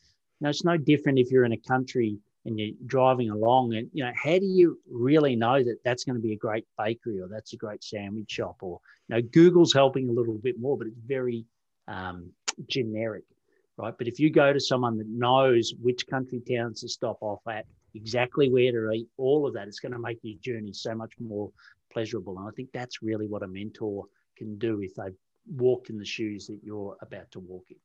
you 0.40 0.44
know, 0.44 0.50
it's 0.50 0.64
no 0.64 0.76
different 0.76 1.18
if 1.18 1.30
you're 1.30 1.44
in 1.44 1.52
a 1.52 1.56
country 1.56 2.18
and 2.44 2.58
you're 2.58 2.74
driving 2.86 3.30
along 3.30 3.74
and 3.74 3.88
you 3.92 4.04
know 4.04 4.12
how 4.14 4.38
do 4.38 4.46
you 4.46 4.78
really 4.90 5.36
know 5.36 5.62
that 5.62 5.78
that's 5.84 6.04
going 6.04 6.16
to 6.16 6.22
be 6.22 6.32
a 6.32 6.36
great 6.36 6.66
bakery 6.78 7.20
or 7.20 7.28
that's 7.28 7.52
a 7.52 7.56
great 7.56 7.82
sandwich 7.82 8.30
shop 8.30 8.56
or 8.60 8.80
you 9.08 9.16
know 9.16 9.22
google's 9.22 9.72
helping 9.72 10.08
a 10.08 10.12
little 10.12 10.34
bit 10.34 10.58
more 10.60 10.76
but 10.76 10.86
it's 10.86 11.00
very 11.06 11.44
um, 11.88 12.30
generic 12.66 13.24
right 13.76 13.94
but 13.96 14.06
if 14.06 14.18
you 14.18 14.30
go 14.30 14.52
to 14.52 14.60
someone 14.60 14.98
that 14.98 15.08
knows 15.08 15.74
which 15.80 16.06
country 16.06 16.40
towns 16.40 16.80
to 16.80 16.88
stop 16.88 17.18
off 17.20 17.40
at 17.48 17.66
exactly 17.94 18.50
where 18.50 18.72
to 18.72 18.90
eat 18.90 19.08
all 19.16 19.46
of 19.46 19.54
that 19.54 19.68
it's 19.68 19.80
going 19.80 19.92
to 19.92 19.98
make 19.98 20.18
your 20.22 20.38
journey 20.40 20.72
so 20.72 20.94
much 20.94 21.12
more 21.20 21.50
pleasurable 21.94 22.38
and 22.38 22.46
i 22.46 22.50
think 22.52 22.68
that's 22.72 23.02
really 23.02 23.26
what 23.26 23.42
a 23.42 23.48
mentor 23.48 24.04
can 24.36 24.58
do 24.58 24.80
if 24.82 24.94
they've 24.94 25.16
walked 25.56 25.88
in 25.88 25.98
the 25.98 26.04
shoes 26.04 26.46
that 26.46 26.58
you're 26.62 26.96
about 27.00 27.30
to 27.30 27.40
walk 27.40 27.64
in 27.70 27.76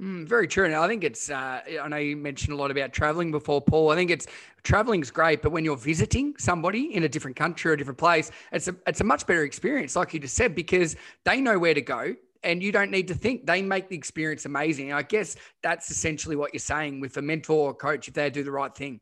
Mm, 0.00 0.28
very 0.28 0.46
true. 0.46 0.64
And 0.64 0.74
I 0.76 0.86
think 0.86 1.02
it's, 1.02 1.28
uh, 1.28 1.60
I 1.82 1.88
know 1.88 1.96
you 1.96 2.16
mentioned 2.16 2.52
a 2.52 2.56
lot 2.56 2.70
about 2.70 2.92
traveling 2.92 3.32
before, 3.32 3.60
Paul. 3.60 3.90
I 3.90 3.96
think 3.96 4.12
it's 4.12 4.28
traveling's 4.62 5.10
great, 5.10 5.42
but 5.42 5.50
when 5.50 5.64
you're 5.64 5.76
visiting 5.76 6.34
somebody 6.38 6.94
in 6.94 7.02
a 7.02 7.08
different 7.08 7.36
country 7.36 7.70
or 7.70 7.74
a 7.74 7.76
different 7.76 7.98
place, 7.98 8.30
it's 8.52 8.68
a, 8.68 8.76
it's 8.86 9.00
a 9.00 9.04
much 9.04 9.26
better 9.26 9.42
experience, 9.42 9.96
like 9.96 10.14
you 10.14 10.20
just 10.20 10.36
said, 10.36 10.54
because 10.54 10.94
they 11.24 11.40
know 11.40 11.58
where 11.58 11.74
to 11.74 11.80
go 11.80 12.14
and 12.44 12.62
you 12.62 12.70
don't 12.70 12.92
need 12.92 13.08
to 13.08 13.14
think. 13.14 13.44
They 13.44 13.60
make 13.60 13.88
the 13.88 13.96
experience 13.96 14.44
amazing. 14.44 14.90
And 14.90 14.98
I 14.98 15.02
guess 15.02 15.34
that's 15.64 15.90
essentially 15.90 16.36
what 16.36 16.54
you're 16.54 16.60
saying 16.60 17.00
with 17.00 17.16
a 17.16 17.22
mentor 17.22 17.70
or 17.70 17.74
coach 17.74 18.06
if 18.06 18.14
they 18.14 18.30
do 18.30 18.44
the 18.44 18.52
right 18.52 18.72
thing. 18.72 19.00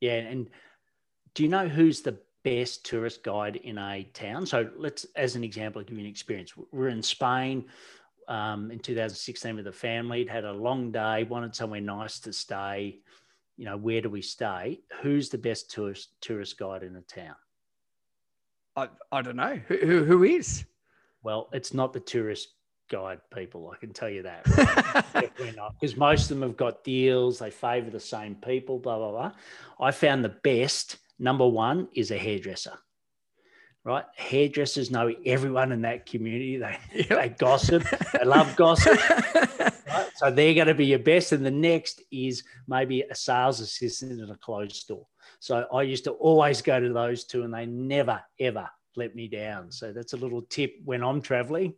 Yeah. 0.00 0.18
And 0.18 0.48
do 1.34 1.42
you 1.42 1.48
know 1.48 1.66
who's 1.66 2.02
the 2.02 2.18
best 2.42 2.84
tourist 2.84 3.22
guide 3.22 3.56
in 3.56 3.78
a 3.78 4.04
town? 4.14 4.46
So 4.46 4.68
let's, 4.76 5.06
as 5.16 5.36
an 5.36 5.44
example, 5.44 5.82
give 5.82 5.96
you 5.96 6.04
an 6.04 6.10
experience. 6.10 6.52
We're 6.72 6.88
in 6.88 7.02
Spain 7.02 7.66
um, 8.28 8.70
in 8.70 8.78
2016 8.78 9.56
with 9.56 9.66
a 9.66 9.72
family. 9.72 10.22
It 10.22 10.30
had 10.30 10.44
a 10.44 10.52
long 10.52 10.90
day, 10.90 11.24
wanted 11.24 11.54
somewhere 11.54 11.80
nice 11.80 12.18
to 12.20 12.32
stay. 12.32 12.98
You 13.56 13.66
know, 13.66 13.76
where 13.76 14.00
do 14.00 14.10
we 14.10 14.22
stay? 14.22 14.80
Who's 15.02 15.28
the 15.28 15.38
best 15.38 15.70
tourist 15.70 16.10
tourist 16.20 16.58
guide 16.58 16.82
in 16.82 16.94
the 16.94 17.02
town? 17.02 17.34
I, 18.76 18.88
I 19.10 19.22
don't 19.22 19.36
know. 19.36 19.60
Who, 19.68 19.76
who, 19.76 20.04
who 20.04 20.22
is? 20.24 20.64
Well, 21.22 21.48
it's 21.52 21.74
not 21.74 21.92
the 21.92 22.00
tourist 22.00 22.48
guide 22.92 23.20
people. 23.34 23.72
I 23.72 23.76
can 23.78 23.92
tell 23.92 24.08
you 24.08 24.22
that. 24.22 24.46
Right? 25.14 25.32
Not. 25.56 25.74
Because 25.80 25.96
most 25.96 26.30
of 26.30 26.38
them 26.38 26.48
have 26.48 26.56
got 26.56 26.84
deals. 26.84 27.38
They 27.38 27.50
favour 27.50 27.90
the 27.90 28.00
same 28.00 28.34
people, 28.36 28.78
blah, 28.78 28.98
blah, 28.98 29.10
blah. 29.10 29.32
I 29.80 29.90
found 29.90 30.24
the 30.24 30.28
best, 30.30 30.98
number 31.22 31.46
one, 31.46 31.88
is 31.94 32.10
a 32.10 32.18
hairdresser 32.18 32.78
right? 33.84 34.04
Hairdressers 34.14 34.90
know 34.90 35.12
everyone 35.26 35.72
in 35.72 35.82
that 35.82 36.06
community. 36.06 36.56
They, 36.56 37.06
they 37.08 37.34
gossip, 37.38 37.84
they 38.12 38.24
love 38.24 38.54
gossip. 38.56 38.98
right? 39.34 40.10
So 40.14 40.30
they're 40.30 40.54
going 40.54 40.68
to 40.68 40.74
be 40.74 40.86
your 40.86 40.98
best. 40.98 41.32
And 41.32 41.44
the 41.44 41.50
next 41.50 42.02
is 42.10 42.44
maybe 42.68 43.02
a 43.02 43.14
sales 43.14 43.60
assistant 43.60 44.20
in 44.20 44.30
a 44.30 44.36
clothes 44.36 44.76
store. 44.76 45.06
So 45.40 45.66
I 45.72 45.82
used 45.82 46.04
to 46.04 46.12
always 46.12 46.62
go 46.62 46.78
to 46.78 46.92
those 46.92 47.24
two 47.24 47.42
and 47.42 47.52
they 47.52 47.66
never, 47.66 48.22
ever 48.38 48.68
let 48.96 49.14
me 49.16 49.26
down. 49.26 49.72
So 49.72 49.92
that's 49.92 50.12
a 50.12 50.18
little 50.18 50.42
tip 50.42 50.76
when 50.84 51.02
I'm 51.02 51.20
traveling. 51.20 51.74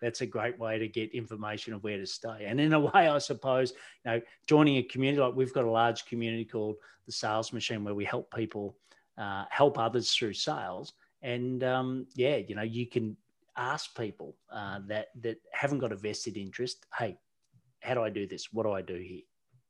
That's 0.00 0.20
a 0.20 0.26
great 0.26 0.56
way 0.60 0.78
to 0.78 0.86
get 0.86 1.12
information 1.12 1.74
of 1.74 1.82
where 1.82 1.98
to 1.98 2.06
stay. 2.06 2.44
And 2.46 2.60
in 2.60 2.72
a 2.72 2.78
way, 2.78 3.08
I 3.08 3.18
suppose, 3.18 3.72
you 4.04 4.12
know, 4.12 4.20
joining 4.46 4.76
a 4.76 4.82
community 4.84 5.20
like 5.20 5.34
we've 5.34 5.52
got 5.52 5.64
a 5.64 5.70
large 5.70 6.04
community 6.04 6.44
called 6.44 6.76
the 7.06 7.10
Sales 7.10 7.52
Machine 7.52 7.82
where 7.82 7.94
we 7.94 8.04
help 8.04 8.32
people 8.32 8.76
uh, 9.18 9.44
help 9.50 9.78
others 9.78 10.14
through 10.14 10.34
sales 10.34 10.92
and 11.22 11.64
um, 11.64 12.06
yeah, 12.14 12.36
you 12.36 12.54
know, 12.54 12.62
you 12.62 12.86
can 12.86 13.16
ask 13.56 13.96
people 13.96 14.36
uh, 14.52 14.80
that 14.86 15.08
that 15.22 15.38
haven't 15.52 15.78
got 15.78 15.92
a 15.92 15.96
vested 15.96 16.36
interest. 16.36 16.86
Hey, 16.96 17.18
how 17.80 17.94
do 17.94 18.02
I 18.02 18.10
do 18.10 18.26
this? 18.26 18.52
What 18.52 18.64
do 18.64 18.72
I 18.72 18.82
do 18.82 18.94
here? 18.94 19.22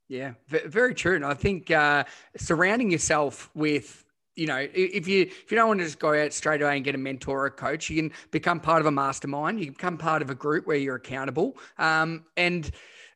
Yeah, 0.09 0.33
very 0.49 0.95
true. 0.95 1.17
And 1.17 1.25
I 1.25 1.35
think 1.35 1.71
uh, 1.71 2.05
surrounding 2.37 2.91
yourself 2.91 3.51
with 3.55 4.05
you 4.37 4.47
know, 4.47 4.69
if 4.73 5.09
you 5.09 5.23
if 5.23 5.51
you 5.51 5.57
don't 5.57 5.69
want 5.69 5.81
to 5.81 5.85
just 5.85 5.99
go 5.99 6.15
out 6.15 6.33
straight 6.33 6.63
away 6.63 6.77
and 6.77 6.85
get 6.85 6.95
a 6.95 6.99
mentor 6.99 7.43
or 7.43 7.47
a 7.47 7.51
coach, 7.51 7.91
you 7.91 7.97
can 7.97 8.13
become 8.31 8.61
part 8.61 8.81
of 8.81 8.87
a 8.87 8.91
mastermind. 8.91 9.59
You 9.59 9.67
can 9.67 9.75
become 9.75 9.99
part 9.99 10.23
of 10.23 10.31
a 10.31 10.35
group 10.35 10.67
where 10.67 10.77
you're 10.77 10.97
accountable. 10.97 11.57
Um, 11.79 12.25
and 12.37 12.71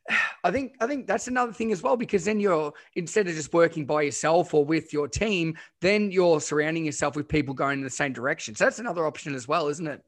I 0.44 0.50
think 0.50 0.74
I 0.80 0.86
think 0.86 1.06
that's 1.06 1.28
another 1.28 1.52
thing 1.52 1.72
as 1.72 1.82
well 1.82 1.96
because 1.96 2.24
then 2.24 2.40
you're 2.40 2.72
instead 2.96 3.28
of 3.28 3.34
just 3.34 3.52
working 3.52 3.86
by 3.86 4.02
yourself 4.02 4.54
or 4.54 4.64
with 4.64 4.92
your 4.92 5.08
team, 5.08 5.56
then 5.80 6.10
you're 6.10 6.40
surrounding 6.40 6.84
yourself 6.84 7.16
with 7.16 7.28
people 7.28 7.54
going 7.54 7.78
in 7.78 7.84
the 7.84 7.90
same 7.90 8.12
direction. 8.12 8.54
So 8.54 8.64
that's 8.64 8.78
another 8.78 9.06
option 9.06 9.34
as 9.34 9.46
well, 9.46 9.68
isn't 9.68 9.86
it? 9.86 10.02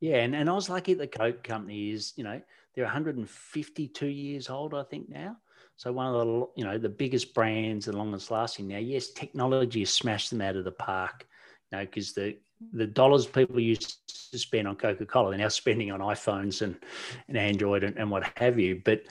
Yeah, 0.00 0.16
and, 0.16 0.34
and 0.34 0.50
I 0.50 0.52
was 0.52 0.68
lucky 0.68 0.94
the 0.94 1.06
Coke 1.06 1.42
company 1.42 1.90
is, 1.90 2.12
you 2.16 2.24
know, 2.24 2.40
they're 2.74 2.84
152 2.84 4.06
years 4.06 4.50
old, 4.50 4.74
I 4.74 4.82
think 4.82 5.08
now. 5.08 5.36
So 5.76 5.92
one 5.92 6.06
of 6.06 6.12
the 6.14 6.46
you 6.56 6.64
know 6.64 6.78
the 6.78 6.88
biggest 6.88 7.34
brands, 7.34 7.86
the 7.86 7.96
longest 7.96 8.30
lasting 8.30 8.68
now. 8.68 8.78
Yes, 8.78 9.10
technology 9.10 9.80
has 9.80 9.90
smashed 9.90 10.30
them 10.30 10.40
out 10.40 10.56
of 10.56 10.64
the 10.64 10.72
park, 10.72 11.26
you 11.70 11.78
know, 11.78 11.84
because 11.84 12.12
the 12.12 12.36
the 12.72 12.86
dollars 12.86 13.26
people 13.26 13.60
used 13.60 14.30
to 14.30 14.38
spend 14.38 14.68
on 14.68 14.76
Coca 14.76 15.06
Cola, 15.06 15.30
they're 15.30 15.38
now 15.38 15.48
spending 15.48 15.90
on 15.90 16.00
iPhones 16.00 16.62
and, 16.62 16.76
and 17.28 17.36
Android 17.36 17.84
and, 17.84 17.96
and 17.96 18.10
what 18.10 18.30
have 18.36 18.58
you. 18.58 18.80
But, 18.84 19.02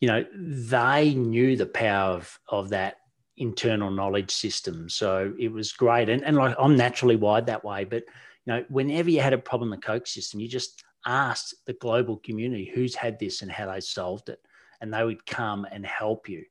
you 0.00 0.08
know, 0.08 0.24
they 0.34 1.14
knew 1.14 1.56
the 1.56 1.66
power 1.66 2.14
of, 2.14 2.38
of 2.48 2.68
that 2.70 2.98
internal 3.36 3.90
knowledge 3.90 4.30
system. 4.30 4.88
So 4.88 5.34
it 5.38 5.52
was 5.52 5.72
great. 5.72 6.08
And, 6.08 6.24
and 6.24 6.36
like 6.36 6.56
I'm 6.58 6.76
naturally 6.76 7.16
wired 7.16 7.46
that 7.46 7.64
way. 7.64 7.84
But, 7.84 8.04
you 8.44 8.52
know, 8.52 8.64
whenever 8.68 9.10
you 9.10 9.20
had 9.20 9.32
a 9.32 9.38
problem 9.38 9.72
in 9.72 9.78
the 9.78 9.86
Coke 9.86 10.06
system, 10.06 10.40
you 10.40 10.48
just 10.48 10.82
asked 11.06 11.54
the 11.66 11.72
global 11.74 12.16
community 12.18 12.70
who's 12.74 12.94
had 12.94 13.18
this 13.18 13.42
and 13.42 13.50
how 13.50 13.72
they 13.72 13.80
solved 13.80 14.28
it. 14.28 14.40
And 14.80 14.92
they 14.92 15.04
would 15.04 15.24
come 15.26 15.66
and 15.70 15.86
help 15.86 16.28
you 16.28 16.44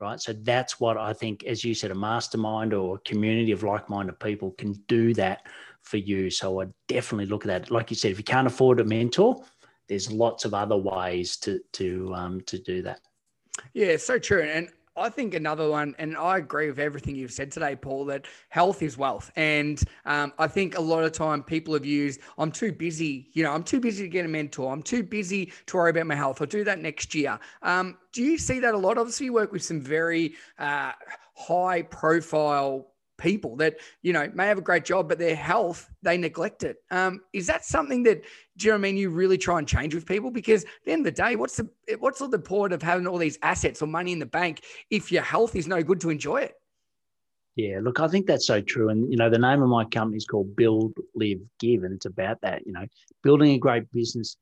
right? 0.00 0.20
So 0.20 0.32
that's 0.32 0.78
what 0.78 0.96
I 0.96 1.12
think, 1.12 1.44
as 1.44 1.64
you 1.64 1.74
said, 1.74 1.90
a 1.90 1.94
mastermind 1.94 2.74
or 2.74 2.96
a 2.96 3.00
community 3.00 3.52
of 3.52 3.62
like 3.62 3.88
minded 3.88 4.20
people 4.20 4.50
can 4.52 4.72
do 4.88 5.14
that 5.14 5.46
for 5.86 5.98
you. 5.98 6.30
So 6.30 6.60
I 6.60 6.66
definitely 6.88 7.26
look 7.26 7.46
at 7.46 7.48
that. 7.48 7.70
Like 7.70 7.90
you 7.90 7.96
said, 7.96 8.10
if 8.10 8.18
you 8.18 8.24
can't 8.24 8.46
afford 8.46 8.80
a 8.80 8.84
mentor, 8.84 9.42
there's 9.88 10.10
lots 10.10 10.44
of 10.44 10.52
other 10.52 10.76
ways 10.76 11.36
to 11.38 11.60
to 11.74 12.12
um, 12.14 12.40
to 12.42 12.58
do 12.58 12.82
that. 12.82 13.00
Yeah, 13.72 13.96
so 13.96 14.18
true. 14.18 14.42
And 14.42 14.68
I 14.98 15.10
think 15.10 15.34
another 15.34 15.68
one, 15.68 15.94
and 15.98 16.16
I 16.16 16.38
agree 16.38 16.68
with 16.68 16.78
everything 16.78 17.16
you've 17.16 17.30
said 17.32 17.52
today, 17.52 17.76
Paul, 17.76 18.06
that 18.06 18.24
health 18.48 18.82
is 18.82 18.96
wealth. 18.96 19.30
And 19.36 19.82
um, 20.06 20.32
I 20.38 20.46
think 20.46 20.76
a 20.76 20.80
lot 20.80 21.04
of 21.04 21.12
time 21.12 21.42
people 21.42 21.74
have 21.74 21.84
used, 21.84 22.20
I'm 22.38 22.50
too 22.50 22.72
busy, 22.72 23.28
you 23.34 23.42
know, 23.42 23.52
I'm 23.52 23.62
too 23.62 23.78
busy 23.78 24.04
to 24.04 24.08
get 24.08 24.24
a 24.24 24.28
mentor. 24.28 24.72
I'm 24.72 24.82
too 24.82 25.02
busy 25.02 25.52
to 25.66 25.76
worry 25.76 25.90
about 25.90 26.06
my 26.06 26.14
health. 26.14 26.40
I'll 26.40 26.46
do 26.46 26.64
that 26.64 26.80
next 26.80 27.14
year. 27.14 27.38
Um, 27.62 27.98
do 28.12 28.22
you 28.22 28.38
see 28.38 28.58
that 28.60 28.72
a 28.72 28.78
lot? 28.78 28.96
Obviously, 28.96 29.26
you 29.26 29.34
work 29.34 29.52
with 29.52 29.62
some 29.62 29.82
very 29.82 30.34
uh, 30.58 30.92
high 31.34 31.82
profile 31.82 32.88
people 33.18 33.56
that 33.56 33.76
you 34.02 34.12
know 34.12 34.30
may 34.34 34.46
have 34.46 34.58
a 34.58 34.62
great 34.62 34.84
job 34.84 35.08
but 35.08 35.18
their 35.18 35.36
health 35.36 35.90
they 36.02 36.16
neglect 36.16 36.62
it. 36.62 36.76
Um, 36.90 37.22
is 37.32 37.46
that 37.46 37.64
something 37.64 38.02
that 38.04 38.22
do 38.56 38.66
you 38.66 38.72
know 38.72 38.76
I 38.76 38.78
mean 38.78 38.96
you 38.96 39.10
really 39.10 39.38
try 39.38 39.58
and 39.58 39.66
change 39.66 39.94
with 39.94 40.06
people? 40.06 40.30
Because 40.30 40.64
at 40.64 40.70
the 40.84 40.92
end 40.92 41.06
of 41.06 41.14
the 41.14 41.22
day 41.22 41.36
what's 41.36 41.56
the 41.56 41.68
what's 41.98 42.20
all 42.20 42.28
the 42.28 42.38
point 42.38 42.72
of 42.72 42.82
having 42.82 43.06
all 43.06 43.18
these 43.18 43.38
assets 43.42 43.82
or 43.82 43.86
money 43.86 44.12
in 44.12 44.18
the 44.18 44.26
bank 44.26 44.62
if 44.90 45.10
your 45.10 45.22
health 45.22 45.56
is 45.56 45.66
no 45.66 45.82
good 45.82 46.00
to 46.00 46.10
enjoy 46.10 46.38
it? 46.38 46.54
Yeah 47.54 47.80
look 47.82 48.00
I 48.00 48.08
think 48.08 48.26
that's 48.26 48.46
so 48.46 48.60
true. 48.60 48.90
And 48.90 49.10
you 49.10 49.16
know 49.16 49.30
the 49.30 49.38
name 49.38 49.62
of 49.62 49.68
my 49.68 49.84
company 49.84 50.16
is 50.16 50.26
called 50.26 50.54
Build 50.56 50.94
Live 51.14 51.40
Give 51.58 51.84
and 51.84 51.94
it's 51.94 52.06
about 52.06 52.40
that 52.42 52.66
you 52.66 52.72
know 52.72 52.86
building 53.22 53.52
a 53.52 53.58
great 53.58 53.90
business 53.92 54.36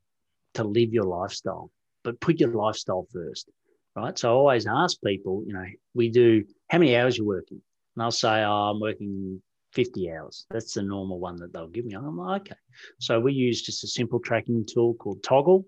to 0.55 0.63
live 0.63 0.93
your 0.93 1.05
lifestyle 1.05 1.69
but 2.03 2.19
put 2.19 2.39
your 2.39 2.51
lifestyle 2.51 3.07
first 3.11 3.49
right? 3.95 4.17
So 4.17 4.29
I 4.29 4.33
always 4.33 4.67
ask 4.67 4.97
people 5.03 5.43
you 5.47 5.53
know 5.53 5.65
we 5.93 6.09
do 6.09 6.43
how 6.69 6.77
many 6.77 6.95
hours 6.97 7.17
you're 7.17 7.27
working 7.27 7.61
and 7.95 8.03
I'll 8.03 8.11
say, 8.11 8.43
oh, 8.43 8.71
I'm 8.71 8.79
working 8.79 9.41
50 9.73 10.11
hours. 10.11 10.45
That's 10.49 10.73
the 10.73 10.83
normal 10.83 11.19
one 11.19 11.35
that 11.37 11.53
they'll 11.53 11.67
give 11.67 11.85
me. 11.85 11.95
I'm 11.95 12.17
like, 12.17 12.41
okay. 12.41 12.55
So 12.99 13.19
we 13.19 13.33
use 13.33 13.61
just 13.61 13.83
a 13.83 13.87
simple 13.87 14.19
tracking 14.19 14.65
tool 14.65 14.95
called 14.95 15.21
Toggl. 15.21 15.63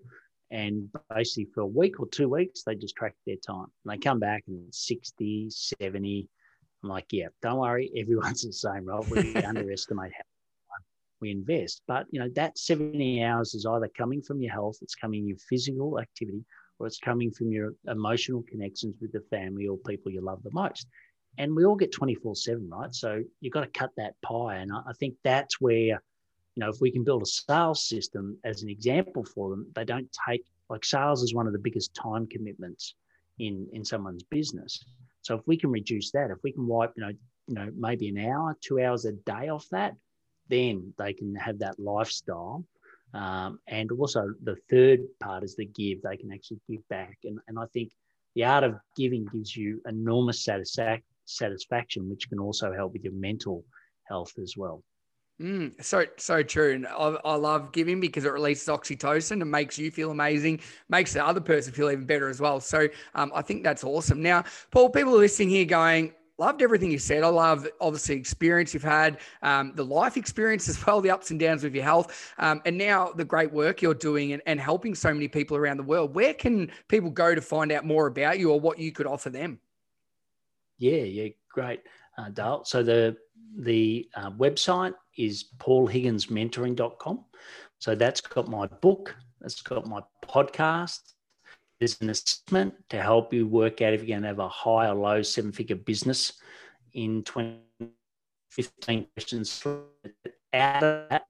And 0.50 0.88
basically, 1.14 1.48
for 1.54 1.60
a 1.60 1.66
week 1.66 2.00
or 2.00 2.08
two 2.08 2.28
weeks, 2.28 2.62
they 2.62 2.74
just 2.74 2.96
track 2.96 3.14
their 3.26 3.36
time. 3.36 3.66
And 3.84 3.92
they 3.92 3.98
come 3.98 4.18
back 4.18 4.44
and 4.48 4.74
60, 4.74 5.50
70, 5.50 6.28
I'm 6.82 6.88
like, 6.88 7.06
yeah, 7.10 7.26
don't 7.42 7.58
worry, 7.58 7.90
everyone's 7.98 8.42
the 8.42 8.52
same, 8.52 8.86
right? 8.86 9.04
We 9.10 9.34
underestimate 9.42 10.12
how 10.14 10.22
we 11.20 11.30
invest. 11.30 11.82
But 11.86 12.06
you 12.10 12.20
know, 12.20 12.28
that 12.34 12.58
70 12.58 13.22
hours 13.24 13.54
is 13.54 13.66
either 13.66 13.90
coming 13.96 14.22
from 14.22 14.40
your 14.40 14.52
health, 14.52 14.78
it's 14.82 14.94
coming 14.94 15.26
your 15.26 15.38
physical 15.48 15.98
activity, 15.98 16.44
or 16.78 16.86
it's 16.86 16.98
coming 16.98 17.30
from 17.30 17.50
your 17.50 17.74
emotional 17.88 18.44
connections 18.48 18.94
with 19.00 19.12
the 19.12 19.22
family 19.30 19.66
or 19.66 19.76
people 19.78 20.12
you 20.12 20.20
love 20.20 20.42
the 20.42 20.50
most. 20.52 20.86
And 21.38 21.54
we 21.54 21.64
all 21.64 21.76
get 21.76 21.92
24 21.92 22.34
7, 22.34 22.68
right? 22.68 22.94
So 22.94 23.22
you've 23.40 23.52
got 23.52 23.62
to 23.62 23.78
cut 23.78 23.90
that 23.96 24.20
pie. 24.22 24.56
And 24.56 24.72
I 24.72 24.92
think 24.98 25.14
that's 25.22 25.60
where, 25.60 25.76
you 25.76 26.00
know, 26.56 26.68
if 26.68 26.80
we 26.80 26.90
can 26.90 27.04
build 27.04 27.22
a 27.22 27.26
sales 27.26 27.88
system 27.88 28.36
as 28.44 28.62
an 28.62 28.68
example 28.68 29.24
for 29.24 29.48
them, 29.50 29.66
they 29.74 29.84
don't 29.84 30.10
take 30.28 30.44
like 30.68 30.84
sales 30.84 31.22
is 31.22 31.32
one 31.32 31.46
of 31.46 31.52
the 31.52 31.58
biggest 31.58 31.94
time 31.94 32.26
commitments 32.26 32.94
in 33.38 33.68
in 33.72 33.84
someone's 33.84 34.24
business. 34.24 34.84
So 35.22 35.36
if 35.36 35.46
we 35.46 35.56
can 35.56 35.70
reduce 35.70 36.10
that, 36.12 36.30
if 36.30 36.38
we 36.42 36.52
can 36.52 36.66
wipe, 36.66 36.92
you 36.96 37.04
know, 37.04 37.12
you 37.46 37.54
know, 37.54 37.70
maybe 37.76 38.08
an 38.08 38.18
hour, 38.18 38.56
two 38.60 38.80
hours 38.80 39.04
a 39.04 39.12
day 39.12 39.48
off 39.48 39.66
that, 39.70 39.94
then 40.48 40.92
they 40.98 41.12
can 41.12 41.34
have 41.36 41.60
that 41.60 41.78
lifestyle. 41.78 42.64
Um, 43.14 43.58
and 43.66 43.90
also 43.92 44.34
the 44.42 44.56
third 44.70 45.00
part 45.20 45.44
is 45.44 45.56
the 45.56 45.64
give. 45.64 46.02
They 46.02 46.16
can 46.16 46.32
actually 46.32 46.60
give 46.68 46.86
back. 46.88 47.18
And, 47.24 47.38
and 47.48 47.58
I 47.58 47.64
think 47.72 47.90
the 48.34 48.44
art 48.44 48.64
of 48.64 48.76
giving 48.96 49.26
gives 49.32 49.56
you 49.56 49.80
enormous 49.86 50.44
satisfac- 50.44 51.02
satisfaction, 51.28 52.08
which 52.08 52.28
can 52.28 52.38
also 52.38 52.72
help 52.72 52.92
with 52.92 53.04
your 53.04 53.14
mental 53.14 53.64
health 54.08 54.32
as 54.42 54.54
well. 54.56 54.82
Mm, 55.40 55.80
so 55.84 56.04
so 56.16 56.42
true, 56.42 56.74
and 56.74 56.86
I, 56.88 57.16
I, 57.24 57.36
love 57.36 57.70
giving 57.70 58.00
because 58.00 58.24
it 58.24 58.32
releases 58.32 58.66
oxytocin 58.66 59.40
and 59.40 59.48
makes 59.48 59.78
you 59.78 59.88
feel 59.92 60.10
amazing, 60.10 60.58
makes 60.88 61.12
the 61.12 61.24
other 61.24 61.40
person 61.40 61.72
feel 61.72 61.92
even 61.92 62.06
better 62.06 62.28
as 62.28 62.40
well. 62.40 62.58
So 62.58 62.88
um, 63.14 63.30
I 63.32 63.42
think 63.42 63.62
that's 63.62 63.84
awesome. 63.84 64.20
Now, 64.20 64.42
Paul, 64.72 64.90
people 64.90 65.14
are 65.14 65.18
listening 65.18 65.50
here 65.50 65.64
going, 65.64 66.12
loved 66.38 66.60
everything 66.60 66.90
you 66.90 66.98
said. 66.98 67.22
I 67.22 67.28
love 67.28 67.68
obviously 67.80 68.16
experience 68.16 68.74
you've 68.74 68.82
had, 68.82 69.18
um, 69.42 69.72
the 69.76 69.84
life 69.84 70.16
experience 70.16 70.68
as 70.68 70.84
well, 70.84 71.00
the 71.00 71.10
ups 71.10 71.30
and 71.30 71.38
downs 71.38 71.62
with 71.62 71.74
your 71.74 71.84
health, 71.84 72.34
um, 72.38 72.60
and 72.64 72.76
now 72.76 73.12
the 73.12 73.24
great 73.24 73.52
work 73.52 73.80
you're 73.80 73.94
doing 73.94 74.32
and, 74.32 74.42
and 74.46 74.60
helping 74.60 74.92
so 74.92 75.14
many 75.14 75.28
people 75.28 75.56
around 75.56 75.76
the 75.76 75.84
world. 75.84 76.16
Where 76.16 76.34
can 76.34 76.68
people 76.88 77.10
go 77.10 77.36
to 77.36 77.40
find 77.40 77.70
out 77.70 77.84
more 77.84 78.08
about 78.08 78.40
you 78.40 78.50
or 78.50 78.58
what 78.58 78.80
you 78.80 78.90
could 78.90 79.06
offer 79.06 79.30
them? 79.30 79.60
Yeah, 80.78 81.02
yeah, 81.02 81.28
great, 81.50 81.80
uh, 82.16 82.30
Dale. 82.30 82.62
So 82.64 82.82
the 82.82 83.16
the 83.56 84.08
uh, 84.14 84.30
website 84.30 84.94
is 85.16 85.46
paulhigginsmentoring.com. 85.58 87.24
So 87.78 87.94
that's 87.94 88.20
got 88.20 88.48
my 88.48 88.66
book, 88.66 89.16
that's 89.40 89.60
got 89.62 89.86
my 89.86 90.02
podcast, 90.24 91.14
there's 91.78 92.00
an 92.00 92.10
assessment 92.10 92.74
to 92.90 93.00
help 93.00 93.32
you 93.32 93.46
work 93.46 93.80
out 93.82 93.92
if 93.92 94.00
you're 94.00 94.08
going 94.08 94.22
to 94.22 94.28
have 94.28 94.40
a 94.40 94.48
high 94.48 94.88
or 94.88 94.94
low 94.94 95.22
seven 95.22 95.52
figure 95.52 95.76
business 95.76 96.32
in 96.94 97.22
2015 97.22 99.06
questions. 99.14 99.64
Out 100.52 100.82
of 100.82 101.08
that, 101.08 101.26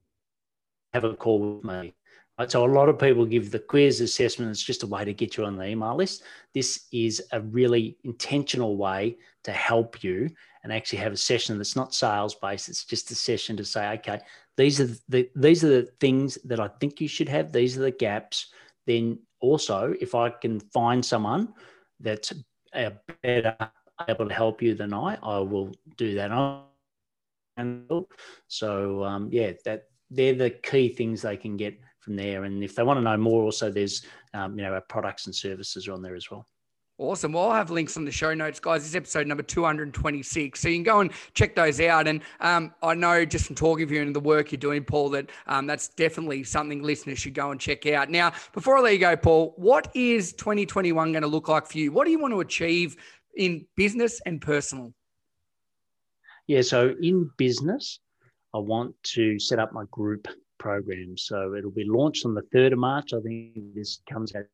have 0.93 1.03
a 1.03 1.13
call 1.13 1.57
with 1.57 1.63
me. 1.63 1.93
Right, 2.39 2.49
so 2.49 2.63
a 2.63 2.71
lot 2.71 2.87
of 2.87 2.97
people 2.97 3.25
give 3.25 3.51
the 3.51 3.59
quiz 3.59 3.99
assessment. 3.99 4.49
It's 4.49 4.63
just 4.63 4.83
a 4.83 4.87
way 4.87 5.03
to 5.03 5.13
get 5.13 5.35
you 5.35 5.43
on 5.43 5.57
the 5.57 5.65
email 5.65 5.93
list. 5.93 6.23
This 6.53 6.85
is 6.93 7.21
a 7.33 7.41
really 7.41 7.97
intentional 8.05 8.77
way 8.77 9.17
to 9.43 9.51
help 9.51 10.05
you 10.05 10.29
and 10.63 10.71
actually 10.71 10.99
have 10.99 11.11
a 11.11 11.17
session 11.17 11.57
that's 11.57 11.75
not 11.75 11.93
sales 11.93 12.35
based. 12.35 12.69
It's 12.69 12.85
just 12.85 13.11
a 13.11 13.15
session 13.15 13.57
to 13.57 13.65
say, 13.65 13.89
okay, 13.95 14.21
these 14.55 14.79
are 14.79 14.87
the 15.09 15.29
these 15.35 15.65
are 15.65 15.81
the 15.81 15.91
things 15.99 16.37
that 16.45 16.61
I 16.61 16.69
think 16.79 17.01
you 17.01 17.09
should 17.09 17.27
have. 17.27 17.51
These 17.51 17.77
are 17.77 17.81
the 17.81 17.91
gaps. 17.91 18.47
Then 18.87 19.19
also, 19.41 19.93
if 19.99 20.15
I 20.15 20.29
can 20.29 20.61
find 20.61 21.03
someone 21.03 21.53
that's 21.99 22.31
a 22.73 22.93
better 23.21 23.57
able 24.07 24.29
to 24.29 24.33
help 24.33 24.61
you 24.61 24.75
than 24.75 24.93
I, 24.93 25.17
I 25.21 25.39
will 25.39 25.73
do 25.97 26.15
that. 26.15 26.31
And 27.57 27.91
so, 28.47 29.03
um, 29.03 29.27
yeah, 29.29 29.51
that 29.65 29.87
they're 30.09 30.35
the 30.35 30.51
key 30.51 30.87
things 30.87 31.21
they 31.21 31.35
can 31.35 31.57
get 31.57 31.77
from 31.99 32.15
there. 32.15 32.43
And 32.43 32.63
if 32.63 32.75
they 32.75 32.83
want 32.83 32.97
to 32.97 33.01
know 33.01 33.17
more, 33.17 33.43
also 33.43 33.71
there's 33.71 34.03
um, 34.33 34.57
you 34.57 34.63
know 34.63 34.73
our 34.73 34.81
products 34.81 35.25
and 35.25 35.35
services 35.35 35.87
are 35.87 35.93
on 35.93 36.01
there 36.01 36.15
as 36.15 36.29
well. 36.29 36.45
Awesome. 36.99 37.31
Well, 37.31 37.45
I'll 37.45 37.55
have 37.55 37.71
links 37.71 37.95
on 37.95 38.03
the 38.03 38.11
show 38.11 38.33
notes, 38.33 38.59
guys. 38.59 38.81
This 38.81 38.89
is 38.89 38.95
episode 38.97 39.25
number 39.25 39.41
226. 39.41 40.59
So 40.59 40.67
you 40.67 40.75
can 40.75 40.83
go 40.83 40.99
and 40.99 41.11
check 41.33 41.55
those 41.55 41.79
out. 41.79 42.09
And 42.09 42.21
um, 42.41 42.73
I 42.83 42.93
know 42.93 43.23
just 43.23 43.45
from 43.45 43.55
talking 43.55 43.87
to 43.87 43.93
you 43.93 44.01
and 44.01 44.13
the 44.13 44.19
work 44.19 44.51
you're 44.51 44.59
doing, 44.59 44.83
Paul, 44.83 45.09
that 45.11 45.29
um, 45.47 45.65
that's 45.65 45.87
definitely 45.87 46.43
something 46.43 46.83
listeners 46.83 47.17
should 47.17 47.33
go 47.33 47.51
and 47.51 47.59
check 47.59 47.85
out. 47.85 48.09
Now, 48.09 48.33
before 48.51 48.77
I 48.77 48.81
let 48.81 48.93
you 48.93 48.99
go, 48.99 49.15
Paul, 49.15 49.53
what 49.55 49.89
is 49.95 50.33
2021 50.33 51.13
going 51.13 51.21
to 51.21 51.27
look 51.27 51.47
like 51.47 51.67
for 51.67 51.77
you? 51.77 51.93
What 51.93 52.03
do 52.03 52.11
you 52.11 52.19
want 52.19 52.33
to 52.33 52.41
achieve 52.41 52.97
in 53.37 53.65
business 53.77 54.19
and 54.25 54.41
personal? 54.41 54.93
Yeah. 56.47 56.63
So 56.63 56.95
in 57.01 57.31
business, 57.37 58.01
I 58.53 58.57
want 58.57 58.93
to 59.13 59.39
set 59.39 59.57
up 59.57 59.71
my 59.71 59.85
group 59.89 60.27
program. 60.59 61.17
So 61.17 61.55
it'll 61.55 61.71
be 61.71 61.85
launched 61.87 62.25
on 62.25 62.33
the 62.33 62.43
3rd 62.53 62.73
of 62.73 62.79
March. 62.79 63.13
I 63.13 63.21
think 63.21 63.53
this 63.73 64.01
comes 64.07 64.35
out 64.35 64.45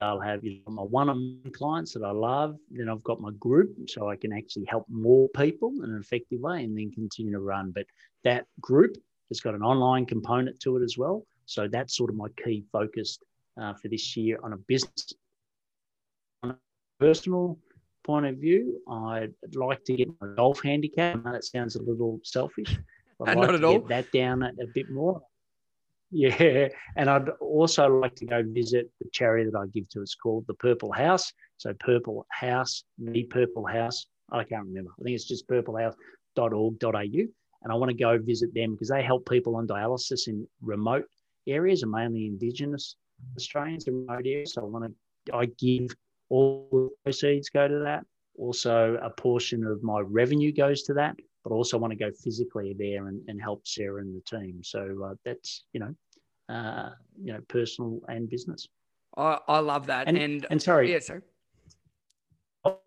I'll 0.00 0.20
have 0.20 0.44
you 0.44 0.60
know, 0.66 0.72
my 0.72 0.82
one-on-one 0.82 1.52
clients 1.52 1.94
that 1.94 2.02
I 2.02 2.10
love. 2.10 2.56
Then 2.70 2.88
I've 2.88 3.02
got 3.04 3.20
my 3.20 3.30
group, 3.38 3.76
so 3.88 4.08
I 4.08 4.16
can 4.16 4.32
actually 4.32 4.64
help 4.66 4.86
more 4.88 5.28
people 5.30 5.72
in 5.82 5.90
an 5.90 6.00
effective 6.00 6.40
way, 6.40 6.64
and 6.64 6.76
then 6.76 6.90
continue 6.90 7.32
to 7.32 7.40
run. 7.40 7.70
But 7.70 7.86
that 8.24 8.46
group 8.60 8.96
has 9.28 9.40
got 9.40 9.54
an 9.54 9.62
online 9.62 10.06
component 10.06 10.58
to 10.60 10.76
it 10.76 10.82
as 10.82 10.96
well. 10.98 11.26
So 11.46 11.68
that's 11.68 11.96
sort 11.96 12.10
of 12.10 12.16
my 12.16 12.28
key 12.44 12.64
focus 12.72 13.18
uh, 13.60 13.74
for 13.74 13.88
this 13.88 14.16
year 14.16 14.38
on 14.42 14.52
a 14.52 14.56
business. 14.56 15.12
On 16.42 16.50
a 16.50 16.56
personal 16.98 17.58
point 18.04 18.26
of 18.26 18.36
view, 18.36 18.80
I'd 18.90 19.34
like 19.54 19.84
to 19.84 19.94
get 19.94 20.08
my 20.20 20.28
golf 20.36 20.62
handicap. 20.62 21.16
I 21.16 21.18
know 21.20 21.32
that 21.32 21.44
sounds 21.44 21.76
a 21.76 21.82
little 21.82 22.20
selfish. 22.22 22.76
I'd 23.26 23.36
like 23.36 23.46
Not 23.46 23.54
at 23.54 23.64
all. 23.64 23.78
Get 23.80 23.88
that 23.88 24.12
down 24.12 24.42
a, 24.42 24.48
a 24.62 24.66
bit 24.72 24.90
more. 24.90 25.22
Yeah, 26.10 26.68
and 26.96 27.10
I'd 27.10 27.28
also 27.40 27.86
like 27.88 28.14
to 28.16 28.26
go 28.26 28.42
visit 28.46 28.90
the 29.00 29.08
charity 29.12 29.50
that 29.50 29.58
I 29.58 29.66
give 29.66 29.88
to. 29.90 30.00
It's 30.00 30.14
called 30.14 30.46
the 30.46 30.54
Purple 30.54 30.92
House. 30.92 31.32
So 31.58 31.74
Purple 31.80 32.26
House, 32.30 32.84
the 32.98 33.24
Purple 33.24 33.66
House. 33.66 34.06
I 34.30 34.44
can't 34.44 34.66
remember. 34.66 34.90
I 34.98 35.02
think 35.02 35.14
it's 35.14 35.28
just 35.28 35.48
purplehouse.org.au. 35.48 37.26
And 37.62 37.72
I 37.72 37.74
want 37.74 37.90
to 37.90 37.96
go 37.96 38.18
visit 38.18 38.54
them 38.54 38.72
because 38.72 38.88
they 38.88 39.02
help 39.02 39.28
people 39.28 39.56
on 39.56 39.66
dialysis 39.66 40.28
in 40.28 40.46
remote 40.62 41.04
areas 41.46 41.82
and 41.82 41.90
mainly 41.90 42.26
Indigenous 42.26 42.96
Australians 43.36 43.88
in 43.88 44.06
remote 44.06 44.26
areas. 44.26 44.54
So 44.54 44.62
I 44.62 44.64
want 44.64 44.84
to, 44.84 45.34
I 45.34 45.46
give 45.58 45.90
all 46.28 46.68
the 46.72 46.90
proceeds 47.04 47.50
go 47.50 47.66
to 47.66 47.80
that. 47.80 48.04
Also, 48.38 48.96
a 49.02 49.10
portion 49.10 49.66
of 49.66 49.82
my 49.82 50.00
revenue 50.00 50.52
goes 50.52 50.84
to 50.84 50.94
that 50.94 51.16
but 51.44 51.52
also 51.52 51.78
want 51.78 51.92
to 51.92 51.96
go 51.96 52.10
physically 52.10 52.74
there 52.78 53.08
and, 53.08 53.20
and 53.28 53.40
help 53.40 53.66
Sarah 53.66 54.00
and 54.00 54.14
the 54.14 54.38
team. 54.38 54.62
So 54.62 55.04
uh, 55.04 55.14
that's 55.24 55.64
you 55.72 55.80
know, 55.80 55.94
uh, 56.48 56.90
you 57.20 57.32
know, 57.32 57.40
personal 57.48 58.00
and 58.08 58.28
business. 58.28 58.68
I, 59.16 59.38
I 59.48 59.58
love 59.58 59.86
that. 59.86 60.08
And, 60.08 60.16
and, 60.16 60.46
and 60.50 60.62
sorry, 60.62 60.92
yeah, 60.92 61.00
sorry. 61.00 61.22
Oh, 62.64 62.78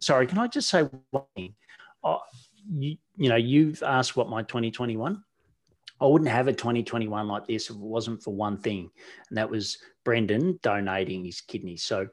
sorry, 0.00 0.26
can 0.26 0.38
I 0.38 0.46
just 0.46 0.68
say 0.68 0.82
one 1.10 1.24
thing? 1.36 1.54
Oh, 2.02 2.20
you, 2.68 2.96
you 3.16 3.28
know, 3.28 3.36
you've 3.36 3.82
asked 3.82 4.16
what 4.16 4.28
my 4.28 4.42
2021. 4.42 5.22
I 6.02 6.06
wouldn't 6.06 6.30
have 6.30 6.48
a 6.48 6.52
2021 6.52 7.28
like 7.28 7.46
this 7.46 7.68
if 7.68 7.76
it 7.76 7.82
wasn't 7.82 8.22
for 8.22 8.34
one 8.34 8.56
thing, 8.56 8.90
and 9.28 9.36
that 9.36 9.50
was 9.50 9.78
Brendan 10.04 10.58
donating 10.62 11.24
his 11.24 11.40
kidney. 11.42 11.76
So, 11.76 12.08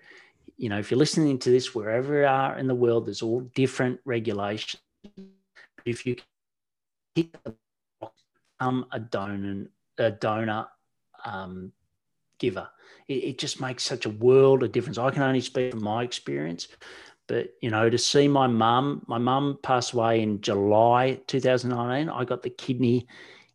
you 0.58 0.70
know, 0.70 0.78
if 0.78 0.92
you're 0.92 0.98
listening 0.98 1.40
to 1.40 1.50
this, 1.50 1.74
wherever 1.74 2.22
you 2.22 2.28
are 2.28 2.58
in 2.58 2.68
the 2.68 2.76
world, 2.76 3.06
there's 3.06 3.22
all 3.22 3.42
different 3.56 4.00
regulations 4.04 4.82
if 5.88 6.06
you 6.06 6.16
become 7.16 8.86
a 8.92 9.00
donor, 9.00 9.68
a 9.98 10.12
donor 10.12 10.68
um, 11.26 11.72
giver, 12.40 12.70
it, 13.08 13.14
it, 13.14 13.38
just 13.38 13.62
makes 13.62 13.84
such 13.84 14.06
a 14.06 14.10
world 14.10 14.64
of 14.64 14.72
difference. 14.72 14.98
I 14.98 15.10
can 15.10 15.24
only 15.24 15.42
speak 15.42 15.72
from 15.72 15.84
my 15.84 16.04
experience, 16.04 16.68
but 17.28 17.50
you 17.62 17.70
know, 17.70 17.90
to 17.90 17.98
see 17.98 18.28
my 18.28 18.48
mum, 18.48 19.04
my 19.08 19.18
mum 19.18 19.60
passed 19.62 19.94
away 19.94 20.22
in 20.22 20.42
July 20.42 21.20
2019. 21.28 22.10
I 22.10 22.24
got 22.24 22.44
the 22.44 22.50
kidney 22.50 23.08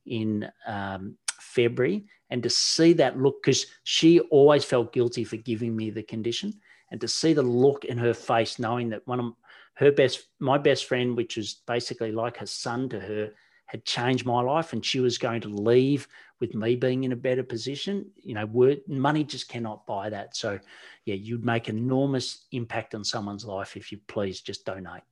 in 0.07 0.51
um, 0.67 1.17
February, 1.39 2.05
and 2.31 2.43
to 2.43 2.51
see 2.51 2.93
that 2.95 3.19
look, 3.19 3.43
because 3.43 3.67
she 3.85 4.21
always 4.21 4.65
felt 4.65 4.93
guilty 4.93 5.25
for 5.25 5.37
giving 5.37 5.77
me 5.77 5.91
the 5.91 6.03
condition, 6.03 6.55
and 6.93 7.01
to 7.01 7.09
see 7.09 7.33
the 7.33 7.43
look 7.43 7.87
in 7.87 7.97
her 7.99 8.15
face, 8.15 8.59
knowing 8.59 8.91
that 8.91 9.07
one 9.09 9.19
of 9.19 9.33
her 9.75 9.91
best, 9.91 10.29
my 10.39 10.59
best 10.59 10.85
friend, 10.85 11.17
which 11.17 11.39
was 11.39 11.55
basically 11.67 12.13
like 12.13 12.37
her 12.37 12.47
son 12.47 12.91
to 12.91 13.01
her, 13.01 13.33
had 13.65 13.87
changed 13.87 14.27
my 14.27 14.43
life, 14.43 14.75
and 14.75 14.85
she 14.85 15.01
was 15.01 15.17
going 15.17 15.41
to 15.41 15.49
leave 15.49 16.07
with 16.39 16.55
me 16.55 16.77
being 16.77 17.05
in 17.05 17.13
a 17.13 17.17
better 17.17 17.43
position. 17.43 18.11
You 18.23 18.35
know, 18.35 18.45
word, 18.45 18.83
money 18.87 19.25
just 19.25 19.49
cannot 19.49 19.87
buy 19.87 20.11
that. 20.11 20.37
So, 20.37 20.61
yeah, 21.07 21.15
you'd 21.15 21.47
make 21.47 21.71
enormous 21.71 22.45
impact 22.53 22.95
on 22.95 23.05
someone's 23.05 23.47
life 23.47 23.75
if 23.75 23.91
you 23.91 23.99
please 24.07 24.43
just 24.43 24.67
donate. 24.67 25.03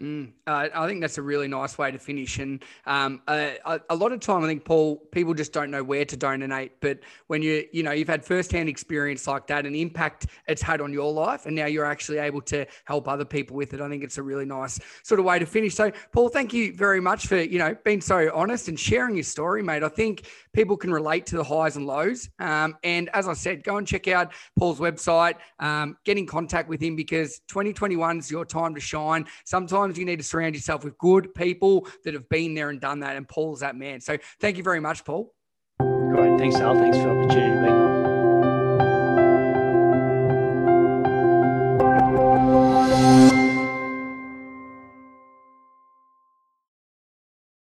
Mm, 0.00 0.32
uh, 0.48 0.68
I 0.74 0.88
think 0.88 1.00
that's 1.00 1.18
a 1.18 1.22
really 1.22 1.46
nice 1.46 1.78
way 1.78 1.92
to 1.92 1.98
finish. 2.00 2.40
And 2.40 2.64
um, 2.84 3.22
a, 3.28 3.80
a, 3.88 3.94
lot 3.94 4.10
of 4.10 4.18
time, 4.18 4.42
I 4.42 4.48
think, 4.48 4.64
Paul, 4.64 4.96
people 5.12 5.34
just 5.34 5.52
don't 5.52 5.70
know 5.70 5.84
where 5.84 6.04
to 6.04 6.16
donate. 6.16 6.72
But 6.80 6.98
when 7.28 7.42
you, 7.42 7.64
you 7.72 7.84
know, 7.84 7.92
you've 7.92 8.08
had 8.08 8.24
firsthand 8.24 8.68
experience 8.68 9.28
like 9.28 9.46
that 9.46 9.66
and 9.66 9.76
impact 9.76 10.26
it's 10.48 10.62
had 10.62 10.80
on 10.80 10.92
your 10.92 11.12
life, 11.12 11.46
and 11.46 11.54
now 11.54 11.66
you're 11.66 11.84
actually 11.84 12.18
able 12.18 12.40
to 12.42 12.66
help 12.86 13.06
other 13.06 13.24
people 13.24 13.54
with 13.56 13.72
it, 13.72 13.80
I 13.80 13.88
think 13.88 14.02
it's 14.02 14.18
a 14.18 14.22
really 14.22 14.44
nice 14.44 14.80
sort 15.04 15.20
of 15.20 15.26
way 15.26 15.38
to 15.38 15.46
finish. 15.46 15.76
So, 15.76 15.92
Paul, 16.12 16.28
thank 16.28 16.52
you 16.52 16.74
very 16.74 17.00
much 17.00 17.28
for, 17.28 17.40
you 17.40 17.60
know, 17.60 17.76
being 17.84 18.00
so 18.00 18.32
honest 18.34 18.66
and 18.66 18.78
sharing 18.78 19.14
your 19.14 19.22
story, 19.22 19.62
mate. 19.62 19.84
I 19.84 19.88
think 19.88 20.26
people 20.52 20.76
can 20.76 20.92
relate 20.92 21.24
to 21.26 21.36
the 21.36 21.44
highs 21.44 21.76
and 21.76 21.86
lows. 21.86 22.28
Um, 22.40 22.76
and 22.82 23.10
as 23.10 23.28
I 23.28 23.34
said, 23.34 23.62
go 23.62 23.76
and 23.76 23.86
check 23.86 24.08
out 24.08 24.32
Paul's 24.58 24.80
website, 24.80 25.34
um, 25.60 25.96
get 26.04 26.18
in 26.18 26.26
contact 26.26 26.68
with 26.68 26.80
him 26.80 26.96
because 26.96 27.38
2021 27.46 28.18
is 28.18 28.28
your 28.28 28.44
time 28.44 28.74
to 28.74 28.80
shine. 28.80 29.26
Sometimes 29.44 29.83
sometimes 29.84 29.98
you 29.98 30.06
need 30.06 30.16
to 30.16 30.24
surround 30.24 30.54
yourself 30.54 30.82
with 30.82 30.96
good 30.96 31.34
people 31.34 31.86
that 32.04 32.14
have 32.14 32.28
been 32.30 32.54
there 32.54 32.70
and 32.70 32.80
done 32.80 33.00
that. 33.00 33.16
And 33.16 33.28
Paul's 33.28 33.60
that 33.60 33.76
man. 33.76 34.00
So 34.00 34.16
thank 34.40 34.56
you 34.56 34.62
very 34.62 34.80
much, 34.80 35.04
Paul. 35.04 35.32
Great. 35.78 36.38
Thanks, 36.38 36.56
Dale. 36.56 36.74
Thanks 36.74 36.96
for 36.96 37.04
the 37.04 37.10
opportunity 37.10 37.83